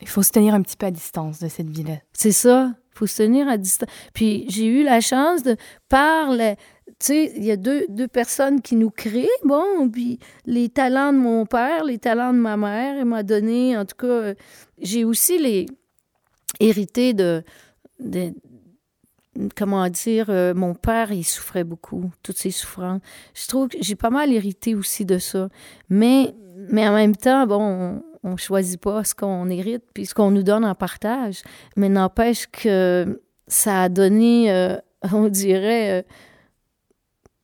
Il 0.00 0.08
faut 0.08 0.22
se 0.22 0.30
tenir 0.32 0.54
un 0.54 0.62
petit 0.62 0.76
peu 0.76 0.86
à 0.86 0.90
distance 0.90 1.40
de 1.40 1.48
cette 1.48 1.68
vie-là. 1.70 1.96
C'est 2.12 2.32
ça. 2.32 2.74
faut 2.94 3.06
se 3.06 3.22
tenir 3.22 3.48
à 3.48 3.56
distance. 3.56 3.88
Puis 4.14 4.44
j'ai 4.48 4.66
eu 4.66 4.82
la 4.82 5.00
chance 5.00 5.42
de, 5.42 5.56
par 5.88 6.30
le- 6.32 6.54
Tu 6.98 7.06
sais, 7.06 7.32
il 7.36 7.44
y 7.44 7.50
a 7.50 7.56
deux, 7.56 7.86
deux 7.88 8.08
personnes 8.08 8.60
qui 8.60 8.76
nous 8.76 8.90
créent, 8.90 9.28
bon, 9.44 9.88
puis 9.90 10.18
les 10.46 10.68
talents 10.68 11.12
de 11.12 11.18
mon 11.18 11.46
père, 11.46 11.84
les 11.84 11.98
talents 11.98 12.32
de 12.32 12.38
ma 12.38 12.56
mère, 12.56 12.98
il 12.98 13.04
m'a 13.06 13.22
donné, 13.22 13.76
en 13.76 13.84
tout 13.86 13.96
cas, 13.96 14.06
euh, 14.06 14.34
j'ai 14.82 15.04
aussi 15.04 15.38
les 15.38 15.66
hérité 16.58 17.14
de, 17.14 17.42
de- 18.00 18.34
comment 19.56 19.88
dire, 19.88 20.26
euh, 20.28 20.54
mon 20.54 20.74
père, 20.74 21.12
il 21.12 21.24
souffrait 21.24 21.64
beaucoup, 21.64 22.10
toutes 22.22 22.38
ses 22.38 22.50
souffrances. 22.50 23.00
Je 23.34 23.46
trouve 23.46 23.68
que 23.68 23.78
j'ai 23.80 23.94
pas 23.96 24.10
mal 24.10 24.32
hérité 24.32 24.74
aussi 24.74 25.04
de 25.04 25.18
ça. 25.18 25.48
Mais, 25.88 26.34
mais 26.70 26.86
en 26.88 26.94
même 26.94 27.14
temps, 27.16 27.46
bon, 27.46 27.60
on, 28.24 28.30
on 28.32 28.36
choisit 28.36 28.80
pas 28.80 29.04
ce 29.04 29.14
qu'on 29.14 29.48
hérite 29.48 29.84
puis 29.94 30.06
ce 30.06 30.14
qu'on 30.14 30.30
nous 30.30 30.42
donne 30.42 30.64
en 30.64 30.74
partage. 30.74 31.42
Mais 31.76 31.88
n'empêche 31.88 32.46
que 32.48 33.20
ça 33.46 33.82
a 33.82 33.88
donné, 33.88 34.50
euh, 34.52 34.76
on 35.12 35.28
dirait, 35.28 36.00
euh, 36.00 36.02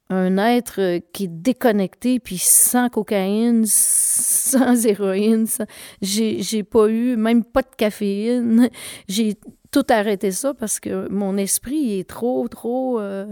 un 0.09 0.39
être 0.39 1.01
qui 1.13 1.25
est 1.25 1.29
déconnecté, 1.29 2.21
puis 2.21 2.39
sans 2.39 2.89
cocaïne, 2.89 3.65
sans 3.67 4.87
héroïne. 4.87 5.47
sans- 5.47 5.67
J'ai, 6.01 6.43
j'ai 6.43 6.63
pas 6.63 6.89
eu, 6.89 7.17
même 7.17 7.45
pas 7.45 7.63
de 7.63 7.75
caféine. 7.77 8.71
J'ai 9.09 9.37
tout 9.77 9.93
arrêté 9.93 10.31
ça 10.33 10.55
parce 10.55 10.81
que 10.81 11.07
mon 11.11 11.37
esprit 11.37 11.77
il 11.77 11.99
est 11.99 12.09
trop, 12.09 12.49
trop. 12.49 12.99
euh, 12.99 13.27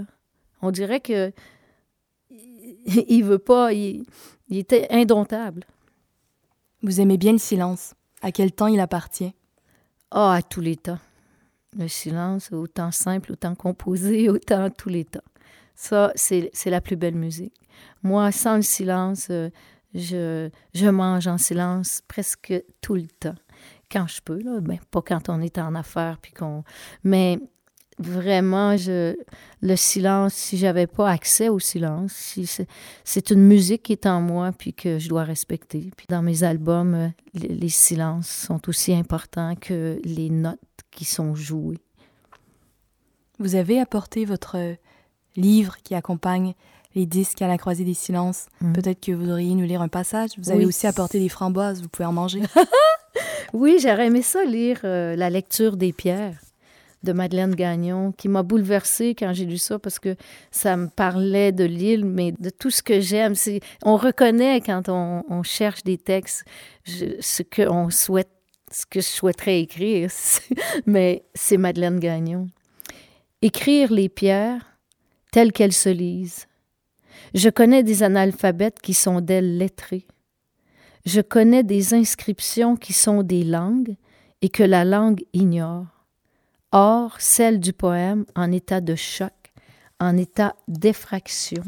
on 0.60 0.70
dirait 0.70 1.00
que 1.00 1.32
il, 2.28 3.22
veut 3.24 3.38
pas. 3.38 3.72
Il, 3.72 4.04
il 4.48 4.58
était 4.58 4.86
indomptable. 4.90 5.64
Vous 6.82 7.00
aimez 7.00 7.16
bien 7.16 7.32
le 7.32 7.38
silence. 7.38 7.94
À 8.20 8.30
quel 8.30 8.52
temps 8.52 8.66
il 8.66 8.78
appartient? 8.78 9.32
Ah, 10.10 10.34
à 10.34 10.42
tous 10.42 10.60
les 10.60 10.76
temps. 10.76 10.98
Le 11.78 11.88
silence, 11.88 12.52
autant 12.52 12.90
simple, 12.90 13.32
autant 13.32 13.54
composé, 13.54 14.28
autant 14.28 14.64
à 14.64 14.70
tous 14.70 14.90
les 14.90 15.06
temps. 15.06 15.20
Ça, 15.74 16.12
c'est 16.14 16.50
c'est 16.52 16.68
la 16.68 16.82
plus 16.82 16.96
belle 16.96 17.14
musique. 17.14 17.58
Moi, 18.02 18.30
sans 18.32 18.56
le 18.56 18.62
silence, 18.62 19.28
euh, 19.30 19.48
je, 19.94 20.50
je 20.74 20.88
mange 20.88 21.26
en 21.26 21.38
silence 21.38 22.02
presque 22.06 22.52
tout 22.82 22.96
le 22.96 23.06
temps. 23.06 23.36
Quand 23.94 24.08
je 24.08 24.20
peux, 24.20 24.42
là. 24.42 24.60
Ben, 24.60 24.78
pas 24.90 25.02
quand 25.02 25.28
on 25.28 25.40
est 25.40 25.56
en 25.58 25.74
affaires, 25.74 26.18
puis 26.20 26.32
qu'on... 26.32 26.64
Mais 27.04 27.38
vraiment, 27.98 28.76
je, 28.76 29.16
le 29.62 29.76
silence, 29.76 30.34
si 30.34 30.58
j'avais 30.58 30.88
pas 30.88 31.08
accès 31.08 31.48
au 31.48 31.60
silence, 31.60 32.12
si 32.12 32.50
c'est, 33.04 33.30
une 33.30 33.46
musique 33.46 33.84
qui 33.84 33.92
est 33.92 34.06
en 34.06 34.20
moi, 34.20 34.50
puis 34.50 34.74
que 34.74 34.98
je 34.98 35.08
dois 35.08 35.22
respecter. 35.22 35.92
Puis 35.96 36.06
dans 36.08 36.22
mes 36.22 36.42
albums, 36.42 37.12
les, 37.34 37.48
les 37.48 37.68
silences 37.68 38.28
sont 38.28 38.68
aussi 38.68 38.92
importants 38.92 39.54
que 39.54 40.00
les 40.04 40.28
notes 40.28 40.58
qui 40.90 41.04
sont 41.04 41.36
jouées. 41.36 41.78
Vous 43.38 43.54
avez 43.54 43.78
apporté 43.78 44.24
votre 44.24 44.76
livre 45.36 45.76
qui 45.84 45.94
accompagne 45.94 46.54
les 46.94 47.06
disques 47.06 47.42
à 47.42 47.48
la 47.48 47.58
croisée 47.58 47.84
des 47.84 47.94
silences. 47.94 48.46
Mm. 48.60 48.72
Peut-être 48.72 49.00
que 49.00 49.12
vous 49.12 49.30
auriez 49.30 49.54
nous 49.54 49.64
lire 49.64 49.82
un 49.82 49.88
passage. 49.88 50.30
Vous 50.38 50.50
avez 50.50 50.66
aussi 50.66 50.86
apporté 50.86 51.18
des 51.18 51.28
framboises, 51.28 51.82
vous 51.82 51.88
pouvez 51.88 52.06
en 52.06 52.12
manger. 52.12 52.42
Oui, 53.52 53.78
j'aurais 53.80 54.06
aimé 54.06 54.22
ça 54.22 54.44
lire 54.44 54.80
euh, 54.84 55.16
La 55.16 55.30
lecture 55.30 55.76
des 55.76 55.92
pierres 55.92 56.38
de 57.04 57.12
Madeleine 57.12 57.54
Gagnon, 57.54 58.12
qui 58.12 58.28
m'a 58.28 58.42
bouleversée 58.42 59.14
quand 59.14 59.32
j'ai 59.32 59.44
lu 59.44 59.58
ça 59.58 59.78
parce 59.78 59.98
que 59.98 60.16
ça 60.50 60.76
me 60.76 60.88
parlait 60.88 61.52
de 61.52 61.64
l'île, 61.64 62.04
mais 62.04 62.32
de 62.32 62.50
tout 62.50 62.70
ce 62.70 62.82
que 62.82 63.00
j'aime. 63.00 63.34
On 63.84 63.96
reconnaît 63.96 64.60
quand 64.60 64.88
on, 64.88 65.42
cherche 65.42 65.84
des 65.84 65.98
textes 65.98 66.44
ce 66.86 67.42
que 67.42 67.68
on 67.68 67.90
souhaite, 67.90 68.30
ce 68.72 68.86
que 68.86 69.00
je 69.00 69.06
souhaiterais 69.06 69.60
écrire, 69.60 70.10
mais 70.86 71.24
c'est 71.34 71.58
Madeleine 71.58 72.00
Gagnon. 72.00 72.46
Écrire 73.42 73.92
les 73.92 74.08
pierres 74.08 74.78
telles 75.30 75.52
qu'elles 75.52 75.74
se 75.74 75.90
lisent. 75.90 76.46
Je 77.34 77.50
connais 77.50 77.82
des 77.82 78.02
analphabètes 78.02 78.80
qui 78.80 78.94
sont 78.94 79.20
d'elles 79.20 79.58
lettrés. 79.58 80.06
Je 81.04 81.20
connais 81.20 81.62
des 81.62 81.92
inscriptions 81.92 82.76
qui 82.76 82.92
sont 82.94 83.22
des 83.22 83.44
langues 83.44 83.96
et 84.40 84.48
que 84.48 84.62
la 84.62 84.84
langue 84.84 85.24
ignore. 85.34 85.86
Or, 86.72 87.16
celle 87.18 87.60
du 87.60 87.72
poème 87.72 88.24
en 88.34 88.50
état 88.50 88.80
de 88.80 88.94
choc, 88.94 89.32
en 90.00 90.16
état 90.16 90.56
d'effraction. 90.66 91.62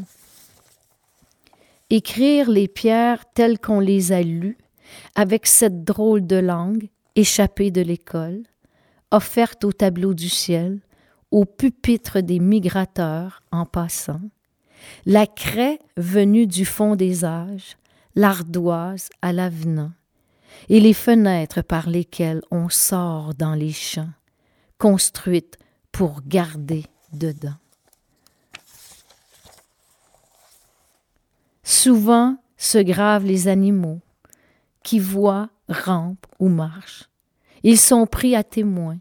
Écrire 1.89 2.49
les 2.49 2.67
pierres 2.67 3.25
telles 3.33 3.59
qu'on 3.59 3.79
les 3.79 4.11
a 4.11 4.21
lues, 4.21 4.57
avec 5.15 5.45
cette 5.45 5.83
drôle 5.83 6.25
de 6.25 6.35
langue, 6.35 6.89
échappée 7.15 7.71
de 7.71 7.81
l'école, 7.81 8.43
offerte 9.11 9.63
au 9.63 9.71
tableau 9.71 10.13
du 10.13 10.29
ciel, 10.29 10.79
au 11.31 11.45
pupitre 11.45 12.21
des 12.21 12.39
migrateurs 12.39 13.41
en 13.51 13.65
passant, 13.65 14.21
la 15.05 15.27
craie 15.27 15.79
venue 15.95 16.47
du 16.47 16.65
fond 16.65 16.95
des 16.95 17.23
âges, 17.25 17.77
l'ardoise 18.17 19.09
à 19.21 19.31
l'avenant, 19.31 19.91
et 20.69 20.79
les 20.79 20.95
fenêtres 20.95 21.61
par 21.61 21.87
lesquelles 21.87 22.41
on 22.49 22.67
sort 22.67 23.35
dans 23.35 23.53
les 23.53 23.71
champs, 23.71 24.09
construites 24.79 25.59
pour 25.91 26.21
garder 26.25 26.85
dedans. 27.13 27.59
Souvent 31.61 32.37
se 32.57 32.79
gravent 32.79 33.27
les 33.27 33.47
animaux 33.47 34.01
qui 34.81 34.97
voient, 34.97 35.49
rampent 35.69 36.25
ou 36.39 36.49
marchent. 36.49 37.07
Ils 37.61 37.77
sont 37.77 38.07
pris 38.07 38.35
à 38.35 38.43
témoin 38.43 38.97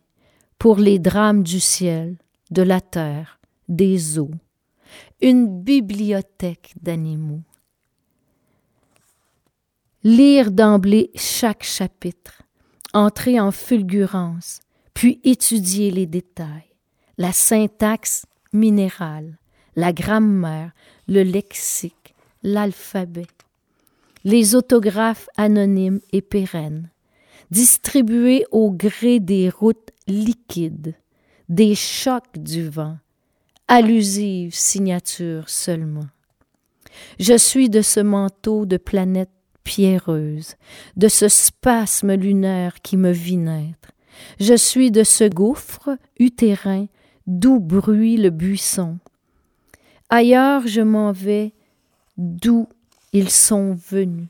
pour 0.59 0.77
les 0.77 0.99
drames 0.99 1.43
du 1.43 1.61
ciel, 1.61 2.19
de 2.51 2.61
la 2.61 2.83
terre, 2.83 3.41
des 3.67 4.19
eaux. 4.19 4.35
Une 5.23 5.63
bibliothèque 5.63 6.75
d'animaux. 6.83 7.43
Lire 10.09 10.53
d'emblée 10.53 11.11
chaque 11.17 11.65
chapitre, 11.65 12.43
entrer 12.95 13.41
en 13.41 13.51
fulgurance, 13.51 14.61
puis 14.95 15.21
étudier 15.25 15.91
les 15.91 16.07
détails, 16.07 16.77
la 17.19 17.33
syntaxe 17.33 18.25
minérale, 18.53 19.37
la 19.75 19.93
grammaire, 19.93 20.71
le 21.09 21.25
lexique, 21.25 22.15
l'alphabet, 22.45 23.27
les 24.23 24.55
autographes 24.55 25.29
anonymes 25.37 25.99
et 26.13 26.23
pérennes, 26.23 26.89
distribués 27.51 28.47
au 28.53 28.71
gré 28.71 29.19
des 29.19 29.51
routes 29.51 29.91
liquides, 30.07 30.95
des 31.49 31.75
chocs 31.75 32.39
du 32.39 32.69
vent, 32.69 32.99
allusives 33.67 34.55
signatures 34.55 35.49
seulement. 35.49 36.07
Je 37.19 37.37
suis 37.37 37.69
de 37.69 37.83
ce 37.83 37.99
manteau 37.99 38.67
de 38.67 38.77
planètes 38.77 39.31
pierreuses, 39.67 40.55
de 40.97 41.09
ce 41.09 41.29
spasme 41.29 42.15
lunaire 42.15 42.81
qui 42.83 42.97
me 42.97 43.11
vit 43.11 43.37
naître. 43.37 43.91
Je 44.41 44.55
suis 44.55 44.91
de 44.93 45.03
ce 45.03 45.25
gouffre 45.29 45.99
utérin 46.19 46.87
d'où 47.27 47.59
bruit 47.59 48.17
le 48.17 48.31
buisson. 48.31 48.99
Ailleurs 50.09 50.67
je 50.67 50.81
m'en 50.81 51.11
vais, 51.11 51.53
d'où 52.17 52.69
ils 53.13 53.31
sont 53.31 53.77
venus. 53.91 54.29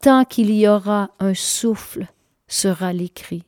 Tant 0.00 0.24
qu'il 0.24 0.50
y 0.50 0.66
aura 0.66 1.10
un 1.20 1.32
souffle, 1.32 2.08
sera 2.48 2.92
l'écrit, 2.92 3.44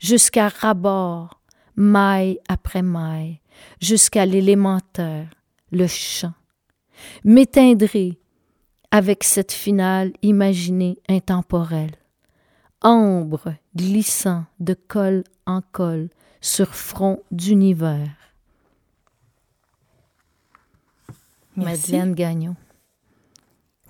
jusqu'à 0.00 0.48
rabord, 0.48 1.42
maille 1.76 2.40
après 2.48 2.82
maille, 2.82 3.38
jusqu'à 3.82 4.24
l'élémentaire, 4.24 5.28
le 5.70 5.86
chant. 5.86 6.32
M'éteindrai 7.22 8.18
avec 8.90 9.24
cette 9.24 9.52
finale 9.52 10.12
imaginée 10.22 10.98
intemporelle. 11.08 11.96
Ambre 12.82 13.54
glissant 13.76 14.44
de 14.58 14.74
col 14.74 15.24
en 15.46 15.60
col 15.72 16.08
sur 16.40 16.74
front 16.74 17.22
d'univers. 17.30 18.10
Madeleine 21.56 22.14
Gagnon. 22.14 22.56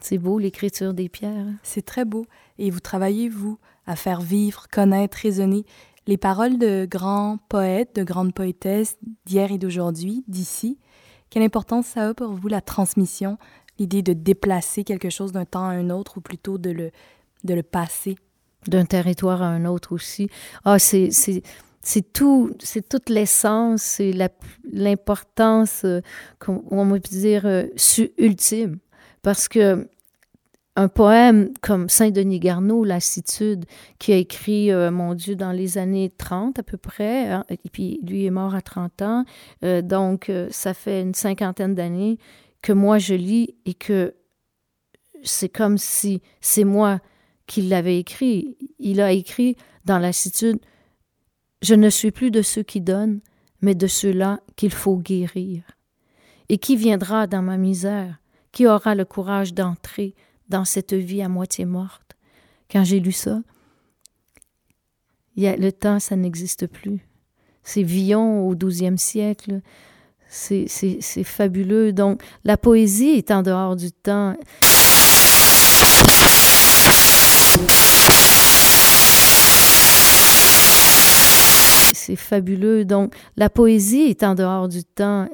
C'est 0.00 0.18
beau 0.18 0.38
l'écriture 0.38 0.94
des 0.94 1.08
pierres. 1.08 1.46
hein? 1.46 1.54
C'est 1.62 1.84
très 1.84 2.04
beau. 2.04 2.26
Et 2.58 2.70
vous 2.70 2.80
travaillez, 2.80 3.28
vous, 3.28 3.58
à 3.86 3.96
faire 3.96 4.20
vivre, 4.20 4.66
connaître, 4.72 5.18
raisonner 5.18 5.64
les 6.06 6.16
paroles 6.16 6.58
de 6.58 6.86
grands 6.90 7.38
poètes, 7.48 7.94
de 7.96 8.02
grandes 8.02 8.34
poétesses 8.34 8.96
d'hier 9.26 9.52
et 9.52 9.58
d'aujourd'hui, 9.58 10.24
d'ici. 10.26 10.78
Quelle 11.28 11.42
importance 11.44 11.86
ça 11.86 12.08
a 12.08 12.14
pour 12.14 12.32
vous, 12.32 12.48
la 12.48 12.60
transmission, 12.60 13.38
l'idée 13.80 14.02
de 14.02 14.12
déplacer 14.12 14.84
quelque 14.84 15.10
chose 15.10 15.32
d'un 15.32 15.44
temps 15.44 15.64
à 15.64 15.72
un 15.72 15.90
autre, 15.90 16.18
ou 16.18 16.20
plutôt 16.20 16.56
de 16.58 16.70
le, 16.70 16.90
de 17.42 17.54
le 17.54 17.64
passer? 17.64 18.16
d'un 18.66 18.84
territoire 18.84 19.42
à 19.42 19.46
un 19.46 19.64
autre 19.64 19.92
aussi. 19.92 20.28
Ah, 20.64 20.78
c'est 20.78 21.10
tout, 22.12 22.52
c'est 22.58 22.88
toute 22.88 23.08
l'essence, 23.08 23.82
c'est 23.82 24.12
l'importance, 24.72 25.82
euh, 25.84 26.00
on 26.46 26.84
va 26.84 26.98
dire 26.98 27.46
euh, 27.46 27.64
ultime, 28.18 28.78
parce 29.22 29.48
que 29.48 29.88
un 30.76 30.88
poème 30.88 31.50
comme 31.62 31.88
Saint-Denis 31.88 32.38
Garneau, 32.38 32.84
Lassitude, 32.84 33.64
qui 33.98 34.12
a 34.12 34.16
écrit, 34.16 34.70
euh, 34.70 34.90
mon 34.90 35.14
Dieu, 35.14 35.34
dans 35.34 35.52
les 35.52 35.78
années 35.78 36.10
30 36.16 36.58
à 36.58 36.62
peu 36.62 36.76
près, 36.76 37.28
hein, 37.28 37.44
et 37.50 37.58
puis 37.70 38.00
lui 38.06 38.24
est 38.24 38.30
mort 38.30 38.54
à 38.54 38.62
30 38.62 39.02
ans, 39.02 39.24
euh, 39.64 39.82
donc 39.82 40.30
ça 40.50 40.74
fait 40.74 41.02
une 41.02 41.14
cinquantaine 41.14 41.74
d'années 41.74 42.18
que 42.62 42.72
moi 42.72 42.98
je 42.98 43.14
lis 43.14 43.54
et 43.64 43.74
que 43.74 44.14
c'est 45.22 45.48
comme 45.48 45.78
si 45.78 46.22
c'est 46.40 46.64
moi 46.64 47.00
qui 47.46 47.62
l'avait 47.62 47.98
écrit. 47.98 48.56
Il 48.78 49.00
a 49.00 49.12
écrit 49.12 49.56
dans 49.84 49.98
Lassitude 49.98 50.58
Je 51.62 51.74
ne 51.74 51.90
suis 51.90 52.10
plus 52.10 52.30
de 52.30 52.42
ceux 52.42 52.62
qui 52.62 52.80
donnent, 52.80 53.20
mais 53.60 53.74
de 53.74 53.86
ceux-là 53.86 54.40
qu'il 54.56 54.72
faut 54.72 54.96
guérir. 54.96 55.62
Et 56.48 56.58
qui 56.58 56.76
viendra 56.76 57.26
dans 57.26 57.42
ma 57.42 57.56
misère 57.56 58.20
Qui 58.52 58.66
aura 58.66 58.94
le 58.94 59.04
courage 59.04 59.54
d'entrer 59.54 60.14
dans 60.48 60.64
cette 60.64 60.94
vie 60.94 61.22
à 61.22 61.28
moitié 61.28 61.64
morte? 61.64 62.16
Quand 62.70 62.84
j'ai 62.84 63.00
lu 63.00 63.12
ça, 63.12 63.42
y 65.36 65.46
a, 65.46 65.56
le 65.56 65.72
temps, 65.72 65.98
ça 65.98 66.16
n'existe 66.16 66.66
plus. 66.66 67.00
C'est 67.62 67.82
Villon 67.82 68.46
au 68.48 68.54
XIIe 68.54 68.98
siècle. 68.98 69.60
C'est 70.32 71.24
fabuleux. 71.24 71.92
Donc, 71.92 72.22
la 72.44 72.56
poésie 72.56 73.10
est 73.10 73.30
en 73.32 73.42
dehors 73.42 73.74
du 73.74 73.90
temps. 73.90 74.36
C'est 81.92 82.14
fabuleux. 82.14 82.84
Donc, 82.84 83.14
la 83.36 83.50
poésie 83.50 84.02
est 84.02 84.22
en 84.22 84.36
dehors 84.36 84.68
du 84.68 84.84
temps. 84.84 85.28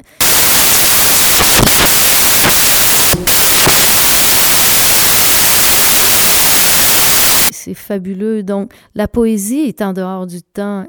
C'est 7.50 7.74
fabuleux. 7.74 8.42
Donc, 8.42 8.72
la 8.94 9.08
poésie 9.08 9.66
est 9.68 9.82
en 9.82 9.92
dehors 9.92 10.26
du 10.26 10.42
temps. 10.42 10.86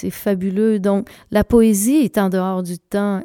C'est 0.00 0.08
fabuleux. 0.08 0.78
Donc, 0.78 1.10
la 1.30 1.44
poésie 1.44 1.96
est 1.96 2.16
en 2.16 2.30
dehors 2.30 2.62
du 2.62 2.78
temps. 2.78 3.22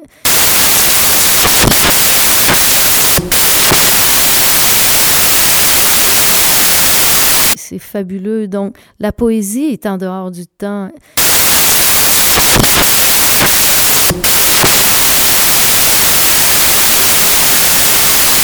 C'est 7.56 7.78
fabuleux. 7.78 8.46
Donc, 8.46 8.76
la 9.00 9.10
poésie 9.10 9.68
est 9.72 9.86
en 9.86 9.96
dehors 9.96 10.30
du 10.30 10.46
temps. 10.46 10.90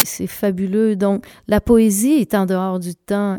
C'est 0.05 0.26
fabuleux. 0.26 0.97
Donc, 0.97 1.26
la 1.49 1.61
poésie 1.61 2.14
est 2.14 2.35
en 2.35 2.47
dehors 2.47 2.78
du 2.78 2.95
temps. 2.95 3.39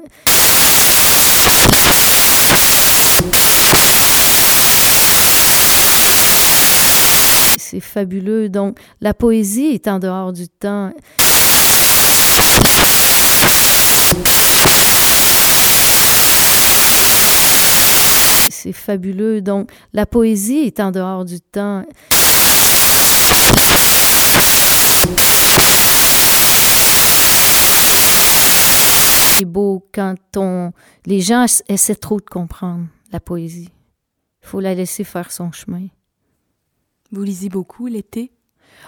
C'est 7.74 7.80
fabuleux. 7.80 8.49
Donc, 8.49 8.78
la 9.01 9.15
poésie 9.15 9.65
est 9.74 9.88
en 9.88 9.97
dehors 9.97 10.32
du 10.32 10.47
temps. 10.47 10.93
C'est 18.51 18.74
fabuleux. 18.74 19.41
Donc, 19.41 19.71
la 19.91 20.05
poésie 20.05 20.59
est 20.59 20.80
en 20.80 20.91
dehors 20.91 21.26
du 21.26 21.41
temps. 21.41 21.84
C'est 29.36 29.45
beau 29.45 29.84
quand 29.91 30.13
on, 30.38 30.74
les 31.07 31.21
gens 31.21 31.47
essaient 31.67 31.95
trop 31.95 32.19
de 32.19 32.26
comprendre 32.26 32.86
la 33.11 33.19
poésie. 33.19 33.71
Il 34.43 34.47
faut 34.47 34.59
la 34.59 34.76
laisser 34.76 35.03
faire 35.03 35.32
son 35.32 35.51
chemin. 35.51 35.88
Vous 37.14 37.24
lisez 37.24 37.49
beaucoup 37.49 37.88
l'été? 37.88 38.32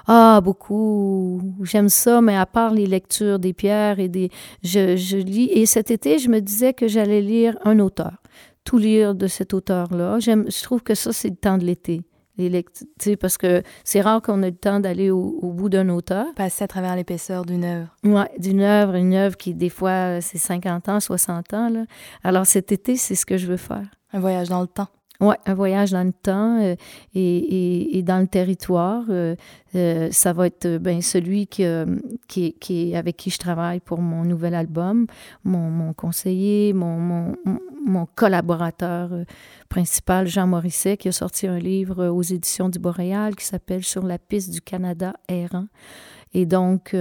Ah, 0.07 0.41
beaucoup. 0.43 1.41
J'aime 1.63 1.89
ça, 1.89 2.19
mais 2.21 2.36
à 2.36 2.45
part 2.45 2.73
les 2.73 2.86
lectures 2.88 3.39
des 3.39 3.53
pierres 3.53 3.99
et 3.99 4.09
des. 4.09 4.30
Je, 4.63 4.97
je 4.97 5.17
lis. 5.17 5.49
Et 5.51 5.65
cet 5.65 5.91
été, 5.91 6.19
je 6.19 6.30
me 6.30 6.41
disais 6.41 6.73
que 6.73 6.88
j'allais 6.88 7.21
lire 7.21 7.57
un 7.63 7.80
auteur. 7.80 8.17
Tout 8.63 8.78
lire 8.78 9.13
de 9.15 9.28
cet 9.28 9.53
auteur-là. 9.53 10.19
J'aime, 10.19 10.45
je 10.49 10.63
trouve 10.63 10.82
que 10.82 10.95
ça, 10.95 11.13
c'est 11.13 11.30
le 11.30 11.36
temps 11.36 11.57
de 11.57 11.63
l'été. 11.65 12.01
Les 12.38 12.49
lect- 12.49 12.84
tu 12.99 13.11
sais, 13.11 13.15
parce 13.15 13.38
que 13.38 13.61
c'est 13.86 14.01
rare 14.01 14.21
qu'on 14.21 14.41
ait 14.43 14.49
le 14.49 14.57
temps 14.57 14.82
d'aller 14.82 15.09
au, 15.11 15.38
au 15.41 15.51
bout 15.53 15.69
d'un 15.69 15.88
auteur. 15.88 16.26
Passer 16.36 16.65
à 16.65 16.67
travers 16.67 16.95
l'épaisseur 16.95 17.45
d'une 17.45 17.63
œuvre. 17.63 17.95
Ouais, 18.03 18.30
d'une 18.39 18.59
œuvre, 18.61 18.95
une 18.95 19.13
œuvre 19.13 19.38
qui, 19.38 19.53
des 19.53 19.69
fois, 19.69 20.19
c'est 20.19 20.38
50 20.39 20.89
ans, 20.89 20.99
60 20.99 21.53
ans. 21.53 21.69
Là. 21.69 21.86
Alors, 22.23 22.45
cet 22.45 22.71
été, 22.73 22.97
c'est 22.97 23.15
ce 23.15 23.26
que 23.26 23.38
je 23.38 23.47
veux 23.47 23.55
faire. 23.57 23.86
Un 24.11 24.19
voyage 24.19 24.49
dans 24.49 24.59
le 24.61 24.67
temps. 24.67 24.88
Oui, 25.22 25.36
un 25.45 25.53
voyage 25.53 25.91
dans 25.91 26.03
le 26.03 26.11
temps 26.11 26.61
euh, 26.61 26.76
et, 27.13 27.97
et, 27.97 28.03
dans 28.03 28.20
le 28.20 28.28
territoire. 28.28 29.03
euh, 29.09 29.36
euh, 29.76 30.09
ça 30.11 30.34
va 30.34 30.47
être 30.47 30.78
ben, 30.78 31.01
celui 31.01 31.47
qui, 31.47 31.66
qui, 32.28 32.95
avec 32.95 33.18
qui 33.18 33.30
je 33.30 33.38
travaille 33.38 33.80
pour 33.80 34.01
mon 34.01 34.24
nouvel 34.24 34.55
album, 34.55 35.05
mon, 35.43 35.70
mon 35.70 35.93
conseiller, 35.93 36.74
mon, 36.74 36.97
mon, 36.97 37.36
mon 37.86 38.05
collaborateur 38.16 39.11
principal, 39.70 40.28
Jean 40.28 40.47
Morisset, 40.47 40.97
qui 40.97 41.09
a 41.09 41.11
sorti 41.11 41.47
un 41.47 41.59
livre 41.59 42.07
aux 42.07 42.22
éditions 42.22 42.70
du 42.70 42.80
Boréal 42.80 43.36
qui 43.36 43.45
s'appelle 43.45 43.84
Sur 43.84 44.03
la 44.05 44.18
piste 44.18 44.51
du 44.51 44.61
Canada 44.61 45.13
errant. 45.28 45.68
Et 46.34 46.45
donc, 46.45 46.95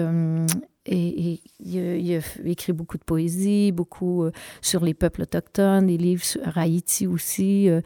et, 0.87 1.41
il, 1.61 2.17
a, 2.17 2.21
écrit 2.45 2.73
beaucoup 2.73 2.99
de 2.99 3.05
poésie, 3.05 3.73
beaucoup 3.73 4.25
euh, 4.25 4.33
sur 4.61 4.85
les 4.85 4.95
peuples 4.95 5.23
autochtones, 5.23 5.87
des 5.87 5.97
livres 5.97 6.25
sur 6.25 6.59
Haïti 6.59 7.07
aussi. 7.07 7.69
Euh, 7.69 7.81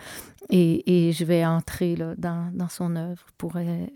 et, 0.50 1.12
je 1.12 1.24
vais 1.24 1.44
entrer 1.44 1.96
là, 1.96 2.14
dans, 2.16 2.68
son 2.68 2.96
œuvre 2.96 3.24
pour 3.36 3.56
euh, 3.56 3.86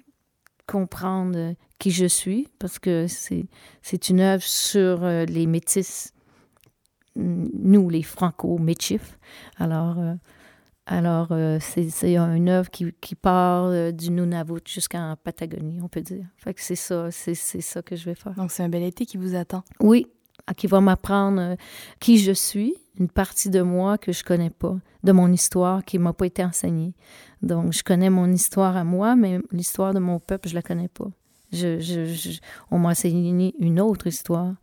comprendre 0.66 1.54
qui 1.78 1.90
je 1.90 2.06
suis, 2.06 2.48
parce 2.58 2.78
que 2.78 3.06
c'est 3.08 4.08
une 4.08 4.20
œuvre 4.20 4.44
sur 4.44 5.04
les 5.04 5.46
métis, 5.46 6.14
nous, 7.16 7.90
les 7.90 8.02
franco-métifs. 8.02 9.18
Alors, 9.58 9.96
alors 10.86 11.28
euh, 11.30 11.58
c'est 11.60 12.16
une 12.16 12.48
œuvre 12.48 12.70
qui, 12.70 12.92
qui 13.00 13.14
part 13.14 13.66
euh, 13.66 13.92
du 13.92 14.10
Nunavut 14.10 14.60
jusqu'en 14.66 15.16
Patagonie, 15.22 15.80
on 15.80 15.88
peut 15.88 16.00
dire. 16.00 16.26
Fait 16.36 16.54
que 16.54 16.60
c'est 16.60 16.76
ça, 16.76 17.10
c'est 17.10 17.34
ça 17.34 17.82
que 17.82 17.94
je 17.94 18.04
vais 18.04 18.14
faire. 18.14 18.34
Donc, 18.34 18.50
c'est 18.50 18.64
un 18.64 18.68
bel 18.68 18.82
été 18.82 19.06
qui 19.06 19.16
vous 19.16 19.36
attend. 19.36 19.62
Oui, 19.80 20.06
qui 20.56 20.66
va 20.66 20.80
m'apprendre 20.80 21.40
euh, 21.40 21.56
qui 22.00 22.18
je 22.18 22.32
suis, 22.32 22.74
une 22.98 23.08
partie 23.08 23.48
de 23.48 23.62
moi 23.62 23.96
que 23.96 24.12
je 24.12 24.24
connais 24.24 24.50
pas, 24.50 24.76
de 25.04 25.12
mon 25.12 25.30
histoire 25.30 25.84
qui 25.84 25.98
m'a 25.98 26.12
pas 26.12 26.26
été 26.26 26.44
enseignée. 26.44 26.94
Donc, 27.42 27.72
je 27.72 27.84
connais 27.84 28.10
mon 28.10 28.30
histoire 28.32 28.76
à 28.76 28.82
moi, 28.82 29.14
mais 29.14 29.38
l'histoire 29.52 29.94
de 29.94 30.00
mon 30.00 30.18
peuple, 30.18 30.48
je 30.48 30.54
la 30.54 30.62
connais 30.62 30.88
pas. 30.88 31.10
Je, 31.52 31.78
je, 31.78 32.06
je, 32.06 32.40
on 32.70 32.78
m'a 32.78 32.90
enseigné 32.90 33.54
une 33.58 33.80
autre 33.80 34.06
histoire, 34.08 34.54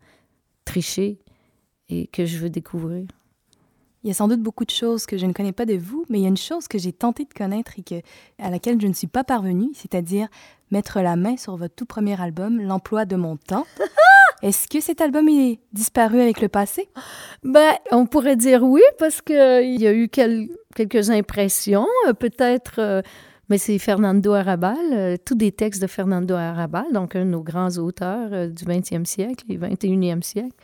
trichée, 0.64 1.18
et 1.88 2.06
que 2.08 2.24
je 2.26 2.38
veux 2.38 2.50
découvrir. 2.50 3.06
Il 4.02 4.08
y 4.08 4.10
a 4.10 4.14
sans 4.14 4.28
doute 4.28 4.40
beaucoup 4.40 4.64
de 4.64 4.70
choses 4.70 5.04
que 5.04 5.18
je 5.18 5.26
ne 5.26 5.32
connais 5.34 5.52
pas 5.52 5.66
de 5.66 5.76
vous, 5.76 6.04
mais 6.08 6.18
il 6.18 6.22
y 6.22 6.24
a 6.24 6.28
une 6.28 6.36
chose 6.36 6.68
que 6.68 6.78
j'ai 6.78 6.92
tenté 6.92 7.24
de 7.26 7.34
connaître 7.34 7.72
et 7.78 7.82
que, 7.82 7.96
à 8.42 8.48
laquelle 8.50 8.80
je 8.80 8.86
ne 8.86 8.94
suis 8.94 9.06
pas 9.06 9.24
parvenue, 9.24 9.68
c'est-à-dire 9.74 10.28
mettre 10.70 11.00
la 11.00 11.16
main 11.16 11.36
sur 11.36 11.56
votre 11.56 11.74
tout 11.74 11.84
premier 11.84 12.18
album, 12.20 12.60
L'emploi 12.62 13.04
de 13.04 13.16
mon 13.16 13.36
temps. 13.36 13.66
Est-ce 14.42 14.68
que 14.68 14.80
cet 14.80 15.02
album 15.02 15.28
est 15.28 15.58
disparu 15.74 16.18
avec 16.18 16.40
le 16.40 16.48
passé? 16.48 16.88
Ben, 17.44 17.72
on 17.92 18.06
pourrait 18.06 18.36
dire 18.36 18.62
oui, 18.62 18.80
parce 18.98 19.20
qu'il 19.20 19.36
y 19.78 19.86
a 19.86 19.92
eu 19.92 20.08
quel- 20.08 20.48
quelques 20.74 21.10
impressions, 21.10 21.86
euh, 22.08 22.14
peut-être, 22.14 22.76
euh, 22.78 23.02
mais 23.50 23.58
c'est 23.58 23.78
Fernando 23.78 24.32
Arrabal, 24.32 24.76
euh, 24.92 25.16
tous 25.22 25.34
des 25.34 25.50
textes 25.50 25.82
de 25.82 25.88
Fernando 25.88 26.34
Arrabal, 26.34 26.84
donc 26.92 27.16
un 27.16 27.24
de 27.24 27.30
nos 27.30 27.42
grands 27.42 27.76
auteurs 27.78 28.28
euh, 28.32 28.46
du 28.46 28.64
20e 28.64 29.04
siècle 29.04 29.44
et 29.48 29.58
21e 29.58 30.22
siècle, 30.22 30.54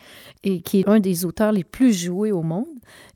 et 0.44 0.60
qui 0.60 0.80
est 0.80 0.88
un 0.88 1.00
des 1.00 1.24
auteurs 1.24 1.50
les 1.50 1.64
plus 1.64 1.92
joués 1.92 2.30
au 2.30 2.42
monde. 2.42 2.64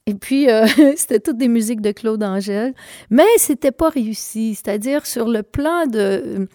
Et 0.07 0.15
puis, 0.15 0.51
euh, 0.51 0.67
c'était 0.97 1.21
toutes 1.21 1.39
des 1.39 1.49
musiques 1.49 1.81
de 1.81 1.93
Claude 1.93 2.23
Angèle, 2.25 2.75
mais 3.11 3.29
c'était 3.37 3.71
pas 3.71 3.91
réussi, 3.91 4.57
c'est-à-dire 4.57 5.07
sur 5.07 5.29
le 5.29 5.45
plan 5.45 5.87
de... 5.87 6.49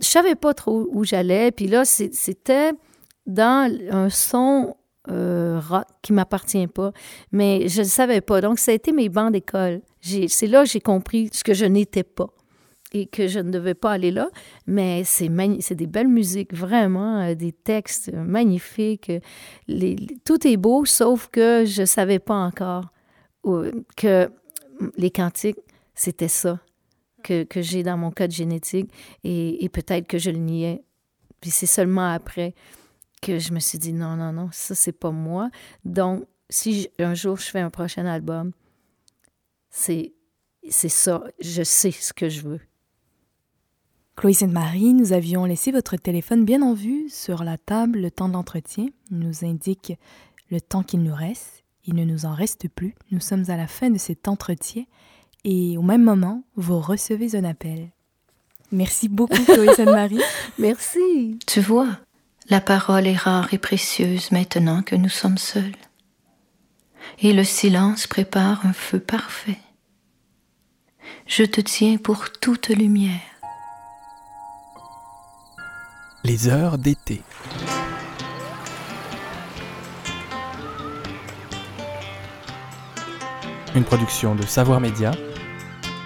Je 0.00 0.06
savais 0.06 0.34
pas 0.34 0.52
trop 0.52 0.88
où 0.92 1.04
j'allais, 1.04 1.52
puis 1.52 1.68
là, 1.68 1.84
c'était 1.84 2.72
dans 3.26 3.72
un 3.90 4.10
son 4.10 4.74
euh, 5.10 5.60
rock 5.60 5.86
qui 6.02 6.12
m'appartient 6.12 6.66
pas, 6.66 6.92
mais 7.32 7.68
je 7.68 7.80
ne 7.80 7.86
savais 7.86 8.20
pas. 8.20 8.40
Donc, 8.40 8.58
ça 8.58 8.72
a 8.72 8.74
été 8.74 8.92
mes 8.92 9.08
bancs 9.08 9.32
d'école. 9.32 9.80
C'est 10.00 10.46
là 10.46 10.64
que 10.64 10.70
j'ai 10.70 10.80
compris 10.80 11.30
ce 11.32 11.42
que 11.42 11.54
je 11.54 11.64
n'étais 11.64 12.04
pas 12.04 12.28
et 12.92 13.06
que 13.06 13.26
je 13.26 13.38
ne 13.38 13.50
devais 13.50 13.74
pas 13.74 13.92
aller 13.92 14.10
là. 14.10 14.28
Mais 14.66 15.04
c'est 15.04 15.28
des 15.74 15.86
belles 15.86 16.08
musiques, 16.08 16.54
vraiment, 16.54 17.20
euh, 17.20 17.34
des 17.34 17.52
textes 17.52 18.12
magnifiques. 18.12 19.12
tout 20.24 20.46
est 20.46 20.56
beau, 20.56 20.84
sauf 20.84 21.28
que 21.28 21.64
je 21.66 21.82
ne 21.82 21.86
savais 21.86 22.18
pas 22.18 22.36
encore 22.36 22.92
euh, 23.46 23.72
que 23.96 24.30
les 24.96 25.10
cantiques, 25.10 25.58
c'était 25.94 26.28
ça 26.28 26.60
que, 27.22 27.46
j'ai 27.56 27.82
dans 27.82 27.96
mon 27.96 28.10
code 28.10 28.30
génétique 28.30 28.90
et, 29.24 29.68
peut-être 29.68 30.06
que 30.06 30.18
je 30.18 30.30
le 30.30 30.38
niais. 30.38 30.82
Puis 31.40 31.50
c'est 31.50 31.66
seulement 31.66 32.12
après 32.12 32.54
que 33.22 33.38
je 33.38 33.52
me 33.52 33.60
suis 33.60 33.78
dit 33.78 33.92
non, 33.92 34.16
non, 34.16 34.32
non, 34.32 34.48
ça, 34.52 34.74
c'est 34.74 34.92
pas 34.92 35.10
moi. 35.10 35.50
Donc, 35.84 36.24
si 36.50 36.88
un 36.98 37.14
jour 37.14 37.36
je 37.36 37.50
fais 37.50 37.60
un 37.60 37.70
prochain 37.70 38.06
album, 38.06 38.52
c'est 39.70 40.14
ça. 40.70 41.24
Je 41.40 41.62
sais 41.62 41.90
ce 41.90 42.12
que 42.12 42.28
je 42.28 42.42
veux. 42.42 42.60
Chloé 44.18 44.32
Sainte-Marie, 44.32 44.94
nous 44.94 45.12
avions 45.12 45.44
laissé 45.44 45.70
votre 45.70 45.94
téléphone 45.96 46.44
bien 46.44 46.60
en 46.60 46.74
vue 46.74 47.08
sur 47.08 47.44
la 47.44 47.56
table 47.56 48.00
le 48.00 48.10
temps 48.10 48.26
de 48.26 48.32
l'entretien. 48.32 48.88
Il 49.12 49.20
nous 49.20 49.44
indique 49.44 49.92
le 50.50 50.60
temps 50.60 50.82
qu'il 50.82 51.04
nous 51.04 51.14
reste. 51.14 51.62
Il 51.84 51.94
ne 51.94 52.02
nous 52.02 52.26
en 52.26 52.34
reste 52.34 52.66
plus. 52.68 52.96
Nous 53.12 53.20
sommes 53.20 53.44
à 53.46 53.56
la 53.56 53.68
fin 53.68 53.90
de 53.90 53.96
cet 53.96 54.26
entretien 54.26 54.82
et 55.44 55.78
au 55.78 55.82
même 55.82 56.02
moment, 56.02 56.42
vous 56.56 56.80
recevez 56.80 57.36
un 57.36 57.44
appel. 57.44 57.90
Merci 58.72 59.08
beaucoup, 59.08 59.44
Chloé 59.44 59.72
Sainte-Marie. 59.74 60.18
Merci. 60.58 61.38
Tu 61.46 61.60
vois, 61.60 61.86
la 62.50 62.60
parole 62.60 63.06
est 63.06 63.14
rare 63.14 63.54
et 63.54 63.58
précieuse 63.58 64.32
maintenant 64.32 64.82
que 64.82 64.96
nous 64.96 65.08
sommes 65.08 65.38
seuls. 65.38 65.76
Et 67.20 67.32
le 67.32 67.44
silence 67.44 68.08
prépare 68.08 68.66
un 68.66 68.72
feu 68.72 68.98
parfait. 68.98 69.58
Je 71.28 71.44
te 71.44 71.60
tiens 71.60 71.98
pour 71.98 72.32
toute 72.32 72.70
lumière. 72.70 73.37
Les 76.28 76.46
heures 76.46 76.76
d'été. 76.76 77.22
Une 83.74 83.84
production 83.84 84.34
de 84.34 84.42
Savoir 84.42 84.78
Média, 84.78 85.12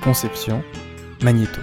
Conception, 0.05 0.63
Magnéto. 1.25 1.61